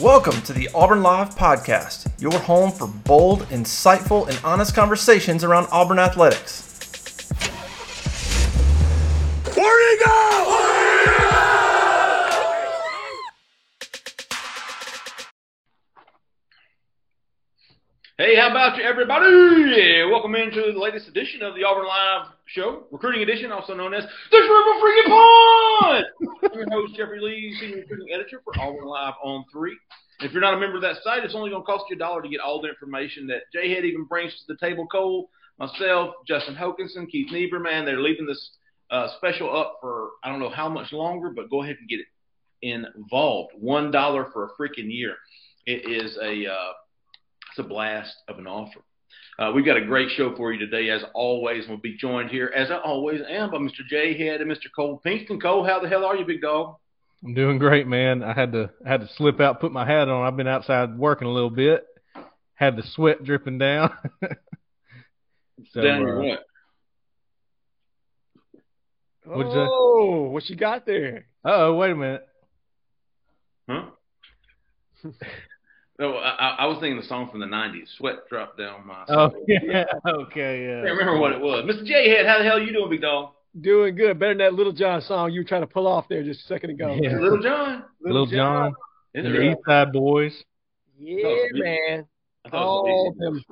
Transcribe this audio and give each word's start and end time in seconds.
Welcome 0.00 0.40
to 0.42 0.54
the 0.54 0.70
Auburn 0.74 1.02
Live 1.02 1.34
Podcast, 1.34 2.10
your 2.18 2.32
home 2.32 2.72
for 2.72 2.86
bold, 2.86 3.42
insightful, 3.50 4.26
and 4.28 4.40
honest 4.42 4.74
conversations 4.74 5.44
around 5.44 5.68
Auburn 5.70 5.98
athletics. 5.98 6.62
Where'd 9.54 9.98
he 9.98 10.04
go? 10.06 11.29
Hey, 18.20 18.36
how 18.36 18.50
about 18.50 18.76
you, 18.76 18.82
everybody? 18.82 20.04
Welcome 20.10 20.34
into 20.34 20.60
the 20.74 20.78
latest 20.78 21.08
edition 21.08 21.40
of 21.40 21.54
the 21.54 21.64
Auburn 21.64 21.86
Live 21.86 22.26
Show, 22.44 22.84
recruiting 22.90 23.22
edition, 23.22 23.50
also 23.50 23.72
known 23.72 23.94
as 23.94 24.04
the 24.30 24.36
River 24.36 24.74
Freaking 24.76 25.08
Pond. 25.08 26.04
I'm 26.44 26.58
your 26.58 26.70
host, 26.70 26.96
Jeffrey 26.98 27.18
Lee, 27.18 27.56
senior 27.58 27.76
recruiting 27.78 28.08
editor 28.12 28.42
for 28.44 28.52
Auburn 28.60 28.84
Live 28.84 29.14
on 29.24 29.46
Three. 29.50 29.74
If 30.20 30.32
you're 30.32 30.42
not 30.42 30.52
a 30.52 30.60
member 30.60 30.76
of 30.76 30.82
that 30.82 30.96
site, 31.02 31.24
it's 31.24 31.34
only 31.34 31.48
going 31.48 31.62
to 31.62 31.66
cost 31.66 31.84
you 31.88 31.96
a 31.96 31.98
dollar 31.98 32.20
to 32.20 32.28
get 32.28 32.40
all 32.40 32.60
the 32.60 32.68
information 32.68 33.26
that 33.28 33.50
Jay 33.54 33.72
Head 33.74 33.86
even 33.86 34.04
brings 34.04 34.34
to 34.34 34.52
the 34.52 34.58
table. 34.58 34.86
Cole, 34.86 35.30
myself, 35.58 36.16
Justin 36.28 36.54
Hokanson, 36.54 37.08
Keith 37.10 37.32
Niebuhr, 37.32 37.58
man, 37.58 37.86
they're 37.86 38.02
leaving 38.02 38.26
this 38.26 38.50
uh, 38.90 39.08
special 39.16 39.56
up 39.56 39.78
for 39.80 40.10
I 40.22 40.28
don't 40.28 40.40
know 40.40 40.50
how 40.50 40.68
much 40.68 40.92
longer, 40.92 41.30
but 41.30 41.48
go 41.48 41.62
ahead 41.62 41.76
and 41.80 41.88
get 41.88 42.00
it 42.00 42.86
involved. 42.94 43.54
One 43.58 43.90
dollar 43.90 44.26
for 44.30 44.44
a 44.44 44.50
freaking 44.60 44.92
year. 44.92 45.16
It 45.64 45.90
is 45.90 46.18
a 46.22 46.52
uh, 46.52 46.72
it's 47.50 47.58
a 47.58 47.62
blast 47.62 48.14
of 48.28 48.38
an 48.38 48.46
offer. 48.46 48.80
Uh, 49.38 49.52
we've 49.54 49.64
got 49.64 49.76
a 49.76 49.84
great 49.84 50.10
show 50.16 50.34
for 50.36 50.52
you 50.52 50.58
today, 50.58 50.90
as 50.90 51.02
always. 51.14 51.64
We'll 51.68 51.78
be 51.78 51.96
joined 51.96 52.30
here, 52.30 52.52
as 52.54 52.70
I 52.70 52.76
always 52.76 53.20
am, 53.28 53.50
by 53.50 53.56
Mr. 53.56 53.86
Jay 53.88 54.16
Head 54.16 54.40
and 54.40 54.50
Mr. 54.50 54.66
Cole 54.74 55.00
Pinkston. 55.04 55.40
Cole, 55.40 55.64
how 55.64 55.80
the 55.80 55.88
hell 55.88 56.04
are 56.04 56.16
you, 56.16 56.24
big 56.24 56.42
dog? 56.42 56.76
I'm 57.24 57.34
doing 57.34 57.58
great, 57.58 57.86
man. 57.86 58.22
I 58.22 58.32
had 58.32 58.52
to 58.52 58.70
I 58.84 58.88
had 58.88 59.00
to 59.00 59.08
slip 59.16 59.40
out, 59.40 59.60
put 59.60 59.72
my 59.72 59.86
hat 59.86 60.08
on. 60.08 60.26
I've 60.26 60.36
been 60.36 60.46
outside 60.46 60.96
working 60.96 61.28
a 61.28 61.30
little 61.30 61.50
bit. 61.50 61.86
Had 62.54 62.76
the 62.76 62.82
sweat 62.94 63.24
dripping 63.24 63.58
down. 63.58 63.90
so, 65.72 65.80
down 65.80 66.00
your 66.02 66.20
uh, 66.20 66.36
what? 69.24 69.36
What'd 69.36 69.52
you? 69.52 69.58
Oh, 69.60 70.28
what 70.30 70.48
you 70.48 70.56
got 70.56 70.86
there? 70.86 71.26
Oh, 71.44 71.74
wait 71.74 71.92
a 71.92 71.96
minute. 71.96 72.26
Huh? 73.68 73.84
No, 76.00 76.16
I, 76.16 76.56
I 76.60 76.66
was 76.66 76.78
thinking 76.80 76.98
the 76.98 77.06
song 77.06 77.28
from 77.30 77.40
the 77.40 77.46
'90s. 77.46 77.84
Sweat 77.98 78.26
dropped 78.30 78.56
down 78.58 78.86
my. 78.86 79.04
Oh, 79.08 79.28
soul. 79.30 79.44
yeah. 79.48 79.84
Okay, 80.06 80.64
I 80.64 80.68
yeah. 80.68 80.82
can't 80.86 80.98
remember 80.98 81.18
what 81.18 81.32
it 81.32 81.40
was. 81.40 81.64
Mr. 81.66 81.84
J 81.84 82.08
Head, 82.08 82.24
how 82.26 82.38
the 82.38 82.44
hell 82.44 82.56
are 82.56 82.62
you 82.62 82.72
doing, 82.72 82.88
big 82.88 83.02
dog? 83.02 83.32
Doing 83.60 83.94
good. 83.96 84.18
Better 84.18 84.30
than 84.32 84.38
that 84.38 84.54
Little 84.54 84.72
John 84.72 85.02
song 85.02 85.30
you 85.30 85.40
were 85.40 85.44
trying 85.44 85.60
to 85.60 85.66
pull 85.66 85.86
off 85.86 86.06
there 86.08 86.22
just 86.22 86.40
a 86.40 86.46
second 86.46 86.70
ago. 86.70 86.96
Yeah. 86.98 87.18
Little 87.18 87.42
John. 87.42 87.84
Little 88.00 88.26
John 88.26 88.68
Is 88.68 88.74
and 89.12 89.26
the 89.26 89.30
really? 89.30 89.50
East 89.52 89.58
Side 89.66 89.92
Boys. 89.92 90.32
Yeah, 90.98 91.26
Oh, 91.26 91.48
man. 91.52 92.06
I 92.46 92.48
thought 92.48 92.86
it 92.86 92.90
was 92.90 92.90
All 92.90 93.10
easy. 93.10 93.18
them 93.18 93.44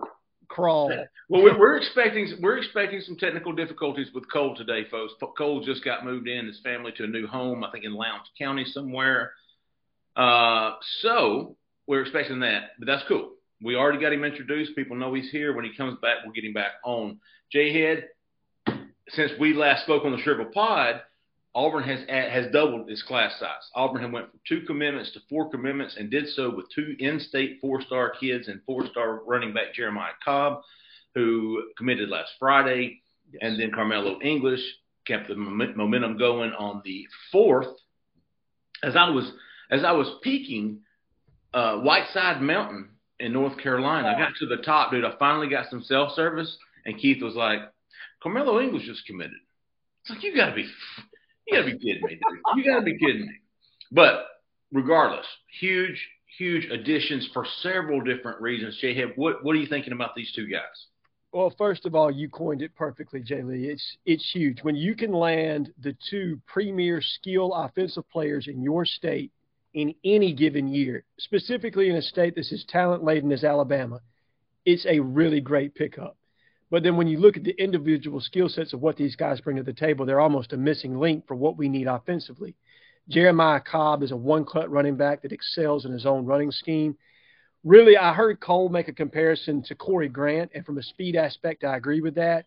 crawl. 0.48 0.88
Well, 1.28 1.42
we're, 1.42 1.58
we're 1.58 1.76
expecting 1.76 2.32
we're 2.40 2.56
expecting 2.56 3.02
some 3.02 3.16
technical 3.16 3.52
difficulties 3.52 4.08
with 4.14 4.24
Cole 4.32 4.56
today, 4.56 4.84
folks. 4.90 5.12
Cole 5.36 5.60
just 5.62 5.84
got 5.84 6.02
moved 6.04 6.28
in 6.28 6.46
his 6.46 6.60
family 6.64 6.92
to 6.96 7.04
a 7.04 7.06
new 7.08 7.26
home, 7.26 7.62
I 7.62 7.70
think 7.70 7.84
in 7.84 7.92
Lowndes 7.92 8.30
County 8.38 8.64
somewhere. 8.64 9.32
Uh, 10.16 10.76
so 11.02 11.56
we're 11.88 12.02
expecting 12.02 12.40
that, 12.40 12.72
but 12.78 12.86
that's 12.86 13.02
cool. 13.08 13.32
We 13.62 13.74
already 13.74 13.98
got 13.98 14.12
him 14.12 14.22
introduced. 14.22 14.76
People 14.76 14.96
know 14.96 15.14
he's 15.14 15.30
here. 15.30 15.56
When 15.56 15.64
he 15.64 15.74
comes 15.74 15.98
back, 16.00 16.18
we'll 16.22 16.32
get 16.32 16.44
him 16.44 16.52
back 16.52 16.72
on. 16.84 17.18
J 17.50 17.72
Head, 17.72 18.08
since 19.08 19.32
we 19.40 19.54
last 19.54 19.84
spoke 19.84 20.04
on 20.04 20.12
the 20.12 20.18
Shrivel 20.18 20.44
Pod, 20.44 21.00
Auburn 21.54 21.82
has 21.82 22.00
has 22.08 22.52
doubled 22.52 22.90
its 22.90 23.02
class 23.02 23.32
size. 23.40 23.70
Auburn 23.74 24.02
had 24.02 24.12
went 24.12 24.30
from 24.30 24.38
two 24.46 24.60
commitments 24.66 25.12
to 25.12 25.20
four 25.28 25.50
commitments 25.50 25.96
and 25.98 26.10
did 26.10 26.28
so 26.28 26.54
with 26.54 26.66
two 26.72 26.94
in-state 27.00 27.58
four-star 27.60 28.12
kids 28.20 28.48
and 28.48 28.60
four-star 28.64 29.24
running 29.26 29.54
back 29.54 29.74
Jeremiah 29.74 30.12
Cobb, 30.22 30.60
who 31.14 31.64
committed 31.76 32.10
last 32.10 32.32
Friday, 32.38 33.00
and 33.40 33.58
then 33.58 33.72
Carmelo 33.72 34.20
English 34.20 34.60
kept 35.06 35.26
the 35.26 35.34
momentum 35.34 36.18
going 36.18 36.52
on 36.52 36.82
the 36.84 37.06
fourth. 37.32 37.66
As 38.84 38.94
I 38.94 39.08
was 39.08 39.32
as 39.70 39.84
I 39.84 39.92
was 39.92 40.18
peaking 40.22 40.80
uh, 41.58 41.78
Whiteside 41.80 42.40
Mountain 42.40 42.90
in 43.18 43.32
North 43.32 43.58
Carolina, 43.58 44.08
I 44.08 44.18
got 44.18 44.34
to 44.38 44.46
the 44.46 44.62
top, 44.62 44.92
dude. 44.92 45.04
I 45.04 45.12
finally 45.18 45.48
got 45.48 45.68
some 45.70 45.82
self-service, 45.82 46.56
and 46.86 46.96
Keith 46.98 47.22
was 47.22 47.34
like, 47.34 47.60
"Carmelo 48.22 48.60
English 48.60 48.86
just 48.86 49.04
committed." 49.06 49.38
It's 50.02 50.10
like 50.10 50.22
you 50.22 50.36
got 50.36 50.50
to 50.50 50.54
be 50.54 50.68
you 51.46 51.56
gotta 51.56 51.72
be 51.72 51.78
kidding 51.78 52.02
me, 52.02 52.10
dude. 52.10 52.56
You 52.56 52.64
gotta 52.64 52.84
be 52.84 52.98
kidding 52.98 53.22
me. 53.22 53.34
But 53.90 54.26
regardless, 54.72 55.26
huge, 55.60 56.06
huge 56.38 56.66
additions 56.66 57.28
for 57.32 57.44
several 57.62 58.00
different 58.02 58.40
reasons. 58.40 58.78
Jay 58.80 59.02
what 59.16 59.42
what 59.44 59.56
are 59.56 59.58
you 59.58 59.66
thinking 59.66 59.92
about 59.92 60.14
these 60.14 60.32
two 60.34 60.46
guys? 60.46 60.62
Well, 61.32 61.52
first 61.58 61.84
of 61.84 61.94
all, 61.94 62.10
you 62.10 62.28
coined 62.28 62.62
it 62.62 62.74
perfectly, 62.74 63.20
Jay 63.20 63.42
Lee. 63.42 63.66
It's 63.66 63.96
it's 64.06 64.30
huge 64.32 64.62
when 64.62 64.76
you 64.76 64.94
can 64.94 65.12
land 65.12 65.72
the 65.80 65.96
two 66.08 66.40
premier 66.46 67.00
skill 67.02 67.52
offensive 67.52 68.08
players 68.10 68.46
in 68.46 68.62
your 68.62 68.84
state 68.84 69.32
in 69.74 69.94
any 70.04 70.32
given 70.32 70.68
year, 70.68 71.04
specifically 71.18 71.88
in 71.88 71.96
a 71.96 72.02
state 72.02 72.34
that's 72.36 72.52
as 72.52 72.64
talent 72.68 73.04
laden 73.04 73.32
as 73.32 73.44
Alabama. 73.44 74.00
It's 74.64 74.86
a 74.86 75.00
really 75.00 75.40
great 75.40 75.74
pickup. 75.74 76.16
But 76.70 76.82
then 76.82 76.96
when 76.96 77.06
you 77.06 77.18
look 77.18 77.36
at 77.36 77.44
the 77.44 77.60
individual 77.62 78.20
skill 78.20 78.48
sets 78.48 78.72
of 78.72 78.80
what 78.80 78.96
these 78.96 79.16
guys 79.16 79.40
bring 79.40 79.56
to 79.56 79.62
the 79.62 79.72
table, 79.72 80.04
they're 80.04 80.20
almost 80.20 80.52
a 80.52 80.56
missing 80.56 80.98
link 80.98 81.26
for 81.26 81.34
what 81.34 81.56
we 81.56 81.68
need 81.68 81.86
offensively. 81.86 82.54
Jeremiah 83.08 83.60
Cobb 83.60 84.02
is 84.02 84.10
a 84.10 84.16
one 84.16 84.44
cut 84.44 84.70
running 84.70 84.96
back 84.96 85.22
that 85.22 85.32
excels 85.32 85.86
in 85.86 85.92
his 85.92 86.04
own 86.04 86.26
running 86.26 86.50
scheme. 86.50 86.96
Really, 87.64 87.96
I 87.96 88.12
heard 88.12 88.40
Cole 88.40 88.68
make 88.68 88.88
a 88.88 88.92
comparison 88.92 89.62
to 89.64 89.74
Corey 89.74 90.08
Grant, 90.08 90.50
and 90.54 90.64
from 90.64 90.78
a 90.78 90.82
speed 90.82 91.16
aspect, 91.16 91.64
I 91.64 91.76
agree 91.76 92.02
with 92.02 92.16
that. 92.16 92.44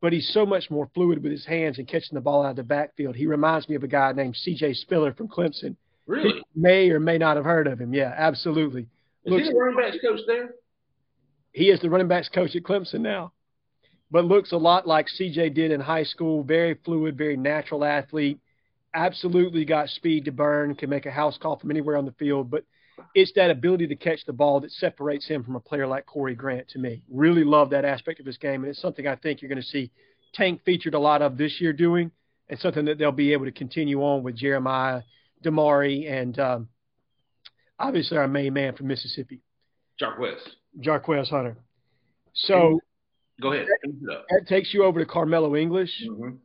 But 0.00 0.12
he's 0.12 0.32
so 0.32 0.44
much 0.44 0.70
more 0.70 0.90
fluid 0.94 1.22
with 1.22 1.30
his 1.30 1.46
hands 1.46 1.78
and 1.78 1.86
catching 1.86 2.14
the 2.14 2.20
ball 2.20 2.44
out 2.44 2.50
of 2.50 2.56
the 2.56 2.62
backfield. 2.64 3.14
He 3.14 3.26
reminds 3.26 3.68
me 3.68 3.76
of 3.76 3.84
a 3.84 3.88
guy 3.88 4.12
named 4.12 4.34
C.J. 4.36 4.74
Spiller 4.74 5.12
from 5.12 5.28
Clemson. 5.28 5.76
Really? 6.10 6.34
You 6.34 6.42
may 6.56 6.90
or 6.90 6.98
may 6.98 7.18
not 7.18 7.36
have 7.36 7.44
heard 7.44 7.68
of 7.68 7.80
him. 7.80 7.94
Yeah, 7.94 8.12
absolutely. 8.16 8.88
Is 9.24 9.46
he 9.46 9.52
the 9.52 9.54
running 9.54 9.76
backs 9.76 9.98
coach 10.04 10.20
there? 10.26 10.54
He 11.52 11.70
is 11.70 11.78
the 11.80 11.88
running 11.88 12.08
backs 12.08 12.28
coach 12.28 12.56
at 12.56 12.64
Clemson 12.64 13.00
now, 13.00 13.32
but 14.10 14.24
looks 14.24 14.50
a 14.50 14.56
lot 14.56 14.88
like 14.88 15.06
CJ 15.06 15.54
did 15.54 15.70
in 15.70 15.80
high 15.80 16.02
school. 16.02 16.42
Very 16.42 16.74
fluid, 16.84 17.16
very 17.16 17.36
natural 17.36 17.84
athlete. 17.84 18.40
Absolutely 18.92 19.64
got 19.64 19.88
speed 19.88 20.24
to 20.24 20.32
burn, 20.32 20.74
can 20.74 20.90
make 20.90 21.06
a 21.06 21.12
house 21.12 21.38
call 21.38 21.60
from 21.60 21.70
anywhere 21.70 21.96
on 21.96 22.06
the 22.06 22.12
field. 22.12 22.50
But 22.50 22.64
it's 23.14 23.32
that 23.36 23.52
ability 23.52 23.86
to 23.86 23.96
catch 23.96 24.24
the 24.26 24.32
ball 24.32 24.58
that 24.60 24.72
separates 24.72 25.28
him 25.28 25.44
from 25.44 25.54
a 25.54 25.60
player 25.60 25.86
like 25.86 26.06
Corey 26.06 26.34
Grant 26.34 26.68
to 26.70 26.80
me. 26.80 27.04
Really 27.08 27.44
love 27.44 27.70
that 27.70 27.84
aspect 27.84 28.18
of 28.18 28.26
his 28.26 28.36
game, 28.36 28.64
and 28.64 28.70
it's 28.70 28.82
something 28.82 29.06
I 29.06 29.14
think 29.14 29.42
you're 29.42 29.48
going 29.48 29.62
to 29.62 29.68
see 29.68 29.92
Tank 30.34 30.62
featured 30.64 30.94
a 30.94 30.98
lot 30.98 31.22
of 31.22 31.36
this 31.38 31.60
year 31.60 31.72
doing, 31.72 32.10
and 32.48 32.58
something 32.58 32.86
that 32.86 32.98
they'll 32.98 33.12
be 33.12 33.32
able 33.32 33.44
to 33.44 33.52
continue 33.52 34.02
on 34.02 34.24
with 34.24 34.34
Jeremiah, 34.34 35.02
Damari, 35.44 36.10
and 36.10 36.38
um, 36.38 36.68
obviously 37.78 38.16
our 38.18 38.28
main 38.28 38.52
man 38.52 38.74
from 38.76 38.86
Mississippi, 38.88 39.40
Jarquez. 40.00 40.38
Jarquez 40.80 41.28
Hunter. 41.28 41.56
So 42.34 42.80
Go 43.40 43.52
ahead. 43.52 43.66
Up. 44.12 44.26
that 44.30 44.46
takes 44.48 44.72
you 44.74 44.84
over 44.84 45.00
to 45.00 45.06
Carmelo 45.06 45.56
English. 45.56 45.90
Mhm. 46.08 46.38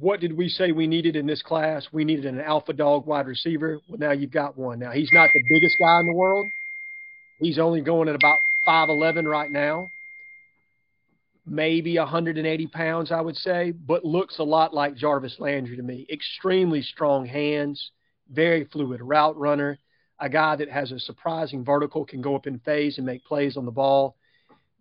What 0.00 0.20
did 0.20 0.32
we 0.36 0.48
say 0.48 0.72
we 0.72 0.86
needed 0.88 1.14
in 1.14 1.26
this 1.26 1.40
class? 1.42 1.86
We 1.92 2.04
needed 2.04 2.26
an 2.26 2.40
alpha 2.40 2.72
dog 2.72 3.06
wide 3.06 3.26
receiver. 3.26 3.78
Well, 3.88 3.98
now 3.98 4.10
you've 4.10 4.32
got 4.32 4.58
one. 4.58 4.80
Now 4.80 4.90
he's 4.90 5.10
not 5.12 5.30
the 5.32 5.42
biggest 5.48 5.76
guy 5.78 6.00
in 6.00 6.06
the 6.08 6.14
world. 6.14 6.46
He's 7.38 7.58
only 7.58 7.80
going 7.80 8.08
at 8.08 8.14
about 8.16 8.38
5'11 8.66 9.26
right 9.28 9.50
now. 9.50 9.90
Maybe 11.46 11.98
180 11.98 12.66
pounds, 12.68 13.12
I 13.12 13.20
would 13.20 13.36
say, 13.36 13.70
but 13.70 14.04
looks 14.04 14.38
a 14.38 14.42
lot 14.44 14.72
like 14.72 14.96
Jarvis 14.96 15.38
Landry 15.38 15.76
to 15.76 15.82
me. 15.82 16.06
Extremely 16.10 16.80
strong 16.80 17.26
hands, 17.26 17.90
very 18.34 18.64
fluid 18.64 19.00
route 19.00 19.36
runner, 19.36 19.78
a 20.18 20.28
guy 20.28 20.56
that 20.56 20.70
has 20.70 20.92
a 20.92 20.98
surprising 20.98 21.64
vertical, 21.64 22.04
can 22.04 22.20
go 22.20 22.34
up 22.34 22.46
in 22.46 22.58
phase 22.60 22.98
and 22.98 23.06
make 23.06 23.24
plays 23.24 23.56
on 23.56 23.64
the 23.64 23.70
ball 23.70 24.16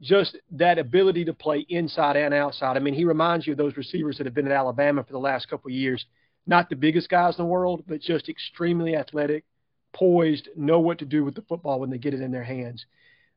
just 0.01 0.37
that 0.51 0.77
ability 0.77 1.25
to 1.25 1.33
play 1.33 1.65
inside 1.69 2.17
and 2.17 2.33
outside. 2.33 2.75
I 2.75 2.79
mean, 2.79 2.93
he 2.93 3.05
reminds 3.05 3.47
you 3.47 3.53
of 3.53 3.57
those 3.57 3.77
receivers 3.77 4.17
that 4.17 4.25
have 4.25 4.33
been 4.33 4.47
at 4.47 4.51
Alabama 4.51 5.03
for 5.03 5.13
the 5.13 5.19
last 5.19 5.49
couple 5.49 5.69
of 5.69 5.75
years. 5.75 6.05
Not 6.45 6.69
the 6.69 6.75
biggest 6.75 7.09
guys 7.09 7.37
in 7.37 7.45
the 7.45 7.49
world, 7.49 7.83
but 7.87 8.01
just 8.01 8.27
extremely 8.27 8.97
athletic, 8.97 9.45
poised, 9.93 10.49
know 10.57 10.81
what 10.81 10.99
to 10.99 11.05
do 11.05 11.23
with 11.23 11.35
the 11.35 11.41
football 11.43 11.79
when 11.79 11.89
they 11.89 11.97
get 11.97 12.13
it 12.13 12.21
in 12.21 12.31
their 12.31 12.43
hands. 12.43 12.85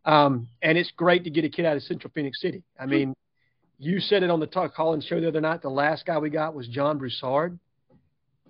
Um, 0.05 0.49
and 0.61 0.77
it's 0.77 0.91
great 0.91 1.25
to 1.25 1.31
get 1.31 1.45
a 1.45 1.49
kid 1.49 1.67
out 1.67 1.77
of 1.77 1.83
Central 1.85 2.11
Phoenix 2.13 2.41
City. 2.41 2.65
I 2.79 2.87
mean, 2.87 3.15
you 3.79 4.01
said 4.01 4.23
it 4.23 4.31
on 4.31 4.41
the 4.41 4.47
Talk 4.47 4.75
Collins 4.75 5.05
show 5.05 5.21
the 5.21 5.29
other 5.29 5.41
night. 5.41 5.63
The 5.63 5.69
last 5.69 6.05
guy 6.05 6.19
we 6.19 6.31
got 6.31 6.55
was 6.55 6.67
John 6.67 6.99
Broussard. 6.99 7.59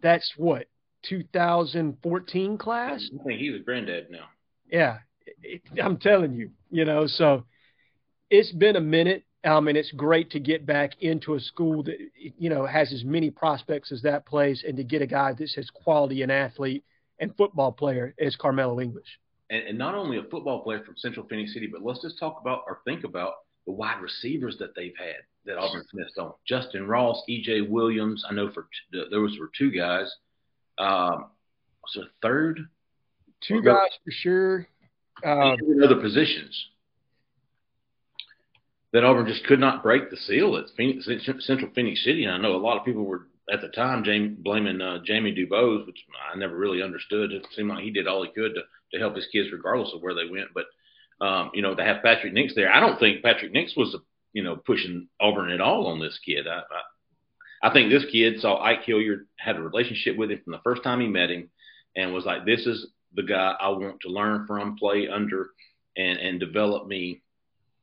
That's 0.01 0.33
what 0.37 0.69
2014 1.09 2.59
class. 2.59 3.09
I 3.21 3.25
think 3.25 3.41
he's 3.41 3.55
a 3.55 3.59
granddad 3.59 4.11
now. 4.11 4.27
Yeah, 4.71 4.99
it, 5.43 5.63
I'm 5.83 5.97
telling 5.99 6.35
you, 6.35 6.51
you 6.71 6.85
know. 6.85 7.07
So 7.07 7.45
it's 8.31 8.53
been 8.53 8.77
a 8.77 8.81
minute, 8.81 9.25
um, 9.45 9.69
and 9.69 9.77
it's 9.77 9.93
great 9.93 10.31
to 10.33 10.41
get 10.41 10.67
back 10.67 10.93
into 11.01 11.35
a 11.35 11.41
school 11.41 11.83
that 11.85 11.97
you 12.17 12.51
know 12.51 12.67
has 12.67 12.93
as 12.93 13.05
many 13.05 13.31
prospects 13.31 13.93
as 13.93 14.03
that 14.03 14.27
place, 14.27 14.65
and 14.67 14.77
to 14.77 14.85
get 14.85 15.03
a 15.03 15.07
guy 15.07 15.33
that's 15.33 15.57
as 15.59 15.71
quality 15.71 16.23
an 16.23 16.31
athlete 16.31 16.85
and 17.19 17.37
football 17.37 17.73
player 17.73 18.15
as 18.21 18.37
Carmelo 18.37 18.81
English. 18.81 19.19
And, 19.49 19.69
and 19.69 19.79
not 19.79 19.95
only 19.95 20.19
a 20.19 20.25
football 20.25 20.63
player 20.63 20.83
from 20.85 20.97
Central 20.97 21.27
Phoenix 21.29 21.55
City, 21.55 21.69
but 21.71 21.83
let's 21.83 22.03
just 22.03 22.19
talk 22.19 22.39
about 22.41 22.63
or 22.67 22.81
think 22.85 23.05
about 23.05 23.35
the 23.67 23.73
wide 23.73 24.01
receivers 24.01 24.57
that 24.59 24.75
they've 24.75 24.97
had 24.99 25.17
that 25.45 25.59
Auburn's 25.59 25.89
missed 25.95 26.19
on. 26.19 26.33
Justin 26.47 26.87
Ross, 26.87 27.23
EJ 27.29 27.69
Williams. 27.69 28.25
I 28.29 28.35
know 28.35 28.51
for 28.53 28.69
there 29.11 29.21
was 29.21 29.37
for 29.37 29.51
two 29.57 29.71
guys. 29.71 30.13
Um, 30.79 31.27
was 31.83 31.97
it 31.97 32.05
a 32.05 32.11
third? 32.23 32.61
Two 33.47 33.63
guys 33.63 33.91
for 34.05 34.11
sure. 34.11 34.69
Um, 35.25 35.57
other 35.83 36.01
positions 36.01 36.69
that 38.93 39.05
Auburn 39.05 39.27
just 39.27 39.45
could 39.45 39.61
not 39.61 39.83
break 39.83 40.11
the 40.11 40.17
seal 40.17 40.57
at 40.57 40.65
Phoenix, 40.77 41.09
Central 41.41 41.71
Phoenix 41.75 42.05
City. 42.05 42.25
And 42.25 42.33
I 42.33 42.39
know 42.39 42.57
a 42.57 42.59
lot 42.59 42.79
of 42.79 42.85
people 42.85 43.05
were 43.05 43.29
at 43.53 43.61
the 43.61 43.69
time 43.69 44.05
Jamie, 44.05 44.29
blaming 44.29 44.81
uh, 44.81 44.99
Jamey 45.09 45.37
DuBose, 45.37 45.87
which 45.87 46.05
I 46.33 46.37
never 46.39 46.57
really 46.57 46.83
understood. 46.83 47.33
It 47.33 47.47
seemed 47.55 47.69
like 47.69 47.85
he 47.85 47.91
did 47.91 48.07
all 48.07 48.25
he 48.25 48.31
could 48.31 48.55
to, 48.55 48.63
to 48.93 48.99
help 48.99 49.15
his 49.15 49.27
kids, 49.31 49.49
regardless 49.53 49.93
of 49.95 50.03
where 50.03 50.15
they 50.15 50.31
went. 50.31 50.49
But 50.55 50.65
um, 51.25 51.51
you 51.55 51.63
know, 51.63 51.75
to 51.75 51.85
have 51.85 52.03
Patrick 52.03 52.33
Nix 52.33 52.55
there, 52.55 52.73
I 52.73 52.81
don't 52.81 52.99
think 52.99 53.23
Patrick 53.23 53.53
Nix 53.53 53.75
was, 53.77 53.97
you 54.33 54.43
know, 54.43 54.57
pushing 54.57 55.09
Auburn 55.21 55.51
at 55.51 55.61
all 55.61 55.87
on 55.87 56.01
this 56.01 56.19
kid. 56.25 56.47
I, 56.47 56.59
I, 56.59 56.83
I 57.63 57.73
think 57.73 57.91
this 57.91 58.05
kid 58.11 58.41
saw 58.41 58.63
Ike 58.63 58.85
Hilliard 58.85 59.27
had 59.39 59.57
a 59.57 59.63
relationship 59.63 60.17
with 60.17 60.31
him 60.31 60.41
from 60.45 60.53
the 60.53 60.61
first 60.65 60.83
time 60.83 61.01
he 61.01 61.09
met 61.09 61.31
him, 61.31 61.51
and 61.95 62.13
was 62.13 62.25
like, 62.25 62.45
"This 62.45 62.67
is 62.67 62.89
the 63.15 63.23
guy 63.23 63.55
I 63.59 63.69
want 63.69 64.01
to 64.03 64.09
learn 64.09 64.47
from, 64.47 64.77
play 64.77 65.09
under, 65.09 65.51
and 65.97 66.19
and 66.19 66.41
develop 66.41 66.87
me." 66.87 67.23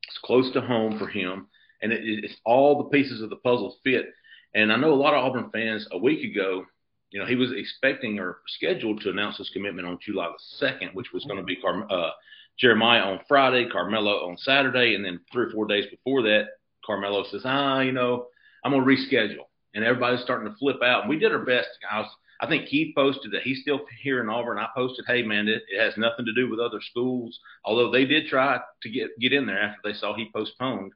It's 0.08 0.18
close 0.18 0.52
to 0.52 0.60
home 0.60 0.98
for 0.98 1.06
him, 1.06 1.48
and 1.82 1.92
it, 1.92 2.02
it's 2.24 2.36
all 2.44 2.78
the 2.78 2.90
pieces 2.90 3.22
of 3.22 3.30
the 3.30 3.36
puzzle 3.36 3.76
fit. 3.82 4.06
And 4.54 4.72
I 4.72 4.76
know 4.76 4.92
a 4.92 4.94
lot 4.94 5.14
of 5.14 5.24
Auburn 5.24 5.50
fans 5.50 5.88
a 5.90 5.98
week 5.98 6.30
ago 6.30 6.66
you 7.14 7.20
know, 7.20 7.26
he 7.26 7.36
was 7.36 7.52
expecting 7.56 8.18
or 8.18 8.38
scheduled 8.48 9.00
to 9.02 9.10
announce 9.10 9.38
his 9.38 9.48
commitment 9.50 9.86
on 9.86 10.00
July 10.02 10.28
the 10.28 10.66
2nd, 10.66 10.94
which 10.94 11.12
was 11.12 11.24
going 11.26 11.38
to 11.38 11.44
be 11.44 11.54
Car- 11.54 11.86
uh, 11.88 12.10
Jeremiah 12.58 13.02
on 13.02 13.20
Friday, 13.28 13.68
Carmelo 13.70 14.28
on 14.28 14.36
Saturday, 14.36 14.96
and 14.96 15.04
then 15.04 15.20
three 15.32 15.44
or 15.44 15.50
four 15.50 15.66
days 15.66 15.84
before 15.88 16.22
that, 16.22 16.46
Carmelo 16.84 17.24
says, 17.30 17.42
ah, 17.44 17.80
you 17.80 17.92
know, 17.92 18.26
I'm 18.64 18.72
gonna 18.72 18.84
reschedule, 18.84 19.46
and 19.74 19.84
everybody's 19.84 20.22
starting 20.22 20.50
to 20.50 20.56
flip 20.58 20.82
out. 20.82 21.08
We 21.08 21.18
did 21.18 21.32
our 21.32 21.44
best. 21.44 21.68
I 21.90 22.00
was, 22.00 22.10
I 22.40 22.46
think 22.46 22.68
Keith 22.68 22.94
posted 22.94 23.32
that 23.32 23.42
he's 23.42 23.60
still 23.60 23.80
here 24.02 24.20
in 24.20 24.28
Auburn. 24.28 24.58
I 24.58 24.68
posted, 24.74 25.04
hey 25.06 25.22
man, 25.22 25.48
it, 25.48 25.62
it 25.68 25.80
has 25.80 25.96
nothing 25.96 26.26
to 26.26 26.34
do 26.34 26.50
with 26.50 26.60
other 26.60 26.80
schools, 26.80 27.38
although 27.64 27.90
they 27.90 28.04
did 28.04 28.28
try 28.28 28.58
to 28.82 28.88
get 28.90 29.18
get 29.20 29.32
in 29.32 29.46
there 29.46 29.60
after 29.60 29.80
they 29.84 29.92
saw 29.92 30.14
he 30.14 30.30
postponed. 30.34 30.92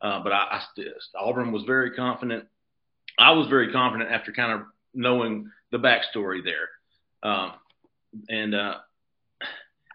Uh, 0.00 0.22
but 0.22 0.32
I, 0.32 0.38
I 0.50 0.62
still, 0.72 0.92
Auburn 1.18 1.52
was 1.52 1.64
very 1.64 1.90
confident. 1.92 2.44
I 3.18 3.32
was 3.32 3.48
very 3.48 3.72
confident 3.72 4.10
after 4.10 4.32
kind 4.32 4.52
of 4.52 4.66
knowing 4.94 5.50
the 5.70 5.78
backstory 5.78 6.40
there. 6.42 6.68
Um, 7.22 7.52
and 8.28 8.54
uh, 8.54 8.74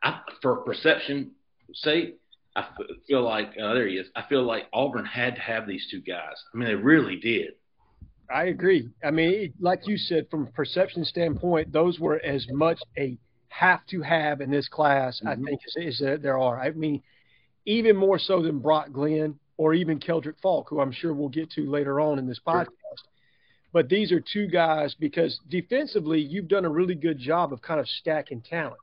I, 0.03 0.19
for 0.41 0.57
perception 0.57 1.31
sake, 1.73 2.19
I 2.55 2.67
feel 3.07 3.23
like 3.23 3.49
uh, 3.61 3.73
there 3.73 3.87
he 3.87 3.95
is. 3.95 4.07
I 4.15 4.23
feel 4.29 4.43
like 4.43 4.67
Auburn 4.71 5.05
had 5.05 5.35
to 5.35 5.41
have 5.41 5.67
these 5.67 5.87
two 5.91 6.01
guys. 6.01 6.35
I 6.53 6.57
mean, 6.57 6.67
they 6.67 6.75
really 6.75 7.17
did. 7.17 7.53
I 8.33 8.45
agree. 8.45 8.89
I 9.03 9.11
mean, 9.11 9.53
like 9.59 9.87
you 9.87 9.97
said, 9.97 10.29
from 10.29 10.47
a 10.47 10.51
perception 10.51 11.05
standpoint, 11.05 11.71
those 11.71 11.99
were 11.99 12.19
as 12.23 12.47
much 12.51 12.79
a 12.97 13.17
have 13.49 13.85
to 13.87 14.01
have 14.01 14.41
in 14.41 14.51
this 14.51 14.67
class, 14.67 15.19
mm-hmm. 15.19 15.27
I 15.27 15.35
think, 15.35 15.59
as, 15.77 16.01
as 16.01 16.21
there 16.21 16.37
are. 16.37 16.59
I 16.59 16.71
mean, 16.71 17.01
even 17.65 17.95
more 17.95 18.19
so 18.19 18.41
than 18.41 18.59
Brock 18.59 18.91
Glenn 18.91 19.39
or 19.57 19.73
even 19.73 19.99
Keldric 19.99 20.35
Faulk, 20.41 20.67
who 20.69 20.81
I'm 20.81 20.91
sure 20.91 21.13
we'll 21.13 21.29
get 21.29 21.51
to 21.51 21.69
later 21.69 21.99
on 21.99 22.19
in 22.19 22.27
this 22.27 22.39
podcast. 22.45 22.65
Sure. 22.65 23.11
But 23.71 23.89
these 23.89 24.11
are 24.11 24.21
two 24.21 24.47
guys 24.47 24.95
because 24.99 25.39
defensively, 25.49 26.19
you've 26.19 26.47
done 26.47 26.65
a 26.65 26.69
really 26.69 26.95
good 26.95 27.19
job 27.19 27.53
of 27.53 27.61
kind 27.61 27.79
of 27.79 27.87
stacking 27.87 28.41
talent 28.41 28.77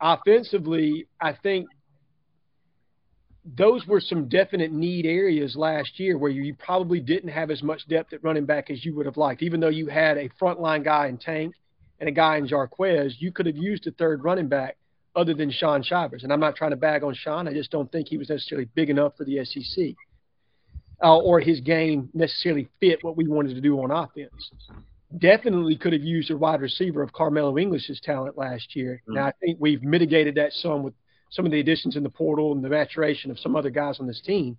offensively, 0.00 1.06
I 1.20 1.32
think 1.32 1.68
those 3.54 3.86
were 3.86 4.00
some 4.00 4.28
definite 4.28 4.72
need 4.72 5.06
areas 5.06 5.54
last 5.56 6.00
year 6.00 6.18
where 6.18 6.30
you 6.30 6.54
probably 6.54 7.00
didn't 7.00 7.30
have 7.30 7.50
as 7.50 7.62
much 7.62 7.86
depth 7.88 8.12
at 8.12 8.24
running 8.24 8.44
back 8.44 8.70
as 8.70 8.84
you 8.84 8.94
would 8.96 9.06
have 9.06 9.16
liked. 9.16 9.42
Even 9.42 9.60
though 9.60 9.68
you 9.68 9.86
had 9.86 10.18
a 10.18 10.28
frontline 10.40 10.84
guy 10.84 11.06
in 11.06 11.16
Tank 11.16 11.54
and 12.00 12.08
a 12.08 12.12
guy 12.12 12.38
in 12.38 12.48
Jarquez, 12.48 13.14
you 13.18 13.30
could 13.30 13.46
have 13.46 13.56
used 13.56 13.86
a 13.86 13.92
third 13.92 14.24
running 14.24 14.48
back 14.48 14.76
other 15.14 15.32
than 15.32 15.50
Shaun 15.50 15.82
Shivers. 15.82 16.24
And 16.24 16.32
I'm 16.32 16.40
not 16.40 16.56
trying 16.56 16.72
to 16.72 16.76
bag 16.76 17.04
on 17.04 17.14
Shaun. 17.14 17.46
I 17.46 17.52
just 17.52 17.70
don't 17.70 17.90
think 17.90 18.08
he 18.08 18.18
was 18.18 18.28
necessarily 18.28 18.68
big 18.74 18.90
enough 18.90 19.16
for 19.16 19.24
the 19.24 19.44
SEC 19.44 19.94
uh, 21.02 21.18
or 21.18 21.40
his 21.40 21.60
game 21.60 22.10
necessarily 22.14 22.68
fit 22.80 23.02
what 23.02 23.16
we 23.16 23.28
wanted 23.28 23.54
to 23.54 23.60
do 23.60 23.80
on 23.80 23.90
offense 23.90 24.50
definitely 25.18 25.76
could 25.76 25.92
have 25.92 26.02
used 26.02 26.30
a 26.30 26.36
wide 26.36 26.60
receiver 26.60 27.02
of 27.02 27.12
Carmelo 27.12 27.56
English's 27.58 28.00
talent 28.00 28.36
last 28.36 28.74
year. 28.74 29.00
Mm-hmm. 29.02 29.14
Now 29.14 29.26
I 29.26 29.32
think 29.40 29.58
we've 29.60 29.82
mitigated 29.82 30.34
that 30.36 30.52
some 30.52 30.82
with 30.82 30.94
some 31.30 31.44
of 31.44 31.52
the 31.52 31.60
additions 31.60 31.96
in 31.96 32.02
the 32.02 32.10
portal 32.10 32.52
and 32.52 32.62
the 32.64 32.68
maturation 32.68 33.30
of 33.30 33.38
some 33.38 33.56
other 33.56 33.70
guys 33.70 34.00
on 34.00 34.06
this 34.06 34.20
team. 34.20 34.56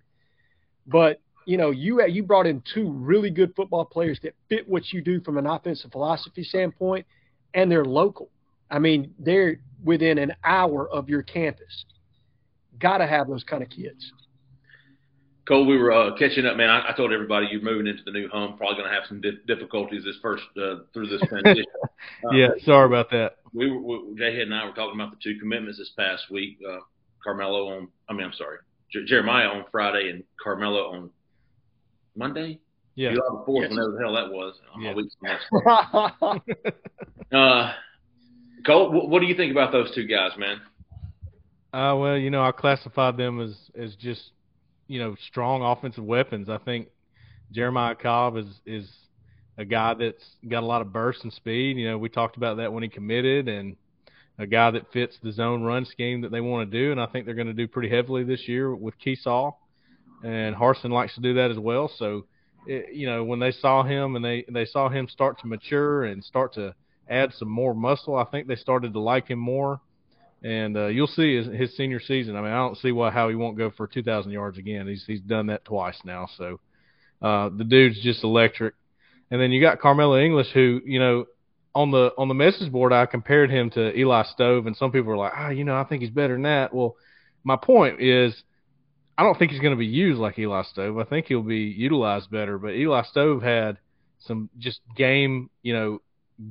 But 0.86 1.20
you 1.44 1.56
know, 1.56 1.70
you 1.70 2.04
you 2.06 2.22
brought 2.22 2.46
in 2.46 2.62
two 2.74 2.90
really 2.90 3.30
good 3.30 3.54
football 3.56 3.84
players 3.84 4.18
that 4.22 4.34
fit 4.48 4.68
what 4.68 4.92
you 4.92 5.00
do 5.00 5.20
from 5.20 5.38
an 5.38 5.46
offensive 5.46 5.90
philosophy 5.92 6.44
standpoint, 6.44 7.06
and 7.54 7.70
they're 7.70 7.84
local. 7.84 8.28
I 8.70 8.78
mean, 8.78 9.14
they're 9.18 9.58
within 9.82 10.18
an 10.18 10.34
hour 10.44 10.88
of 10.90 11.08
your 11.08 11.22
campus. 11.22 11.86
Got 12.78 12.98
to 12.98 13.06
have 13.06 13.28
those 13.28 13.44
kind 13.44 13.62
of 13.62 13.70
kids. 13.70 14.12
Cole, 15.48 15.64
we 15.64 15.78
were 15.78 15.90
uh, 15.90 16.14
catching 16.18 16.44
up, 16.44 16.58
man. 16.58 16.68
I, 16.68 16.90
I, 16.90 16.92
told 16.94 17.10
everybody 17.10 17.48
you're 17.50 17.62
moving 17.62 17.86
into 17.86 18.02
the 18.04 18.10
new 18.10 18.28
home. 18.28 18.58
Probably 18.58 18.76
going 18.76 18.90
to 18.90 18.94
have 18.94 19.04
some 19.08 19.22
di- 19.22 19.40
difficulties 19.46 20.04
this 20.04 20.16
first 20.20 20.44
uh, 20.62 20.80
through 20.92 21.08
this 21.08 21.22
transition. 21.26 21.64
uh, 21.82 22.34
yeah, 22.34 22.48
sorry 22.66 22.84
about 22.84 23.10
that. 23.12 23.36
We 23.54 23.70
were 23.70 23.80
we, 23.80 24.14
Jay 24.18 24.42
and 24.42 24.54
I 24.54 24.66
were 24.66 24.72
talking 24.72 25.00
about 25.00 25.10
the 25.10 25.16
two 25.22 25.38
commitments 25.40 25.78
this 25.78 25.90
past 25.96 26.24
week. 26.30 26.58
Uh, 26.68 26.80
Carmelo 27.24 27.68
on, 27.68 27.88
I 28.10 28.12
mean, 28.12 28.26
I'm 28.26 28.34
sorry, 28.34 28.58
J- 28.92 29.06
Jeremiah 29.06 29.46
on 29.46 29.64
Friday 29.72 30.10
and 30.10 30.22
Carmelo 30.42 30.92
on 30.92 31.10
Monday. 32.14 32.60
Yeah, 32.94 33.12
July 33.14 33.26
the 33.30 33.42
fourth, 33.46 33.62
yes. 33.62 33.70
whenever 33.70 33.92
the 33.92 33.98
hell 34.00 34.14
that 34.14 34.30
was. 34.30 34.54
Yeah. 37.32 37.38
uh, 37.38 37.72
Cole, 38.66 38.92
what, 38.92 39.08
what 39.08 39.20
do 39.20 39.26
you 39.26 39.34
think 39.34 39.52
about 39.52 39.72
those 39.72 39.94
two 39.94 40.06
guys, 40.06 40.32
man? 40.36 40.60
Uh, 41.72 41.96
well, 41.96 42.18
you 42.18 42.28
know, 42.28 42.42
I 42.42 42.52
classified 42.52 43.16
them 43.16 43.40
as 43.40 43.56
as 43.74 43.94
just 43.94 44.32
you 44.88 44.98
know, 44.98 45.14
strong 45.28 45.62
offensive 45.62 46.04
weapons. 46.04 46.48
I 46.48 46.58
think 46.58 46.88
Jeremiah 47.52 47.94
Cobb 47.94 48.36
is 48.36 48.46
is 48.66 48.90
a 49.56 49.64
guy 49.64 49.94
that's 49.94 50.24
got 50.48 50.62
a 50.62 50.66
lot 50.66 50.82
of 50.82 50.92
burst 50.92 51.22
and 51.22 51.32
speed. 51.32 51.76
You 51.76 51.90
know, 51.90 51.98
we 51.98 52.08
talked 52.08 52.36
about 52.36 52.56
that 52.56 52.72
when 52.72 52.82
he 52.82 52.88
committed, 52.88 53.48
and 53.48 53.76
a 54.38 54.46
guy 54.46 54.70
that 54.70 54.90
fits 54.92 55.16
the 55.22 55.32
zone 55.32 55.62
run 55.62 55.84
scheme 55.84 56.22
that 56.22 56.30
they 56.30 56.40
want 56.40 56.70
to 56.70 56.78
do. 56.78 56.92
And 56.92 57.00
I 57.00 57.06
think 57.06 57.26
they're 57.26 57.34
going 57.34 57.48
to 57.48 57.52
do 57.52 57.68
pretty 57.68 57.88
heavily 57.88 58.24
this 58.24 58.48
year 58.48 58.74
with 58.74 58.94
Kiesau, 59.04 59.54
and 60.24 60.54
Harsin 60.54 60.90
likes 60.90 61.14
to 61.16 61.20
do 61.20 61.34
that 61.34 61.50
as 61.50 61.58
well. 61.58 61.90
So, 61.96 62.24
it, 62.66 62.94
you 62.94 63.06
know, 63.06 63.24
when 63.24 63.40
they 63.40 63.52
saw 63.52 63.82
him 63.82 64.16
and 64.16 64.24
they 64.24 64.44
they 64.48 64.64
saw 64.64 64.88
him 64.88 65.08
start 65.08 65.38
to 65.40 65.46
mature 65.46 66.04
and 66.04 66.24
start 66.24 66.54
to 66.54 66.74
add 67.08 67.32
some 67.34 67.48
more 67.48 67.74
muscle, 67.74 68.16
I 68.16 68.24
think 68.24 68.46
they 68.46 68.56
started 68.56 68.92
to 68.92 69.00
like 69.00 69.28
him 69.28 69.38
more 69.38 69.80
and 70.42 70.76
uh, 70.76 70.86
you'll 70.86 71.06
see 71.06 71.36
his, 71.36 71.46
his 71.46 71.76
senior 71.76 72.00
season. 72.00 72.36
I 72.36 72.40
mean, 72.40 72.50
I 72.50 72.56
don't 72.56 72.78
see 72.78 72.92
why 72.92 73.10
how 73.10 73.28
he 73.28 73.34
won't 73.34 73.58
go 73.58 73.70
for 73.70 73.86
2,000 73.86 74.30
yards 74.30 74.58
again. 74.58 74.86
He's 74.86 75.04
he's 75.06 75.20
done 75.20 75.46
that 75.46 75.64
twice 75.64 75.98
now. 76.04 76.28
So 76.36 76.60
uh, 77.20 77.50
the 77.56 77.64
dude's 77.64 78.00
just 78.02 78.22
electric. 78.24 78.74
And 79.30 79.40
then 79.40 79.50
you 79.50 79.60
got 79.60 79.80
Carmelo 79.80 80.18
English, 80.18 80.48
who 80.54 80.80
you 80.84 80.98
know 80.98 81.26
on 81.74 81.90
the 81.90 82.12
on 82.16 82.28
the 82.28 82.34
message 82.34 82.72
board 82.72 82.92
I 82.92 83.06
compared 83.06 83.50
him 83.50 83.70
to 83.70 83.96
Eli 83.96 84.24
Stove, 84.32 84.66
and 84.66 84.76
some 84.76 84.90
people 84.90 85.08
were 85.08 85.16
like, 85.16 85.32
ah, 85.36 85.50
you 85.50 85.64
know, 85.64 85.76
I 85.76 85.84
think 85.84 86.02
he's 86.02 86.10
better 86.10 86.34
than 86.34 86.42
that. 86.42 86.72
Well, 86.72 86.96
my 87.44 87.56
point 87.56 88.00
is, 88.00 88.34
I 89.16 89.22
don't 89.22 89.38
think 89.38 89.50
he's 89.50 89.60
going 89.60 89.74
to 89.74 89.78
be 89.78 89.86
used 89.86 90.18
like 90.18 90.38
Eli 90.38 90.62
Stove. 90.62 90.98
I 90.98 91.04
think 91.04 91.26
he'll 91.26 91.42
be 91.42 91.74
utilized 91.76 92.30
better. 92.30 92.58
But 92.58 92.74
Eli 92.74 93.02
Stove 93.02 93.42
had 93.42 93.78
some 94.20 94.48
just 94.58 94.80
game, 94.96 95.50
you 95.62 95.74
know, 95.74 96.00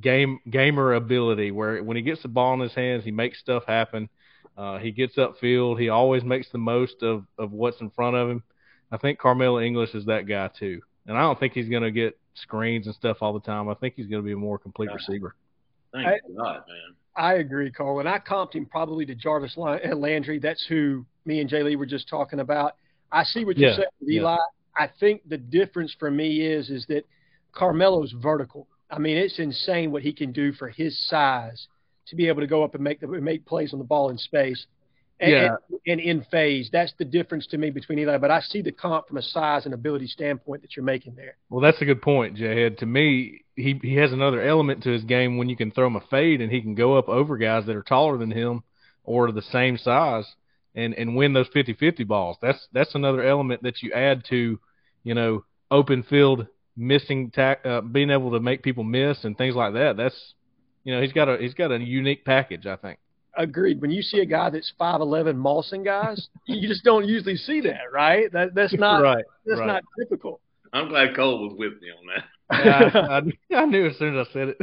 game 0.00 0.38
gamer 0.50 0.94
ability 0.94 1.50
where 1.50 1.82
when 1.82 1.96
he 1.96 2.02
gets 2.02 2.22
the 2.22 2.28
ball 2.28 2.54
in 2.54 2.60
his 2.60 2.74
hands, 2.74 3.04
he 3.04 3.10
makes 3.10 3.38
stuff 3.38 3.64
happen. 3.66 4.08
Uh, 4.56 4.78
he 4.78 4.90
gets 4.90 5.16
upfield. 5.16 5.80
He 5.80 5.88
always 5.88 6.24
makes 6.24 6.48
the 6.50 6.58
most 6.58 7.02
of, 7.02 7.24
of 7.38 7.52
what's 7.52 7.80
in 7.80 7.90
front 7.90 8.16
of 8.16 8.28
him. 8.28 8.42
I 8.90 8.96
think 8.96 9.18
Carmelo 9.18 9.60
English 9.60 9.94
is 9.94 10.06
that 10.06 10.26
guy 10.26 10.50
too. 10.58 10.80
And 11.06 11.16
I 11.16 11.22
don't 11.22 11.38
think 11.38 11.52
he's 11.52 11.68
going 11.68 11.84
to 11.84 11.90
get 11.90 12.18
screens 12.34 12.86
and 12.86 12.94
stuff 12.94 13.18
all 13.20 13.32
the 13.32 13.40
time. 13.40 13.68
I 13.68 13.74
think 13.74 13.94
he's 13.96 14.06
going 14.06 14.22
to 14.22 14.26
be 14.26 14.32
a 14.32 14.36
more 14.36 14.58
complete 14.58 14.90
receiver. 14.92 15.34
Thank 15.92 16.06
I, 16.06 16.18
God, 16.36 16.64
man. 16.68 16.94
I 17.16 17.34
agree, 17.34 17.70
Cole. 17.70 18.00
And 18.00 18.08
I 18.08 18.18
comped 18.18 18.54
him 18.54 18.66
probably 18.66 19.06
to 19.06 19.14
Jarvis 19.14 19.56
Landry. 19.56 20.38
That's 20.38 20.64
who 20.68 21.06
me 21.24 21.40
and 21.40 21.48
Jay 21.48 21.62
Lee 21.62 21.76
were 21.76 21.86
just 21.86 22.08
talking 22.08 22.40
about. 22.40 22.74
I 23.10 23.24
see 23.24 23.44
what 23.44 23.56
you're 23.56 23.70
Yeah, 23.70 23.76
saying, 23.76 23.88
with 24.00 24.10
Eli. 24.10 24.36
I 24.76 24.88
think 25.00 25.22
the 25.28 25.38
difference 25.38 25.94
for 25.98 26.10
me 26.10 26.46
is 26.46 26.70
is 26.70 26.86
that 26.88 27.04
Carmelo's 27.52 28.12
vertical. 28.12 28.68
I 28.90 28.98
mean, 28.98 29.16
it's 29.16 29.38
insane 29.38 29.92
what 29.92 30.02
he 30.02 30.12
can 30.12 30.32
do 30.32 30.52
for 30.52 30.68
his 30.68 30.98
size 31.08 31.66
to 32.06 32.16
be 32.16 32.28
able 32.28 32.40
to 32.40 32.46
go 32.46 32.64
up 32.64 32.74
and 32.74 32.82
make 32.82 33.00
the 33.00 33.06
make 33.06 33.44
plays 33.44 33.72
on 33.72 33.78
the 33.78 33.84
ball 33.84 34.10
in 34.10 34.18
space. 34.18 34.66
And, 35.20 35.32
Yeah. 35.32 35.56
and, 35.68 35.80
and 35.86 36.00
in 36.00 36.24
phase, 36.30 36.70
that's 36.72 36.92
the 36.98 37.04
difference 37.04 37.46
to 37.48 37.58
me 37.58 37.70
between 37.70 37.98
Eli. 37.98 38.18
But 38.18 38.30
I 38.30 38.40
see 38.40 38.62
the 38.62 38.70
comp 38.72 39.08
from 39.08 39.16
a 39.16 39.22
size 39.22 39.64
and 39.64 39.74
ability 39.74 40.06
standpoint 40.06 40.62
that 40.62 40.76
you're 40.76 40.84
making 40.84 41.16
there. 41.16 41.36
Well, 41.50 41.60
that's 41.60 41.82
a 41.82 41.84
good 41.84 42.00
point, 42.00 42.36
Jayhead. 42.36 42.78
To 42.78 42.86
me, 42.86 43.42
he 43.56 43.78
he 43.82 43.96
has 43.96 44.12
another 44.12 44.40
element 44.40 44.84
to 44.84 44.90
his 44.90 45.04
game 45.04 45.36
when 45.36 45.48
you 45.48 45.56
can 45.56 45.70
throw 45.70 45.88
him 45.88 45.96
a 45.96 46.00
fade 46.02 46.40
and 46.40 46.52
he 46.52 46.62
can 46.62 46.74
go 46.74 46.96
up 46.96 47.08
over 47.08 47.36
guys 47.36 47.66
that 47.66 47.76
are 47.76 47.82
taller 47.82 48.16
than 48.16 48.30
him 48.30 48.62
or 49.04 49.32
the 49.32 49.42
same 49.42 49.76
size 49.76 50.26
and 50.74 50.94
and 50.94 51.16
win 51.16 51.32
those 51.32 51.48
50-50 51.48 52.06
balls. 52.06 52.36
That's 52.40 52.68
that's 52.72 52.94
another 52.94 53.22
element 53.22 53.64
that 53.64 53.82
you 53.82 53.92
add 53.92 54.24
to, 54.30 54.60
you 55.02 55.14
know, 55.14 55.44
open 55.70 56.04
field 56.04 56.46
missing 56.78 57.30
tack, 57.30 57.66
uh, 57.66 57.80
being 57.80 58.10
able 58.10 58.30
to 58.30 58.40
make 58.40 58.62
people 58.62 58.84
miss 58.84 59.24
and 59.24 59.36
things 59.36 59.54
like 59.54 59.74
that. 59.74 59.96
That's 59.96 60.34
you 60.84 60.94
know, 60.94 61.02
he's 61.02 61.12
got 61.12 61.28
a 61.28 61.36
he's 61.38 61.54
got 61.54 61.72
a 61.72 61.78
unique 61.78 62.24
package, 62.24 62.66
I 62.66 62.76
think. 62.76 62.98
Agreed. 63.36 63.80
When 63.80 63.90
you 63.90 64.02
see 64.02 64.20
a 64.20 64.26
guy 64.26 64.50
that's 64.50 64.72
five 64.78 65.00
eleven 65.00 65.36
Mawson 65.36 65.82
guys, 65.84 66.28
you 66.46 66.66
just 66.66 66.84
don't 66.84 67.06
usually 67.06 67.36
see 67.36 67.60
that, 67.62 67.92
right? 67.92 68.32
That 68.32 68.54
that's 68.54 68.72
not 68.78 69.02
right. 69.02 69.24
that's 69.44 69.60
right. 69.60 69.66
not 69.66 69.82
typical. 69.98 70.40
I'm 70.72 70.88
glad 70.88 71.16
Cole 71.16 71.48
was 71.48 71.56
with 71.58 71.80
me 71.82 71.88
on 71.90 72.06
that. 72.14 72.24
Yeah, 72.50 72.90
I, 72.94 73.56
I 73.56 73.64
knew 73.66 73.86
as 73.86 73.98
soon 73.98 74.16
as 74.16 74.26
I 74.26 74.32
said 74.32 74.48
it. 74.48 74.56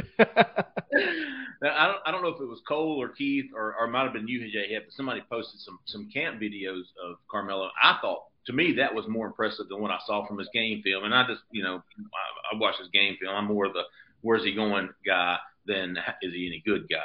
Now, 1.62 1.74
I 1.74 1.86
don't 1.86 1.98
I 2.06 2.10
don't 2.10 2.22
know 2.22 2.28
if 2.28 2.40
it 2.40 2.46
was 2.46 2.60
Cole 2.68 3.00
or 3.00 3.08
Keith 3.08 3.46
or, 3.54 3.74
or 3.78 3.86
might 3.86 4.04
have 4.04 4.12
been 4.12 4.28
you, 4.28 4.40
Jay 4.50 4.72
Head, 4.72 4.82
but 4.86 4.92
somebody 4.92 5.22
posted 5.30 5.60
some 5.60 5.78
some 5.86 6.10
camp 6.12 6.40
videos 6.40 6.82
of 7.04 7.16
Carmelo. 7.30 7.70
I 7.82 7.98
thought 8.00 8.24
to 8.46 8.52
me 8.52 8.72
that 8.74 8.94
was 8.94 9.06
more 9.08 9.26
impressive 9.26 9.68
than 9.68 9.80
what 9.80 9.90
I 9.90 9.98
saw 10.06 10.26
from 10.26 10.38
his 10.38 10.48
game 10.52 10.82
film. 10.82 11.04
And 11.04 11.14
I 11.14 11.26
just 11.26 11.42
you 11.50 11.62
know 11.62 11.76
I, 11.98 12.54
I 12.54 12.58
watched 12.58 12.78
his 12.78 12.88
game 12.88 13.16
film. 13.20 13.34
I'm 13.34 13.46
more 13.46 13.66
of 13.66 13.72
the 13.72 13.82
where's 14.22 14.44
he 14.44 14.54
going 14.54 14.88
guy 15.04 15.38
than 15.66 15.96
is 16.22 16.32
he 16.32 16.46
any 16.46 16.62
good 16.64 16.88
guy. 16.88 16.98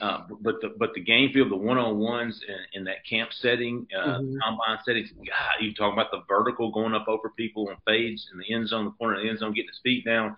Uh, 0.00 0.22
but 0.40 0.60
the 0.60 0.74
but 0.76 0.92
the 0.94 1.00
game 1.00 1.30
field, 1.32 1.50
the 1.52 1.56
one 1.56 1.78
on 1.78 1.98
ones 1.98 2.40
in, 2.48 2.80
in 2.80 2.84
that 2.84 3.06
camp 3.08 3.30
setting, 3.32 3.86
uh, 3.96 4.18
Mhm. 4.18 4.38
combine 4.42 4.78
settings, 4.84 5.10
God, 5.12 5.60
you 5.60 5.72
talking 5.72 5.92
about 5.92 6.10
the 6.10 6.22
vertical 6.28 6.72
going 6.72 6.94
up 6.94 7.06
over 7.06 7.30
people 7.36 7.68
and 7.68 7.78
fades 7.86 8.28
in 8.32 8.38
the 8.40 8.52
end 8.52 8.66
zone, 8.68 8.86
the 8.86 8.90
corner 8.90 9.16
of 9.18 9.22
the 9.22 9.28
end 9.28 9.38
zone, 9.38 9.52
getting 9.52 9.68
his 9.68 9.78
feet 9.84 10.04
down. 10.04 10.36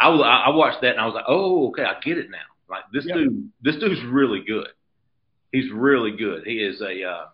I 0.00 0.08
was 0.10 0.20
I 0.22 0.50
watched 0.50 0.80
that 0.82 0.92
and 0.92 1.00
I 1.00 1.06
was 1.06 1.14
like, 1.14 1.24
oh, 1.26 1.68
okay, 1.70 1.82
I 1.84 1.98
get 2.00 2.18
it 2.18 2.30
now. 2.30 2.38
Like 2.70 2.84
this 2.92 3.04
Yep. 3.04 3.16
dude, 3.16 3.50
this 3.62 3.76
dude's 3.76 4.02
really 4.04 4.42
good. 4.44 4.68
He's 5.50 5.70
really 5.72 6.12
good. 6.12 6.46
He 6.46 6.60
is 6.62 6.80
a, 6.80 7.02
uh, 7.04 7.26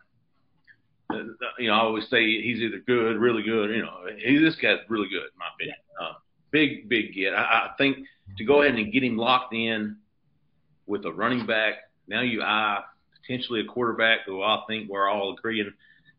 you 1.59 1.69
know, 1.69 1.75
I 1.75 1.81
always 1.81 2.09
say 2.09 2.25
he's 2.41 2.61
either 2.61 2.81
good, 2.87 3.17
really 3.19 3.43
good. 3.43 3.71
You 3.71 3.83
know, 3.83 4.07
he, 4.17 4.39
this 4.39 4.57
guy's 4.57 4.79
really 4.89 5.09
good, 5.09 5.25
in 5.25 5.39
my 5.39 5.47
opinion. 5.55 5.77
Uh, 6.01 6.13
big, 6.51 6.89
big 6.89 7.15
get. 7.15 7.35
I, 7.35 7.43
I 7.43 7.71
think 7.79 7.99
to 8.39 8.45
go 8.45 8.63
ahead 8.63 8.75
and 8.75 8.93
get 8.93 9.03
him 9.03 9.17
locked 9.17 9.55
in 9.55 9.97
with 10.87 11.05
a 11.05 11.13
running 11.13 11.47
back. 11.47 11.75
Now 12.09 12.23
you 12.23 12.43
eye 12.43 12.83
potentially 13.21 13.61
a 13.61 13.65
quarterback 13.65 14.21
who 14.27 14.43
I 14.43 14.63
think 14.67 14.91
we're 14.91 15.09
all 15.09 15.35
agreeing 15.37 15.73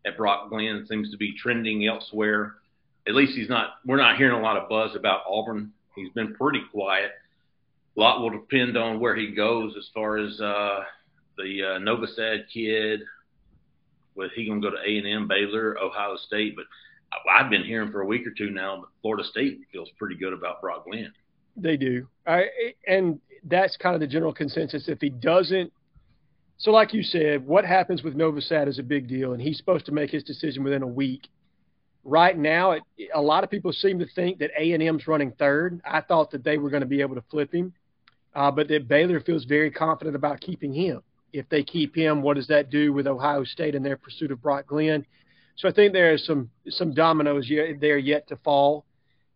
that 0.05 0.17
Brock 0.17 0.49
Glenn 0.49 0.85
seems 0.89 1.11
to 1.11 1.17
be 1.17 1.35
trending 1.37 1.85
elsewhere. 1.87 2.55
At 3.07 3.15
least 3.15 3.33
he's 3.33 3.49
not. 3.49 3.75
We're 3.85 3.97
not 3.97 4.17
hearing 4.17 4.39
a 4.39 4.41
lot 4.41 4.57
of 4.57 4.69
buzz 4.69 4.95
about 4.95 5.21
Auburn. 5.27 5.71
He's 5.95 6.11
been 6.13 6.33
pretty 6.35 6.61
quiet. 6.71 7.11
A 7.97 7.99
lot 7.99 8.21
will 8.21 8.29
depend 8.29 8.77
on 8.77 8.99
where 8.99 9.15
he 9.15 9.31
goes 9.31 9.75
as 9.77 9.89
far 9.93 10.17
as 10.17 10.39
uh, 10.39 10.83
the 11.37 11.63
uh, 11.63 11.79
Novosad 11.79 12.43
kid. 12.53 13.01
Was 14.15 14.29
he 14.35 14.45
going 14.45 14.61
to 14.61 14.69
go 14.69 14.75
to 14.75 14.81
A 14.81 14.97
and 14.97 15.07
M, 15.07 15.27
Baylor, 15.27 15.77
Ohio 15.79 16.17
State? 16.17 16.55
But 16.55 16.65
I've 17.29 17.49
been 17.49 17.63
hearing 17.63 17.91
for 17.91 18.01
a 18.01 18.05
week 18.05 18.25
or 18.25 18.31
two 18.31 18.49
now 18.49 18.85
Florida 19.01 19.23
State 19.23 19.59
feels 19.71 19.89
pretty 19.97 20.15
good 20.15 20.33
about 20.33 20.61
Brock 20.61 20.85
Glenn. 20.85 21.11
They 21.57 21.77
do. 21.77 22.07
I, 22.25 22.45
and 22.87 23.19
that's 23.43 23.75
kind 23.77 23.95
of 23.95 24.01
the 24.01 24.07
general 24.07 24.33
consensus. 24.33 24.87
If 24.87 25.01
he 25.01 25.09
doesn't, 25.09 25.71
so 26.57 26.71
like 26.71 26.93
you 26.93 27.01
said, 27.03 27.45
what 27.45 27.65
happens 27.65 28.03
with 28.03 28.15
Novosad 28.15 28.67
is 28.67 28.77
a 28.79 28.83
big 28.83 29.07
deal, 29.07 29.33
and 29.33 29.41
he's 29.41 29.57
supposed 29.57 29.85
to 29.87 29.91
make 29.91 30.11
his 30.11 30.23
decision 30.23 30.63
within 30.63 30.83
a 30.83 30.87
week. 30.87 31.27
Right 32.03 32.37
now, 32.37 32.71
it, 32.71 32.83
a 33.13 33.21
lot 33.21 33.43
of 33.43 33.49
people 33.49 33.73
seem 33.73 33.99
to 33.99 34.05
think 34.13 34.39
that 34.39 34.51
A 34.57 34.73
and 34.73 34.81
M's 34.81 35.07
running 35.07 35.31
third. 35.31 35.81
I 35.83 36.01
thought 36.01 36.31
that 36.31 36.43
they 36.43 36.57
were 36.57 36.69
going 36.69 36.81
to 36.81 36.87
be 36.87 37.01
able 37.01 37.15
to 37.15 37.23
flip 37.29 37.53
him, 37.53 37.73
uh, 38.35 38.51
but 38.51 38.67
that 38.67 38.87
Baylor 38.87 39.19
feels 39.21 39.45
very 39.45 39.71
confident 39.71 40.15
about 40.15 40.39
keeping 40.39 40.73
him. 40.73 41.01
If 41.33 41.47
they 41.49 41.63
keep 41.63 41.95
him, 41.95 42.21
what 42.21 42.35
does 42.35 42.47
that 42.47 42.69
do 42.69 42.93
with 42.93 43.07
Ohio 43.07 43.43
State 43.43 43.75
in 43.75 43.83
their 43.83 43.97
pursuit 43.97 44.31
of 44.31 44.41
Brock 44.41 44.67
Glenn? 44.67 45.05
So 45.55 45.67
I 45.67 45.71
think 45.71 45.93
there 45.93 46.13
are 46.13 46.17
some 46.17 46.49
some 46.69 46.93
dominoes 46.93 47.49
yet, 47.49 47.79
there 47.79 47.97
yet 47.97 48.27
to 48.29 48.37
fall. 48.37 48.85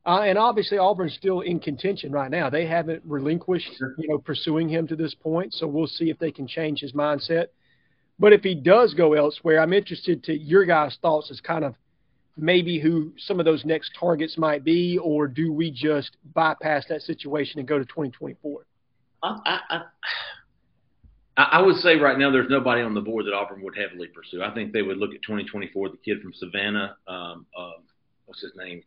Uh, 0.06 0.22
and 0.22 0.38
obviously 0.38 0.78
Auburn's 0.78 1.16
still 1.16 1.42
in 1.42 1.60
contention 1.60 2.12
right 2.12 2.30
now. 2.30 2.50
They 2.50 2.68
haven't 2.68 3.02
relinquished, 3.06 3.70
you 3.98 4.08
know, 4.08 4.20
pursuing 4.20 4.70
him 4.70 4.88
to 4.88 4.96
this 4.96 5.16
point. 5.16 5.54
So 5.54 5.66
we'll 5.66 5.88
see 5.88 6.12
if 6.12 6.20
they 6.20 6.32
can 6.32 6.48
change 6.48 6.80
his 6.82 6.94
mindset. 6.94 7.48
But 8.20 8.32
if 8.32 8.42
he 8.42 8.54
does 8.54 8.94
go 8.94 9.14
elsewhere, 9.14 9.60
I'm 9.60 9.74
interested 9.74 10.24
to 10.26 10.34
your 10.38 10.64
guys' 10.66 10.98
thoughts 11.02 11.32
as 11.32 11.42
kind 11.42 11.66
of 11.66 11.76
maybe 12.38 12.80
who 12.80 13.14
some 13.18 13.40
of 13.40 13.46
those 13.46 13.66
next 13.66 13.92
targets 14.00 14.38
might 14.38 14.64
be, 14.64 15.00
or 15.02 15.28
do 15.28 15.52
we 15.52 15.72
just 15.72 16.18
bypass 16.34 16.86
that 16.90 17.02
situation 17.02 17.60
and 17.60 17.68
go 17.68 17.80
to 17.80 17.86
2024? 17.86 18.66
I, 19.24 19.40
I, 19.46 19.60
I, 19.70 19.82
I 21.38 21.62
would 21.62 21.76
say 21.78 21.98
right 21.98 22.18
now 22.18 22.32
there's 22.32 22.50
nobody 22.50 22.82
on 22.82 22.94
the 22.94 23.02
board 23.02 23.26
that 23.26 23.34
Auburn 23.34 23.62
would 23.62 23.78
heavily 23.78 24.08
pursue. 24.08 24.42
I 24.42 24.54
think 24.54 24.72
they 24.72 24.82
would 24.82 24.98
look 24.98 25.10
at 25.14 25.22
2024, 25.22 25.90
the 25.90 25.98
kid 25.98 26.22
from 26.22 26.34
Savannah. 26.34 26.96
Um, 27.08 27.46
um, 27.58 27.74
what's 28.26 28.42
his 28.42 28.54
name? 28.56 28.84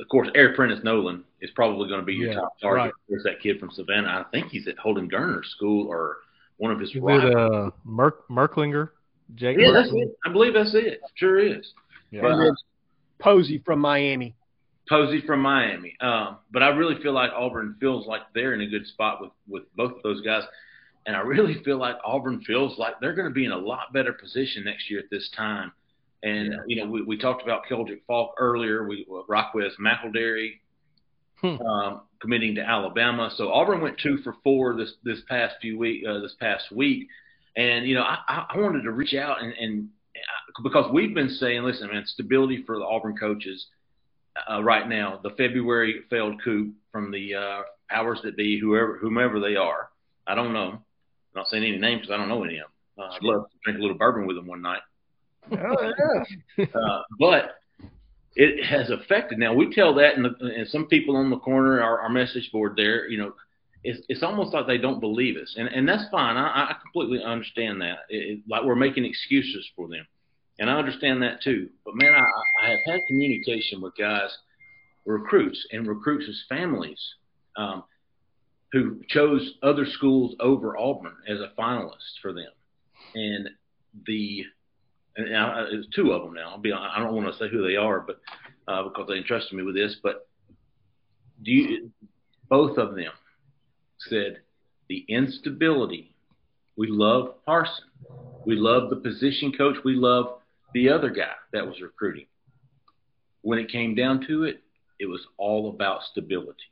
Of 0.00 0.08
course, 0.08 0.28
Eric 0.36 0.54
Prentice 0.54 0.84
Nolan 0.84 1.24
is 1.40 1.50
probably 1.56 1.88
going 1.88 1.98
to 2.00 2.06
be 2.06 2.14
your 2.14 2.28
Yeah, 2.28 2.40
top 2.40 2.60
target. 2.60 2.84
right. 2.84 2.92
There's 3.08 3.24
that 3.24 3.40
kid 3.42 3.58
from 3.58 3.70
Savannah. 3.72 4.08
I 4.08 4.30
think 4.30 4.48
he's 4.52 4.68
at 4.68 4.78
Holden 4.78 5.08
Garner 5.08 5.42
School 5.42 5.88
or 5.88 6.18
one 6.58 6.70
of 6.70 6.78
his 6.78 6.90
Is 6.90 6.96
it 6.96 7.36
uh, 7.36 7.70
Merk, 7.84 8.28
Merklinger? 8.28 8.90
Jake 9.34 9.58
yeah, 9.58 9.72
that's 9.72 9.90
it. 9.92 10.16
I 10.24 10.32
believe 10.32 10.54
that's 10.54 10.74
it. 10.74 11.00
Sure 11.16 11.38
is. 11.38 11.72
Yeah. 12.10 12.22
But, 12.22 12.30
And 12.32 12.40
then 12.42 12.54
Posey 13.18 13.58
from 13.64 13.80
Miami. 13.80 14.36
Posey 14.88 15.20
from 15.26 15.40
Miami. 15.40 15.96
Um, 16.00 16.38
but 16.50 16.62
I 16.62 16.68
really 16.68 17.00
feel 17.02 17.12
like 17.12 17.30
Auburn 17.36 17.76
feels 17.80 18.06
like 18.06 18.22
they're 18.34 18.54
in 18.54 18.60
a 18.60 18.66
good 18.66 18.86
spot 18.86 19.20
with, 19.20 19.32
with 19.48 19.64
both 19.76 19.96
of 19.96 20.02
those 20.02 20.22
guys. 20.22 20.44
And 21.08 21.16
I 21.16 21.20
really 21.20 21.62
feel 21.64 21.78
like 21.78 21.96
Auburn 22.04 22.42
feels 22.42 22.78
like 22.78 23.00
they're 23.00 23.14
going 23.14 23.28
to 23.28 23.34
be 23.34 23.46
in 23.46 23.52
a 23.52 23.56
lot 23.56 23.94
better 23.94 24.12
position 24.12 24.62
next 24.64 24.90
year 24.90 25.00
at 25.00 25.06
this 25.10 25.30
time. 25.34 25.72
And, 26.22 26.52
Yeah. 26.52 26.58
you 26.66 26.76
know, 26.76 26.90
we, 26.90 27.00
we 27.00 27.16
talked 27.16 27.42
about 27.42 27.62
Keldric 27.68 28.02
Faulk 28.06 28.34
earlier. 28.38 28.86
We 28.86 29.06
Rockwest 29.28 29.78
McElderry 29.80 30.60
Hmm. 31.40 31.62
um, 31.62 32.00
committing 32.20 32.56
to 32.56 32.60
Alabama. 32.60 33.30
So 33.36 33.52
Auburn 33.52 33.80
went 33.80 33.96
two 33.98 34.18
for 34.18 34.34
four 34.44 34.76
this 34.76 34.92
this 35.04 35.20
past 35.28 35.54
few 35.62 35.78
week 35.78 36.04
uh, 36.06 36.18
this 36.20 36.34
past 36.40 36.70
week. 36.72 37.08
And 37.56 37.86
you 37.86 37.94
know, 37.94 38.02
I, 38.02 38.18
I 38.28 38.46
I 38.50 38.58
wanted 38.58 38.82
to 38.82 38.90
reach 38.90 39.14
out 39.14 39.40
and, 39.40 39.52
and 39.54 39.88
uh, 40.16 40.62
because 40.62 40.90
we've 40.92 41.14
been 41.14 41.30
saying, 41.30 41.62
listen, 41.62 41.88
man, 41.88 42.04
stability 42.06 42.64
for 42.66 42.76
the 42.78 42.84
Auburn 42.84 43.16
coaches 43.16 43.66
uh, 44.50 44.62
right 44.62 44.88
now. 44.88 45.20
The 45.22 45.30
February 45.30 46.00
failed 46.10 46.42
coup 46.42 46.72
from 46.92 47.12
the 47.12 47.36
uh, 47.36 47.62
powers 47.88 48.18
that 48.24 48.36
be, 48.36 48.58
whoever 48.60 48.98
whomever 48.98 49.38
they 49.40 49.54
are. 49.56 49.90
I 50.26 50.34
don't 50.34 50.52
know. 50.52 50.82
I'm 51.38 51.42
not 51.42 51.48
saying 51.50 51.62
any 51.62 51.78
names 51.78 52.00
because 52.00 52.12
I 52.12 52.16
don't 52.16 52.28
know 52.28 52.42
any 52.42 52.58
of 52.58 52.64
them. 52.64 53.04
Uh, 53.04 53.14
I'd 53.14 53.22
love 53.22 53.44
to 53.48 53.56
drink 53.62 53.78
a 53.78 53.82
little 53.82 53.96
bourbon 53.96 54.26
with 54.26 54.36
them 54.36 54.48
one 54.48 54.60
night. 54.60 54.80
Oh, 55.52 55.92
yeah. 56.58 56.64
Uh, 56.74 57.02
but 57.20 57.60
it 58.34 58.64
has 58.64 58.90
affected. 58.90 59.38
Now 59.38 59.54
we 59.54 59.72
tell 59.72 59.94
that, 59.94 60.16
and, 60.16 60.24
the, 60.24 60.34
and 60.44 60.68
some 60.68 60.86
people 60.86 61.16
on 61.16 61.30
the 61.30 61.38
corner, 61.38 61.80
our, 61.80 62.00
our 62.00 62.08
message 62.08 62.50
board 62.52 62.74
there, 62.76 63.08
you 63.08 63.18
know, 63.18 63.34
it's, 63.84 64.04
it's 64.08 64.24
almost 64.24 64.52
like 64.52 64.66
they 64.66 64.78
don't 64.78 64.98
believe 64.98 65.36
us, 65.36 65.54
and 65.56 65.68
and 65.68 65.88
that's 65.88 66.10
fine. 66.10 66.36
I, 66.36 66.70
I 66.70 66.76
completely 66.82 67.22
understand 67.24 67.80
that. 67.80 67.98
It, 68.08 68.16
it, 68.16 68.40
like 68.48 68.64
we're 68.64 68.74
making 68.74 69.04
excuses 69.04 69.70
for 69.76 69.86
them, 69.86 70.04
and 70.58 70.68
I 70.68 70.76
understand 70.76 71.22
that 71.22 71.40
too. 71.42 71.68
But 71.84 71.94
man, 71.94 72.12
I, 72.12 72.24
I 72.66 72.70
have 72.70 72.80
had 72.84 73.00
communication 73.06 73.80
with 73.80 73.96
guys, 73.96 74.36
recruits, 75.06 75.64
and 75.70 75.86
recruits' 75.86 76.44
families. 76.48 77.00
Um, 77.56 77.84
who 78.72 79.00
chose 79.08 79.54
other 79.62 79.86
schools 79.86 80.34
over 80.40 80.76
Auburn 80.76 81.16
as 81.26 81.38
a 81.40 81.52
finalist 81.58 82.20
for 82.20 82.32
them, 82.32 82.50
and 83.14 83.48
the 84.06 84.44
and 85.16 85.36
I, 85.36 85.64
it's 85.72 85.88
two 85.94 86.12
of 86.12 86.22
them 86.22 86.34
now. 86.34 86.50
I'll 86.50 86.58
be, 86.58 86.72
I 86.72 86.98
don't 87.00 87.14
want 87.14 87.26
to 87.32 87.38
say 87.38 87.50
who 87.50 87.66
they 87.66 87.76
are, 87.76 88.00
but 88.00 88.20
uh, 88.68 88.84
because 88.84 89.08
they 89.08 89.16
entrusted 89.16 89.54
me 89.54 89.64
with 89.64 89.74
this. 89.74 89.96
But 90.02 90.28
do 91.42 91.50
you? 91.50 91.90
Both 92.48 92.78
of 92.78 92.94
them 92.94 93.12
said 94.08 94.38
the 94.88 95.04
instability. 95.08 96.14
We 96.76 96.86
love 96.88 97.44
Parson. 97.44 97.84
We 98.46 98.56
love 98.56 98.90
the 98.90 98.96
position 98.96 99.52
coach. 99.52 99.76
We 99.84 99.94
love 99.94 100.38
the 100.72 100.88
other 100.88 101.10
guy 101.10 101.32
that 101.52 101.66
was 101.66 101.80
recruiting. 101.82 102.26
When 103.42 103.58
it 103.58 103.70
came 103.70 103.94
down 103.94 104.26
to 104.28 104.44
it, 104.44 104.62
it 104.98 105.06
was 105.06 105.20
all 105.36 105.70
about 105.70 106.02
stability. 106.04 106.70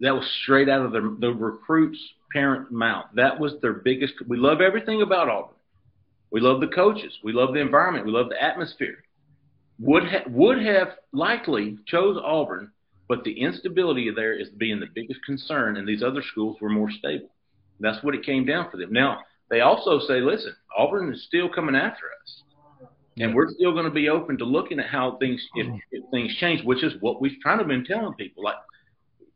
That 0.00 0.14
was 0.14 0.24
straight 0.42 0.68
out 0.68 0.84
of 0.84 0.92
the, 0.92 1.16
the 1.20 1.32
recruits' 1.32 1.98
parent 2.32 2.70
mouth. 2.70 3.06
That 3.14 3.40
was 3.40 3.54
their 3.60 3.72
biggest. 3.72 4.14
We 4.26 4.36
love 4.36 4.60
everything 4.60 5.02
about 5.02 5.28
Auburn. 5.28 5.54
We 6.30 6.40
love 6.40 6.60
the 6.60 6.68
coaches. 6.68 7.12
We 7.24 7.32
love 7.32 7.54
the 7.54 7.60
environment. 7.60 8.06
We 8.06 8.12
love 8.12 8.28
the 8.28 8.42
atmosphere. 8.42 9.02
Would 9.80 10.04
ha- 10.04 10.24
would 10.28 10.62
have 10.64 10.88
likely 11.12 11.78
chose 11.86 12.16
Auburn, 12.22 12.72
but 13.08 13.24
the 13.24 13.40
instability 13.40 14.10
there 14.14 14.38
is 14.38 14.48
being 14.50 14.80
the 14.80 14.88
biggest 14.94 15.20
concern, 15.24 15.76
and 15.76 15.88
these 15.88 16.02
other 16.02 16.22
schools 16.22 16.58
were 16.60 16.68
more 16.68 16.90
stable. 16.90 17.30
That's 17.80 18.02
what 18.04 18.14
it 18.14 18.24
came 18.26 18.44
down 18.44 18.70
for 18.70 18.76
them. 18.76 18.92
Now 18.92 19.20
they 19.50 19.60
also 19.60 20.00
say, 20.06 20.20
listen, 20.20 20.54
Auburn 20.76 21.12
is 21.12 21.24
still 21.24 21.48
coming 21.48 21.76
after 21.76 22.06
us, 22.22 22.42
and 23.18 23.34
we're 23.34 23.50
still 23.50 23.72
going 23.72 23.84
to 23.84 23.90
be 23.90 24.08
open 24.08 24.36
to 24.38 24.44
looking 24.44 24.78
at 24.80 24.86
how 24.86 25.16
things 25.18 25.40
if, 25.54 25.66
if 25.92 26.04
things 26.10 26.34
change, 26.36 26.64
which 26.64 26.82
is 26.84 26.92
what 27.00 27.20
we've 27.20 27.38
kind 27.42 27.60
of 27.60 27.68
been 27.68 27.84
telling 27.84 28.14
people. 28.14 28.44
Like 28.44 28.56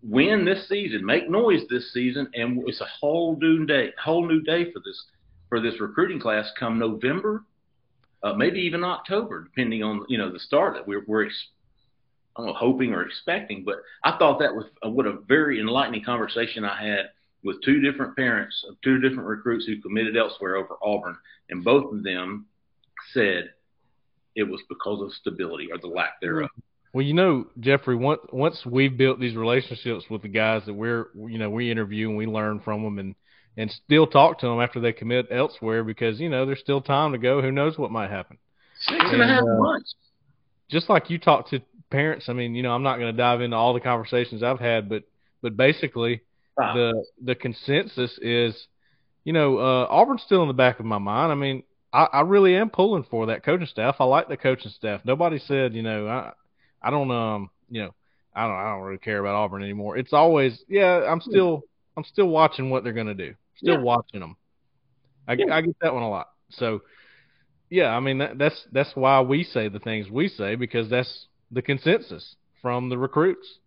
win 0.03 0.45
this 0.45 0.69
season, 0.69 1.05
make 1.05 1.31
noise 1.31 1.63
this 1.71 1.93
season, 1.93 2.29
and 2.35 2.63
it's 2.67 2.81
a 2.81 2.87
whole 3.01 3.37
new 3.37 3.65
day, 3.67 3.91
whole 4.03 4.27
new 4.27 4.41
day 4.41 4.71
for 4.73 4.81
this 4.81 5.05
for 5.49 5.61
this 5.61 5.81
recruiting 5.81 6.19
class 6.19 6.51
come 6.59 6.79
November, 6.79 7.45
uh, 8.23 8.33
maybe 8.33 8.61
even 8.61 8.83
October, 8.85 9.45
depending 9.45 9.83
on 9.83 10.05
you 10.09 10.19
know 10.19 10.33
the 10.33 10.41
start 10.41 10.75
that 10.75 10.87
we're 10.87 11.05
we're 11.07 11.27
ex- 11.27 11.49
I 12.37 12.41
don't 12.41 12.47
know 12.49 12.55
hoping 12.55 12.95
or 12.95 13.03
expecting. 13.03 13.65
But 13.65 13.77
I 14.03 14.17
thought 14.19 14.41
that 14.41 14.55
was 14.55 14.67
uh, 14.85 14.91
what 14.91 15.07
a 15.07 15.19
very 15.29 15.61
enlightening 15.61 16.05
conversation 16.05 16.65
I 16.65 16.85
had 16.85 17.11
with 17.45 17.63
two 17.63 17.81
different 17.81 18.17
parents 18.17 18.65
of 18.69 18.81
two 18.83 18.99
different 18.99 19.29
recruits 19.29 19.67
who 19.67 19.81
committed 19.81 20.17
elsewhere 20.17 20.57
over 20.57 20.77
Auburn, 20.83 21.17
and 21.51 21.65
both 21.65 21.93
of 21.93 22.03
them 22.03 22.47
said 23.13 23.51
it 24.35 24.45
was 24.45 24.63
because 24.69 25.03
of 25.03 25.13
stability 25.13 25.71
or 25.71 25.79
the 25.79 25.87
lack 25.87 26.21
thereof. 26.21 26.51
Well, 26.93 27.05
you 27.05 27.15
know, 27.15 27.47
Jeffrey, 27.59 27.97
once 27.97 28.21
once 28.33 28.61
we've 28.67 28.97
built 28.97 29.19
these 29.19 29.35
relationships 29.35 30.05
with 30.11 30.23
the 30.23 30.29
guys 30.29 30.63
that 30.67 30.75
we're, 30.75 31.07
you 31.15 31.39
know, 31.39 31.49
we 31.49 31.71
interview 31.71 32.09
and 32.09 32.19
we 32.19 32.27
learn 32.27 32.61
from 32.61 32.83
them, 32.83 32.99
and 32.99 33.15
and 33.57 33.71
still 33.85 34.07
talk 34.07 34.41
to 34.41 34.47
them 34.47 34.61
after 34.61 34.81
they 34.81 34.93
commit 34.93 35.27
elsewhere 35.31 35.85
because 35.85 36.21
you 36.21 36.29
know 36.29 36.45
there's 36.45 36.61
still 36.61 36.83
time 36.83 37.13
to 37.13 37.19
go. 37.19 37.41
Who 37.41 37.51
knows 37.51 37.79
what 37.79 37.91
might 37.91 38.11
happen? 38.11 38.39
Six 38.81 38.99
and, 39.01 39.23
and 39.23 39.23
a 39.23 39.35
half 39.35 39.43
uh, 39.43 39.59
months. 39.59 39.95
Just 40.71 40.91
like 40.91 41.09
you 41.09 41.19
talk 41.19 41.49
to 41.51 41.61
parents, 41.91 42.29
I 42.29 42.33
mean, 42.33 42.55
you 42.55 42.63
know, 42.63 42.73
I'm 42.73 42.83
not 42.83 42.99
going 42.99 43.13
to 43.13 43.17
dive 43.17 43.41
into 43.41 43.57
all 43.57 43.75
the 43.75 43.81
conversations 43.81 44.43
I've 44.43 44.61
had, 44.61 44.89
but 44.89 45.05
but 45.41 45.57
basically, 45.57 46.23
wow. 46.59 46.75
the 46.75 47.05
the 47.25 47.35
consensus 47.35 48.19
is, 48.21 48.67
you 49.25 49.33
know, 49.33 49.59
uh, 49.59 49.87
Auburn's 49.89 50.23
still 50.23 50.43
in 50.43 50.49
the 50.49 50.55
back 50.55 50.79
of 50.79 50.85
my 50.85 50.99
mind. 50.99 51.33
I 51.33 51.37
mean, 51.37 51.63
I, 51.91 52.09
I 52.13 52.21
really 52.23 52.55
am 52.55 52.69
pulling 52.69 53.05
for 53.05 53.27
that 53.27 53.45
coaching 53.45 53.67
staff. 53.67 53.97
I 53.99 54.05
like 54.05 54.29
the 54.29 54.37
coaching 54.37 54.73
staff. 54.73 55.03
Nobody 55.05 55.39
said, 55.39 55.75
you 55.75 55.83
know, 55.83 56.07
I 56.07 56.33
I 56.83 56.91
don't 56.91 57.11
um 57.11 57.51
you 57.71 57.83
know 57.83 57.95
I 58.35 58.47
don't 58.47 58.57
I 58.57 58.73
don't 58.73 58.83
really 58.83 58.99
care 58.99 59.19
about 59.19 59.35
Auburn 59.35 59.63
anymore. 59.63 59.97
It's 59.97 60.13
always 60.13 60.59
yeah 60.69 61.05
I'm 61.11 61.21
still 61.21 61.63
I'm 61.97 62.05
still 62.05 62.29
watching 62.29 62.71
what 62.71 62.85
they're 62.85 62.93
gonna 62.93 63.15
do. 63.15 63.35
Still 63.57 63.75
yeah. 63.75 63.81
watching 63.81 64.21
them. 64.21 64.37
I 65.29 65.35
yeah. 65.35 65.55
I 65.55 65.61
get 65.61 65.77
that 65.81 65.95
one 65.95 66.03
a 66.03 66.11
lot. 66.11 66.29
So 66.51 66.83
yeah, 67.71 67.89
I 67.89 68.01
mean 68.01 68.19
that, 68.19 68.39
that's 68.39 68.67
that's 68.73 68.91
why 68.95 69.21
we 69.21 69.45
say 69.45 69.69
the 69.69 69.79
things 69.79 70.11
we 70.11 70.29
say 70.29 70.57
because 70.57 70.91
that's 70.91 71.27
the 71.51 71.63
consensus 71.63 72.37
from 72.61 72.89
the 72.89 72.99
recruits. 72.99 73.59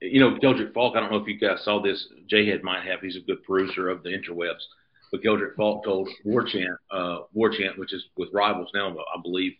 You 0.00 0.20
know, 0.20 0.38
Keldric 0.38 0.72
Faulk. 0.74 0.96
I 0.96 1.00
don't 1.00 1.10
know 1.10 1.18
if 1.18 1.26
you 1.26 1.38
guys 1.38 1.64
saw 1.64 1.82
this. 1.82 2.06
Jayhead 2.32 2.62
might 2.62 2.86
have. 2.86 3.00
He's 3.00 3.16
a 3.16 3.20
good 3.20 3.44
peruser 3.46 3.90
of 3.90 4.02
the 4.02 4.10
interwebs. 4.10 4.62
But 5.10 5.22
Keldric 5.22 5.56
Faulk 5.56 5.84
told 5.84 6.08
Warchant, 6.24 6.76
uh, 6.90 7.20
Warchant, 7.34 7.78
which 7.78 7.92
is 7.92 8.04
with 8.16 8.28
Rivals 8.32 8.70
now, 8.74 8.90
I 8.90 9.20
believe, 9.22 9.52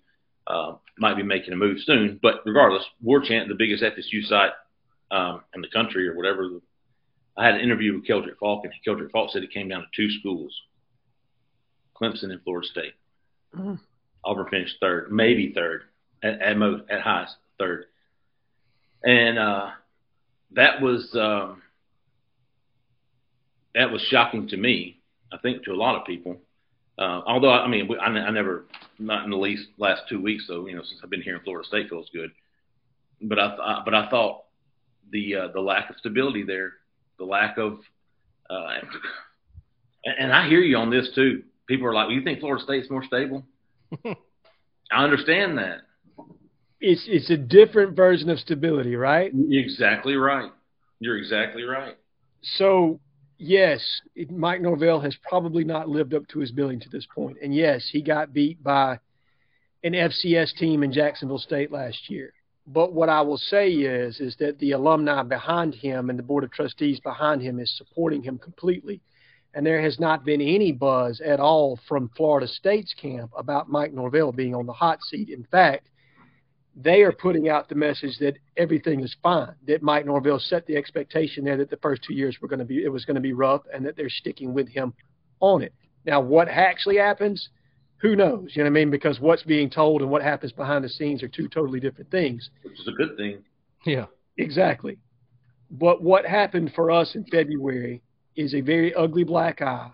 uh, 0.49 0.73
might 0.99 1.17
be 1.17 1.23
making 1.23 1.53
a 1.53 1.57
move 1.57 1.79
soon. 1.85 2.19
But 2.21 2.37
regardless, 2.45 2.85
Warchant, 3.05 3.49
the 3.49 3.55
biggest 3.55 3.83
FSU 3.83 4.25
site 4.25 4.53
um, 5.11 5.43
in 5.55 5.61
the 5.61 5.69
country 5.69 6.09
or 6.09 6.17
whatever. 6.17 6.49
I 7.37 7.45
had 7.45 7.55
an 7.55 7.61
interview 7.61 7.95
with 7.95 8.07
Keldric 8.07 8.39
Faulk, 8.41 8.65
and 8.65 8.73
Keldric 8.87 9.13
Faulk 9.13 9.31
said 9.31 9.45
it 9.45 9.53
came 9.53 9.69
down 9.69 9.83
to 9.83 9.87
two 9.95 10.11
schools, 10.19 10.53
Clemson 12.01 12.33
and 12.33 12.43
Florida 12.43 12.67
State. 12.67 12.95
Mm-hmm. 13.57 13.75
Auburn 14.25 14.49
finished 14.51 14.77
third, 14.81 15.13
maybe 15.13 15.53
third, 15.55 15.83
at, 16.23 16.41
at 16.41 16.57
most, 16.57 16.91
at 16.91 17.01
highest 17.01 17.37
third. 17.59 17.85
And 19.05 19.39
uh, 19.39 19.71
that 20.53 20.81
was 20.83 21.09
um, 21.15 21.63
that 23.75 23.93
was 23.93 24.03
shocking 24.03 24.49
to 24.49 24.57
me. 24.57 25.01
I 25.33 25.39
think 25.39 25.65
to 25.65 25.73
a 25.73 25.77
lot 25.77 25.97
of 26.01 26.07
people. 26.07 26.39
Uh, 26.99 27.23
although 27.27 27.51
I 27.51 27.69
mean, 27.69 27.89
I, 28.01 28.07
I 28.07 28.31
never, 28.31 28.65
not 28.99 29.25
in 29.25 29.31
the 29.31 29.37
least 29.37 29.69
last 29.79 30.03
two 30.09 30.21
weeks 30.21 30.47
though. 30.49 30.67
You 30.67 30.77
know, 30.77 30.83
since 30.83 31.01
I've 31.03 31.11
been 31.11 31.23
here 31.23 31.37
in 31.37 31.43
Florida 31.43 31.67
State 31.67 31.89
feels 31.89 32.11
good. 32.13 32.31
But 33.23 33.39
I, 33.39 33.83
but 33.85 33.95
I 33.95 34.09
thought 34.11 34.45
the 35.11 35.35
uh, 35.35 35.49
the 35.53 35.61
lack 35.61 35.91
of 35.91 35.97
stability 35.97 36.43
there, 36.43 36.73
the 37.19 37.25
lack 37.25 37.57
of, 37.59 37.79
uh, 38.51 38.69
and 40.05 40.33
I 40.33 40.49
hear 40.49 40.61
you 40.61 40.77
on 40.77 40.91
this 40.91 41.11
too. 41.15 41.45
People 41.67 41.87
are 41.87 41.95
like, 41.95 42.09
well, 42.09 42.17
"You 42.17 42.23
think 42.23 42.41
Florida 42.41 42.63
State's 42.65 42.91
more 42.91 43.05
stable?" 43.05 43.45
I 44.05 45.05
understand 45.05 45.59
that. 45.59 45.81
It's 46.81 47.05
it's 47.09 47.31
a 47.31 47.37
different 47.37 47.97
version 47.97 48.31
of 48.31 48.39
stability, 48.39 48.97
right? 48.97 49.33
Exactly 49.51 50.15
right. 50.15 50.51
You're 51.01 51.19
exactly 51.19 51.63
right. 51.63 51.97
So 52.43 53.01
yes, 53.39 53.81
Mike 54.31 54.61
Norvell 54.61 55.01
has 55.01 55.17
probably 55.29 55.65
not 55.65 55.89
lived 55.89 56.15
up 56.15 56.27
to 56.29 56.41
his 56.41 56.53
billing 56.53 56.81
to 56.81 56.89
this 56.91 57.07
point. 57.15 57.39
And 57.43 57.55
yes, 57.55 57.89
he 57.91 58.03
got 58.03 58.33
beat 58.33 58.63
by 58.63 58.99
an 59.83 59.93
FCS 59.93 60.55
team 60.57 60.83
in 60.83 60.93
Jacksonville 60.93 61.39
State 61.39 61.73
last 61.73 62.11
year. 62.11 62.33
But 62.67 62.93
what 62.93 63.09
I 63.09 63.23
will 63.23 63.39
say 63.39 63.71
is, 63.71 64.21
is 64.21 64.37
that 64.41 64.59
the 64.59 64.73
alumni 64.73 65.23
behind 65.23 65.75
him 65.75 66.11
and 66.11 66.19
the 66.19 66.23
board 66.23 66.45
of 66.45 66.51
trustees 66.51 67.01
behind 67.01 67.41
him 67.41 67.59
is 67.59 67.75
supporting 67.79 68.23
him 68.23 68.39
completely. 68.39 69.01
And 69.55 69.65
there 69.65 69.81
has 69.81 69.99
not 69.99 70.25
been 70.25 70.43
any 70.43 70.73
buzz 70.73 71.23
at 71.23 71.41
all 71.41 71.79
from 71.89 72.11
Florida 72.15 72.47
State's 72.47 72.93
camp 72.93 73.31
about 73.37 73.71
Mike 73.71 73.95
Norvell 73.95 74.33
being 74.33 74.55
on 74.55 74.67
the 74.67 74.73
hot 74.75 75.03
seat. 75.03 75.31
In 75.31 75.45
fact, 75.45 75.89
they 76.81 77.03
are 77.03 77.13
putting 77.13 77.49
out 77.49 77.69
the 77.69 77.75
message 77.75 78.19
that 78.19 78.39
everything 78.57 79.01
is 79.01 79.15
fine. 79.23 79.55
That 79.67 79.83
Mike 79.83 80.07
Norvell 80.07 80.39
set 80.39 80.65
the 80.67 80.77
expectation 80.77 81.45
there 81.45 81.57
that 81.57 81.71
the 81.71 81.77
first 81.79 82.03
two 82.03 82.15
years 82.15 82.39
were 82.41 82.49
going 82.49 82.61
to 82.61 82.65
be 82.65 82.85
it 82.85 82.93
was 82.93 83.05
going 83.05 83.17
to 83.17 83.21
be 83.21 83.33
rough, 83.33 83.63
and 83.73 83.85
that 83.85 83.97
they're 83.97 84.09
sticking 84.09 84.55
with 84.55 84.69
him 84.69 84.95
on 85.41 85.63
it. 85.63 85.73
Now, 86.05 86.21
what 86.21 86.49
actually 86.49 86.97
happens, 86.97 87.49
who 87.99 88.17
knows? 88.17 88.53
You 88.55 88.63
know 88.63 88.71
what 88.71 88.79
I 88.79 88.81
mean? 88.81 88.91
Because 88.91 89.21
what's 89.21 89.43
being 89.43 89.69
told 89.69 90.03
and 90.03 90.11
what 90.11 90.23
happens 90.23 90.53
behind 90.53 90.85
the 90.85 90.89
scenes 90.89 91.23
are 91.23 91.29
two 91.29 91.49
totally 91.49 91.81
different 91.81 92.11
things. 92.11 92.49
Which 92.63 92.79
is 92.81 92.89
a 92.89 92.93
good 92.93 93.17
thing. 93.17 93.43
Yeah. 93.85 94.07
Exactly. 94.39 94.99
But 95.71 96.03
what 96.03 96.25
happened 96.25 96.73
for 96.75 96.91
us 96.91 97.15
in 97.15 97.25
February 97.25 98.03
is 98.37 98.55
a 98.55 98.61
very 98.61 98.95
ugly 98.95 99.25
black 99.25 99.61
eye 99.61 99.91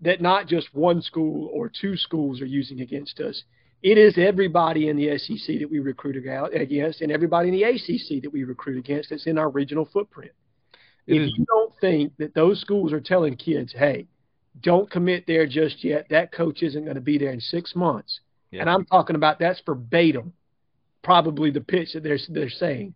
that 0.00 0.20
not 0.20 0.46
just 0.46 0.74
one 0.74 1.00
school 1.00 1.48
or 1.54 1.70
two 1.70 1.96
schools 1.96 2.40
are 2.40 2.46
using 2.46 2.80
against 2.80 3.20
us 3.20 3.44
it 3.82 3.98
is 3.98 4.14
everybody 4.16 4.88
in 4.88 4.96
the 4.96 5.18
SEC 5.18 5.58
that 5.60 5.70
we 5.70 5.78
recruit 5.78 6.16
against 6.16 7.00
and 7.00 7.12
everybody 7.12 7.48
in 7.48 7.54
the 7.54 7.62
ACC 7.62 8.22
that 8.22 8.32
we 8.32 8.44
recruit 8.44 8.78
against 8.78 9.10
that's 9.10 9.26
in 9.26 9.38
our 9.38 9.50
regional 9.50 9.88
footprint. 9.92 10.32
It 11.06 11.16
if 11.16 11.22
is. 11.22 11.34
you 11.36 11.44
don't 11.46 11.72
think 11.80 12.12
that 12.18 12.34
those 12.34 12.60
schools 12.60 12.92
are 12.92 13.00
telling 13.00 13.36
kids, 13.36 13.72
hey, 13.76 14.06
don't 14.60 14.90
commit 14.90 15.24
there 15.26 15.46
just 15.46 15.84
yet, 15.84 16.06
that 16.10 16.32
coach 16.32 16.62
isn't 16.62 16.84
going 16.84 16.96
to 16.96 17.00
be 17.00 17.18
there 17.18 17.32
in 17.32 17.40
six 17.40 17.76
months. 17.76 18.20
Yeah. 18.50 18.62
And 18.62 18.70
I'm 18.70 18.84
talking 18.86 19.16
about 19.16 19.38
that's 19.38 19.60
verbatim, 19.64 20.32
probably 21.02 21.50
the 21.50 21.60
pitch 21.60 21.92
that 21.92 22.02
they're, 22.02 22.18
they're 22.28 22.48
saying. 22.48 22.94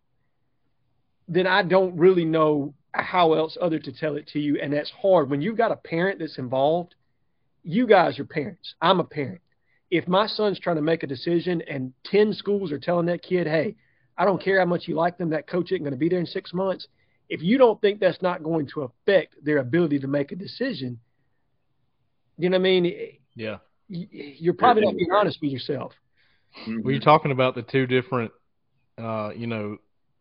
Then 1.29 1.47
I 1.47 1.63
don't 1.63 1.97
really 1.97 2.25
know 2.25 2.75
how 2.93 3.35
else 3.35 3.57
other 3.61 3.79
to 3.79 3.93
tell 3.93 4.17
it 4.17 4.27
to 4.29 4.41
you. 4.41 4.59
And 4.61 4.73
that's 4.73 4.91
hard. 4.91 5.31
When 5.31 5.43
you've 5.43 5.59
got 5.59 5.71
a 5.71 5.77
parent 5.77 6.19
that's 6.19 6.39
involved, 6.39 6.95
you 7.63 7.87
guys 7.87 8.19
are 8.19 8.25
parents. 8.25 8.75
I'm 8.81 8.99
a 8.99 9.05
parent 9.05 9.43
if 9.91 10.07
my 10.07 10.27
son's 10.27 10.61
trying 10.61 10.77
to 10.77 10.83
make 10.83 11.03
a 11.03 11.07
decision 11.07 11.63
and 11.63 11.93
10 12.05 12.33
schools 12.35 12.71
are 12.71 12.79
telling 12.79 13.07
that 13.07 13.23
kid, 13.23 13.47
hey, 13.47 13.75
I 14.17 14.25
don't 14.25 14.43
care 14.43 14.59
how 14.59 14.67
much 14.67 14.87
you 14.87 14.95
like 14.95 15.19
them, 15.19 15.31
that 15.31 15.49
coach 15.49 15.73
isn't 15.73 15.83
going 15.83 15.93
to 15.93 15.99
be 15.99 16.09
there 16.09 16.21
in 16.21 16.27
six 16.27 16.53
months. 16.53 16.87
If 17.29 17.43
you 17.43 17.59
don't 17.59 17.81
think 17.81 18.01
that's 18.01 18.23
not 18.23 18.43
going 18.43 18.69
to 18.75 18.83
affect 18.83 19.35
their 19.45 19.59
ability 19.59 20.01
to 20.01 20.07
make 20.07 20.33
a 20.33 20.37
decision, 20.37 21.01
you 22.39 22.51
know 22.51 22.59
what 22.59 22.61
I 22.61 22.63
mean? 22.63 22.93
Yeah. 23.35 23.59
You're 23.89 24.55
probably 24.55 24.83
not 24.85 24.97
being 24.97 25.11
honest 25.13 25.39
with 25.43 25.51
yourself. 25.51 25.93
Mm-hmm. 26.63 26.83
Were 26.83 26.93
you 26.93 27.01
talking 27.01 27.33
about 27.33 27.55
the 27.55 27.63
two 27.63 27.87
different, 27.87 28.33
uh, 28.99 29.31
you 29.35 29.47
know, 29.47 29.79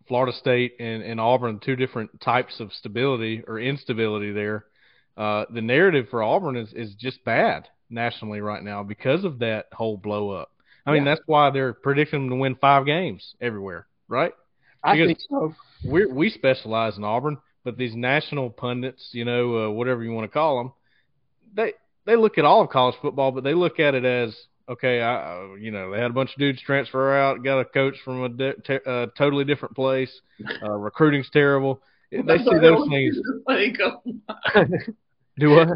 Florida 0.08 0.36
State 0.36 0.74
and, 0.80 1.04
and 1.04 1.20
Auburn, 1.20 1.60
two 1.64 1.76
different 1.76 2.22
types 2.22 2.60
of 2.60 2.74
stability 2.74 3.44
or 3.48 3.60
instability 3.60 4.32
there? 4.32 4.66
Uh, 5.16 5.46
the 5.54 5.62
narrative 5.62 6.08
for 6.10 6.24
Auburn 6.24 6.56
is, 6.56 6.74
is 6.74 6.96
just 6.96 7.24
bad 7.24 7.68
nationally 7.90 8.42
right 8.42 8.64
now 8.64 8.84
because 8.84 9.24
of 9.24 9.40
that 9.40 9.68
whole 9.72 9.98
blow 9.98 10.32
up. 10.32 10.52
I 10.86 10.92
mean, 10.92 11.06
that's 11.06 11.22
why 11.28 11.52
they're 11.52 11.74
predicting 11.74 12.22
them 12.22 12.30
to 12.30 12.36
win 12.36 12.56
five 12.56 12.86
games 12.86 13.36
everywhere, 13.40 13.86
right? 14.08 14.34
I 14.84 14.96
because 14.96 15.08
think 15.08 15.20
so. 15.30 15.56
We 15.86 16.08
we 16.08 16.30
specialize 16.32 16.98
in 16.98 17.04
Auburn, 17.04 17.38
but 17.64 17.78
these 17.78 17.94
national 17.96 18.50
pundits, 18.50 19.10
you 19.12 19.24
know, 19.24 19.66
uh, 19.66 19.70
whatever 19.70 20.04
you 20.04 20.12
want 20.14 20.26
to 20.26 20.34
call 20.34 20.58
them, 20.58 20.74
they 21.54 21.74
they 22.06 22.16
look 22.16 22.40
at 22.40 22.46
all 22.46 22.62
of 22.62 22.70
college 22.70 22.96
football, 23.02 23.32
but 23.32 23.44
they 23.44 23.54
look 23.54 23.80
at 23.80 23.94
it 23.94 24.04
as 24.04 24.36
okay, 24.70 25.02
I, 25.02 25.34
uh, 25.34 25.56
you 25.60 25.72
know, 25.72 25.92
they 25.92 25.98
had 25.98 26.12
a 26.12 26.14
bunch 26.14 26.32
of 26.32 26.38
dudes 26.38 26.62
transfer 26.62 27.16
out, 27.18 27.44
got 27.44 27.60
a 27.60 27.66
coach 27.66 27.96
from 28.06 28.24
a, 28.24 28.30
de- 28.30 28.62
te- 28.62 28.86
a 28.86 29.08
totally 29.18 29.44
different 29.44 29.76
place, 29.76 30.12
uh, 30.64 30.72
recruiting's 30.72 31.30
terrible, 31.32 31.82
they 32.12 32.38
see 32.38 32.60
those 32.62 32.88
things. 32.90 33.20
Like, 33.48 33.78
oh, 34.56 34.66
Do 35.40 35.52
what? 35.52 35.70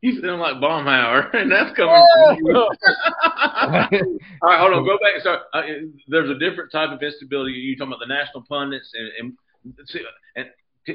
You 0.00 0.20
sound 0.20 0.40
like 0.40 0.56
Baumhauer, 0.56 1.34
and 1.34 1.50
that's 1.50 1.74
coming 1.76 2.06
from 2.14 2.36
you. 2.38 2.56
All 4.42 4.50
right, 4.50 4.60
hold 4.60 4.72
on. 4.74 4.84
Go 4.84 4.98
back. 4.98 5.22
So 5.22 5.36
uh, 5.52 5.62
there's 6.08 6.30
a 6.30 6.38
different 6.38 6.70
type 6.72 6.90
of 6.90 7.02
instability. 7.02 7.52
You 7.52 7.76
talking 7.76 7.92
about 7.92 8.00
the 8.00 8.12
national 8.12 8.44
pundits 8.48 8.90
and 8.94 9.36
and, 9.66 9.86
see, 9.88 10.00
and 10.36 10.46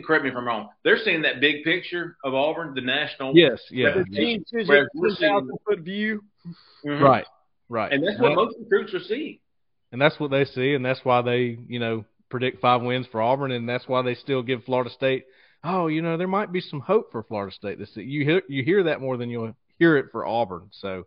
correct 0.06 0.24
me 0.24 0.30
if 0.30 0.36
I'm 0.36 0.46
wrong. 0.46 0.70
They're 0.84 1.00
seeing 1.04 1.22
that 1.24 1.40
big 1.42 1.64
picture 1.64 2.18
of 2.24 2.34
Auburn, 2.34 2.74
the 2.76 2.82
national. 2.82 3.36
yes, 3.36 3.60
yeah, 3.72 3.96
The 3.96 4.04
team 4.16 4.44
Whereas 4.52 4.88
we're 4.94 5.16
thousand 5.16 5.58
foot 5.68 5.80
view. 5.80 6.24
Mhm. 6.86 7.02
right, 7.02 7.26
right. 7.68 7.92
And 7.92 8.08
that's 8.08 8.20
what 8.20 8.36
most 8.36 8.56
recruits 8.60 8.94
are 8.94 9.00
seeing. 9.08 9.40
and 9.92 10.02
that's 10.02 10.20
what 10.20 10.32
they 10.32 10.46
see, 10.46 10.74
and 10.74 10.86
that's 10.86 11.04
why 11.04 11.22
they, 11.22 11.58
you 11.68 11.80
know, 11.80 12.06
predict 12.30 12.62
five 12.62 12.82
wins 12.82 13.08
for 13.12 13.22
Auburn, 13.22 13.52
and 13.52 13.68
that's 13.68 13.88
why 13.88 14.02
they 14.04 14.14
still 14.16 14.44
give 14.44 14.64
Florida 14.64 14.90
State. 14.92 15.26
Oh, 15.64 15.88
you 15.88 16.02
know, 16.02 16.18
there 16.18 16.28
might 16.28 16.52
be 16.52 16.62
some 16.62 16.80
hope 16.80 17.12
for 17.12 17.24
Florida 17.24 17.54
State 17.54 17.80
this 17.80 17.92
You 17.96 18.24
hear 18.24 18.42
you 18.48 18.64
hear 18.64 18.84
that 18.84 19.02
more 19.02 19.18
than 19.18 19.30
you'll 19.30 19.54
hear 19.78 19.98
it 19.98 20.08
for 20.12 20.26
Auburn. 20.26 20.70
So, 20.72 21.06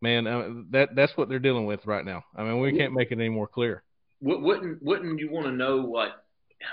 man, 0.00 0.26
uh, 0.26 0.48
that 0.70 0.94
that's 0.96 1.16
what 1.16 1.28
they're 1.28 1.38
dealing 1.38 1.66
with 1.66 1.86
right 1.86 2.04
now. 2.04 2.24
I 2.34 2.42
mean, 2.42 2.60
we 2.60 2.76
can't 2.76 2.92
make 2.92 3.12
it 3.12 3.18
any 3.18 3.28
more 3.28 3.46
clear. 3.46 3.82
Wouldn't 4.20 4.82
wouldn't 4.82 5.18
you 5.20 5.30
want 5.30 5.46
to 5.46 5.52
know 5.52 5.82
what? 5.82 6.24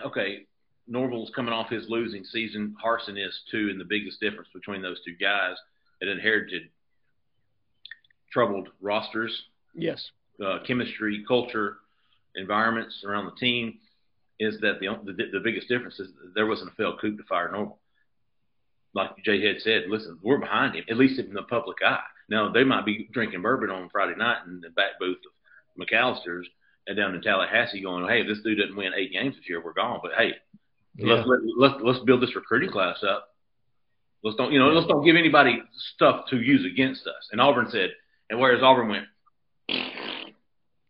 okay, 0.06 0.46
Norvell's 0.88 1.32
coming 1.36 1.54
off 1.54 1.70
his 1.70 1.86
losing 1.88 2.24
season. 2.26 2.76
Harsin 2.84 3.18
is 3.18 3.40
too, 3.52 3.70
and 3.70 3.80
the 3.80 3.86
biggest 3.86 4.20
difference 4.20 4.50
between 4.54 4.82
those 4.82 5.00
two 5.06 5.16
guys 5.16 5.56
that 6.02 6.10
inherited 6.10 6.64
troubled 8.32 8.70
rosters, 8.82 9.44
Yes. 9.74 10.12
uh, 10.44 10.60
chemistry, 10.66 11.24
culture, 11.28 11.78
environments 12.36 13.04
around 13.06 13.26
the 13.26 13.36
team 13.40 13.80
is 14.40 14.60
that 14.62 14.80
the, 14.80 14.88
the 15.04 15.14
the 15.34 15.40
biggest 15.44 15.68
difference 15.68 16.00
is 16.00 16.10
there 16.36 16.46
wasn't 16.46 16.72
a 16.72 16.76
failed 16.76 17.00
coup 17.02 17.16
to 17.18 17.24
fire 17.24 17.52
Normal. 17.52 17.80
Like 18.94 19.12
Jay 19.24 19.46
had 19.46 19.62
said, 19.62 19.84
listen, 19.90 20.18
we're 20.24 20.38
behind 20.38 20.76
him, 20.76 20.86
at 20.90 20.98
least 20.98 21.20
in 21.20 21.34
the 21.34 21.44
public 21.44 21.78
eye. 21.86 22.00
Now 22.30 22.52
they 22.52 22.64
might 22.64 22.86
be 22.86 23.08
drinking 23.12 23.42
bourbon 23.42 23.70
on 23.70 23.90
Friday 23.90 24.16
night 24.18 24.38
in 24.48 24.60
the 24.62 24.70
back 24.70 25.00
booth 25.00 25.18
of 25.26 25.88
McAllister's 25.88 26.48
and 26.88 26.96
down 26.98 27.14
in 27.16 27.22
Tallahassee, 27.22 27.82
going, 27.82 28.08
"Hey, 28.08 28.22
if 28.22 28.28
this 28.28 28.42
dude 28.44 28.58
doesn't 28.60 28.76
win 28.76 28.94
eight 28.96 29.12
games 29.12 29.36
this 29.36 29.48
year, 29.50 29.62
we're 29.64 29.74
gone." 29.74 30.00
But 30.02 30.14
hey, 30.18 30.34
Yeah. 30.96 31.14
let's 31.16 31.28
let, 31.28 31.40
let's 31.58 31.84
let's 31.84 32.00
build 32.06 32.22
this 32.22 32.36
recruiting 32.36 32.72
class 32.72 33.04
up. 33.04 33.36
Let's 34.24 34.38
don't 34.38 34.52
you 34.52 34.60
know 34.60 34.70
let's 34.70 34.88
don't 34.88 35.04
give 35.06 35.16
anybody 35.16 35.62
stuff 35.96 36.26
to 36.30 36.38
use 36.42 36.66
against 36.66 37.06
us. 37.08 37.30
And 37.32 37.40
Auburn 37.42 37.68
said, 37.70 37.92
and 38.30 38.40
whereas 38.40 38.64
Auburn 38.64 38.90
went, 38.90 39.06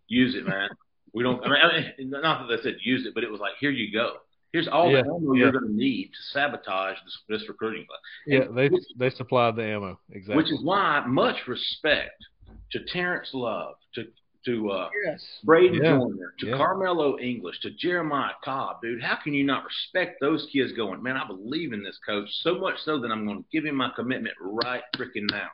use 0.07 0.35
it, 0.35 0.47
man. 0.47 0.69
We 1.17 1.23
don't. 1.23 1.43
I 1.43 1.49
mean, 1.97 2.09
not 2.11 2.47
that 2.47 2.55
they 2.57 2.61
said 2.61 2.75
use 2.83 3.05
it, 3.07 3.13
but 3.15 3.23
it 3.23 3.31
was 3.31 3.39
like, 3.41 3.53
here 3.59 3.71
you 3.71 3.91
go. 3.91 4.17
Here's 4.53 4.67
all 4.67 4.89
Yeah, 4.91 5.01
the 5.01 5.07
ammo 5.09 5.33
yeah. 5.33 5.39
you're 5.45 5.51
going 5.51 5.65
to 5.67 5.73
need 5.75 6.11
to 6.13 6.23
sabotage 6.31 6.95
this, 7.03 7.17
this 7.27 7.49
recruiting 7.49 7.85
class. 7.87 7.99
Yeah, 8.27 8.41
And 8.43 8.57
they 8.57 8.69
which, 8.69 8.83
they 8.97 9.09
supplied 9.09 9.55
the 9.55 9.63
ammo 9.65 9.99
exactly. 10.11 10.35
which 10.37 10.51
is 10.51 10.63
why 10.63 11.03
much 11.07 11.35
respect 11.47 12.23
to 12.71 12.79
Terrence 12.85 13.29
Love, 13.33 13.75
to 13.95 14.05
to 14.45 14.69
uh, 14.69 14.89
Yes. 15.05 15.21
Braden 15.43 15.81
Yeah. 15.83 15.97
Joyner, 15.97 16.33
to 16.39 16.45
Yeah. 16.47 16.57
Carmelo 16.57 17.17
English, 17.19 17.59
to 17.61 17.71
Jeremiah 17.71 18.33
Cobb, 18.45 18.81
dude. 18.81 19.01
How 19.03 19.15
can 19.21 19.33
you 19.33 19.43
not 19.43 19.65
respect 19.65 20.21
those 20.21 20.47
kids 20.53 20.71
going, 20.73 21.01
man, 21.03 21.17
I 21.17 21.25
believe 21.27 21.73
in 21.73 21.83
this 21.83 21.99
coach 22.05 22.29
so 22.43 22.57
much 22.59 22.75
so 22.85 22.99
that 23.01 23.11
I'm 23.11 23.25
going 23.25 23.39
to 23.43 23.45
give 23.51 23.65
him 23.65 23.75
my 23.75 23.89
commitment 23.95 24.35
right 24.39 24.83
freaking 24.95 25.29
now. 25.31 25.49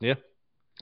yeah, 0.00 0.14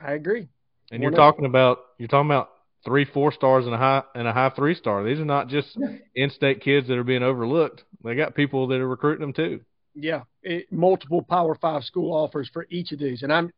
I 0.00 0.12
agree. 0.12 0.46
and 0.92 1.02
you're 1.02 1.10
of- 1.10 1.16
talking 1.16 1.46
about 1.46 1.78
you're 1.98 2.06
talking 2.08 2.30
about 2.30 2.50
three 2.88 3.04
four 3.04 3.30
stars 3.30 3.66
and 3.66 3.74
a 3.74 3.78
high 3.78 4.02
and 4.14 4.26
a 4.26 4.32
high 4.32 4.50
three 4.50 4.74
star. 4.74 5.04
These 5.04 5.20
are 5.20 5.24
not 5.24 5.48
just 5.48 5.78
in-state 6.14 6.62
kids 6.62 6.88
that 6.88 6.96
are 6.98 7.04
being 7.04 7.22
overlooked. 7.22 7.84
They 8.02 8.14
got 8.14 8.34
people 8.34 8.66
that 8.68 8.80
are 8.80 8.88
recruiting 8.88 9.20
them 9.20 9.32
too. 9.32 9.60
Yeah, 9.94 10.22
it, 10.42 10.72
multiple 10.72 11.22
Power 11.22 11.54
Five 11.54 11.84
school 11.84 12.12
offers 12.12 12.48
for 12.52 12.66
each 12.70 12.92
of 12.92 12.98
these, 12.98 13.22
and 13.22 13.32
I'm 13.32 13.52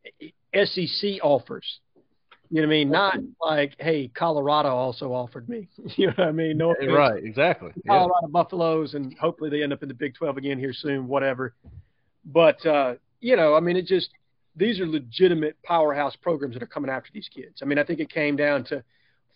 SEC 0.53 1.23
offers. 1.23 1.81
You 2.53 2.63
know 2.63 2.67
what 2.67 2.75
I 2.75 2.77
mean? 2.79 2.91
Not 2.91 3.17
like, 3.41 3.77
hey, 3.79 4.11
Colorado 4.13 4.71
also 4.71 5.13
offered 5.13 5.49
me. 5.49 5.69
You 5.97 6.09
know 6.09 6.15
what 6.17 6.29
I 6.29 6.33
mean? 6.33 6.59
No, 6.59 6.73
offense. 6.73 6.91
Right, 6.91 7.23
exactly. 7.23 7.71
Yeah. 7.85 7.93
Colorado 7.93 8.27
Buffaloes, 8.29 8.95
and 8.95 9.17
hopefully 9.19 9.51
they 9.51 9.63
end 9.63 9.73
up 9.73 9.83
in 9.83 9.89
the 9.89 9.95
Big 9.95 10.15
12 10.15 10.37
again 10.37 10.59
here 10.59 10.73
soon, 10.73 11.07
whatever. 11.07 11.55
But, 12.25 12.65
uh, 12.67 12.95
you 13.21 13.37
know, 13.37 13.55
I 13.55 13.61
mean, 13.61 13.77
it 13.77 13.87
just, 13.87 14.11
these 14.57 14.81
are 14.81 14.87
legitimate 14.87 15.63
powerhouse 15.63 16.17
programs 16.17 16.55
that 16.55 16.63
are 16.63 16.67
coming 16.67 16.91
after 16.91 17.11
these 17.15 17.29
kids. 17.33 17.61
I 17.63 17.67
mean, 17.67 17.79
I 17.79 17.85
think 17.85 18.01
it 18.01 18.11
came 18.11 18.35
down 18.35 18.65
to 18.65 18.83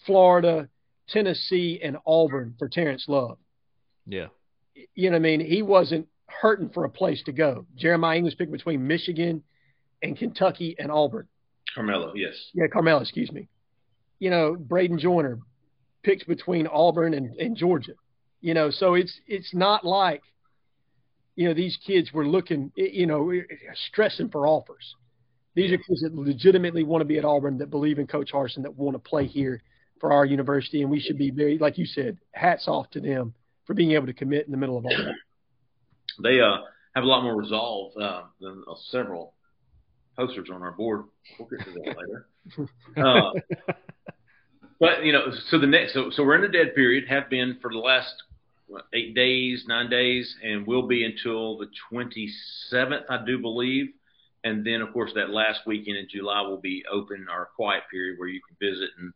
Florida, 0.07 0.69
Tennessee, 1.09 1.81
and 1.83 1.97
Auburn 2.07 2.55
for 2.59 2.69
Terrence 2.69 3.07
Love. 3.09 3.39
Yeah. 4.07 4.27
You 4.95 5.11
know 5.11 5.15
what 5.15 5.21
I 5.21 5.37
mean? 5.37 5.41
He 5.41 5.63
wasn't 5.63 6.09
hurting 6.27 6.71
for 6.71 6.85
a 6.85 6.91
place 6.91 7.23
to 7.25 7.33
go. 7.33 7.67
Jeremiah 7.77 8.17
English 8.17 8.37
picked 8.37 8.53
between 8.53 8.87
Michigan 8.87 9.43
and 10.03 10.17
Kentucky 10.17 10.77
and 10.79 10.91
Auburn. 10.91 11.29
Carmelo, 11.75 12.13
yes. 12.15 12.35
Yeah, 12.55 12.67
Carmelo, 12.73 13.01
excuse 13.01 13.33
me. 13.33 13.49
You 14.19 14.31
know, 14.31 14.57
Braden 14.59 14.99
Joyner 14.99 15.39
picked 16.03 16.27
between 16.27 16.67
Auburn 16.67 17.15
and, 17.15 17.35
and 17.37 17.57
Georgia. 17.57 17.93
You 18.41 18.55
know, 18.55 18.71
so 18.71 18.95
it's 18.95 19.21
it's 19.27 19.55
not 19.55 19.85
like, 19.85 20.23
you 21.35 21.49
know, 21.49 21.55
these 21.55 21.79
kids 21.85 22.13
were 22.13 22.27
looking, 22.27 22.71
you 22.77 23.07
know, 23.07 23.33
stressing 23.89 24.29
for 24.29 24.47
offers. 24.47 24.95
These 25.55 25.73
are 25.73 25.79
kids 25.79 26.03
that 26.03 26.15
legitimately 26.15 26.83
want 26.83 27.01
to 27.01 27.07
be 27.07 27.17
at 27.17 27.25
Auburn, 27.25 27.59
that 27.59 27.71
believe 27.71 27.99
in 27.99 28.07
Coach 28.07 28.33
Harsin, 28.33 28.63
that 28.63 28.77
want 28.77 28.95
to 28.97 28.99
play 28.99 29.27
here 29.27 29.63
for 30.01 30.13
our 30.13 30.25
university, 30.25 30.83
and 30.83 30.91
we 30.91 31.01
should 31.01 31.19
be 31.19 31.31
very, 31.31 31.59
like 31.59 31.79
you 31.79 31.87
said, 31.87 32.19
hats 32.33 32.69
off 32.69 32.91
to 32.91 33.01
them 33.01 33.35
for 33.65 33.75
being 33.75 33.93
able 33.93 34.07
to 34.07 34.13
commit 34.13 34.47
in 34.47 34.53
the 34.53 34.59
middle 34.59 34.77
of 34.77 34.85
all 34.85 34.91
that. 34.91 35.15
They 36.23 36.41
uh, 36.41 36.59
have 36.95 37.05
a 37.05 37.07
lot 37.07 37.23
more 37.23 37.37
resolve 37.37 37.97
uh, 37.97 38.23
than 38.41 38.63
uh, 38.71 38.75
several 38.91 39.35
posters 40.17 40.49
on 40.53 40.63
our 40.63 40.73
board. 40.73 41.05
We'll 41.39 41.49
get 41.49 41.65
to 41.65 41.73
that 41.73 41.97
later. 41.97 42.27
Uh, 42.95 43.33
but 44.79 45.03
you 45.03 45.13
know, 45.13 45.33
so 45.49 45.59
the 45.59 45.67
next, 45.67 45.95
so, 45.95 46.11
so 46.11 46.23
we're 46.23 46.35
in 46.35 46.45
a 46.45 46.53
dead 46.53 46.75
period. 46.75 47.09
Have 47.09 47.31
been 47.31 47.57
for 47.63 47.73
the 47.73 47.79
last 47.79 48.13
what, 48.67 48.85
eight 48.93 49.15
days, 49.15 49.65
nine 49.67 49.89
days, 49.89 50.37
and 50.43 50.67
will 50.67 50.87
be 50.87 51.05
until 51.05 51.57
the 51.57 51.69
27th, 51.91 53.05
I 53.09 53.25
do 53.25 53.39
believe. 53.39 53.87
And 54.45 54.65
then, 54.67 54.83
of 54.83 54.93
course, 54.93 55.13
that 55.15 55.31
last 55.31 55.61
weekend 55.67 55.97
in 55.97 56.07
July 56.11 56.43
will 56.43 56.61
be 56.61 56.85
open 56.93 57.27
our 57.31 57.49
quiet 57.57 57.85
period 57.91 58.19
where 58.19 58.29
you 58.29 58.41
can 58.47 58.57
visit 58.61 58.91
and 58.99 59.13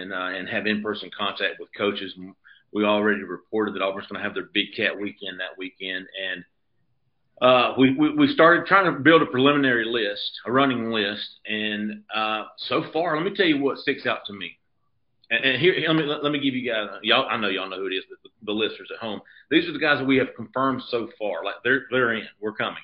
and 0.00 0.12
uh, 0.12 0.38
and 0.38 0.48
have 0.48 0.66
in-person 0.66 1.10
contact 1.16 1.60
with 1.60 1.68
coaches. 1.76 2.14
We 2.72 2.84
already 2.84 3.22
reported 3.22 3.74
that 3.74 3.82
Auburn's 3.82 4.08
going 4.08 4.20
to 4.20 4.24
have 4.24 4.34
their 4.34 4.48
Big 4.52 4.74
Cat 4.76 4.98
weekend 4.98 5.40
that 5.40 5.56
weekend, 5.56 6.06
and 6.20 6.44
uh, 7.40 7.74
we, 7.76 7.94
we 7.94 8.14
we 8.14 8.28
started 8.28 8.66
trying 8.66 8.92
to 8.92 9.00
build 9.00 9.22
a 9.22 9.26
preliminary 9.26 9.84
list, 9.84 10.40
a 10.46 10.52
running 10.52 10.90
list, 10.90 11.40
and 11.46 12.02
uh, 12.14 12.44
so 12.56 12.84
far, 12.92 13.16
let 13.16 13.24
me 13.24 13.34
tell 13.34 13.46
you 13.46 13.60
what 13.60 13.78
sticks 13.78 14.06
out 14.06 14.20
to 14.26 14.32
me. 14.32 14.56
And, 15.30 15.44
and 15.44 15.60
here, 15.60 15.74
let 15.88 15.96
me 15.96 16.04
let, 16.04 16.32
me 16.32 16.38
give 16.38 16.54
you 16.54 16.70
guys, 16.70 16.88
y'all. 17.02 17.26
I 17.28 17.36
know 17.36 17.48
y'all 17.48 17.68
know 17.68 17.78
who 17.78 17.86
it 17.86 17.94
is, 17.94 18.04
but 18.08 18.18
the, 18.22 18.30
the 18.46 18.52
listeners 18.52 18.88
at 18.94 19.00
home, 19.00 19.20
these 19.50 19.68
are 19.68 19.72
the 19.72 19.80
guys 19.80 19.98
that 19.98 20.06
we 20.06 20.16
have 20.18 20.28
confirmed 20.36 20.82
so 20.88 21.08
far. 21.18 21.44
Like 21.44 21.56
they're 21.64 21.86
they're 21.90 22.14
in, 22.14 22.24
we're 22.40 22.52
coming. 22.52 22.82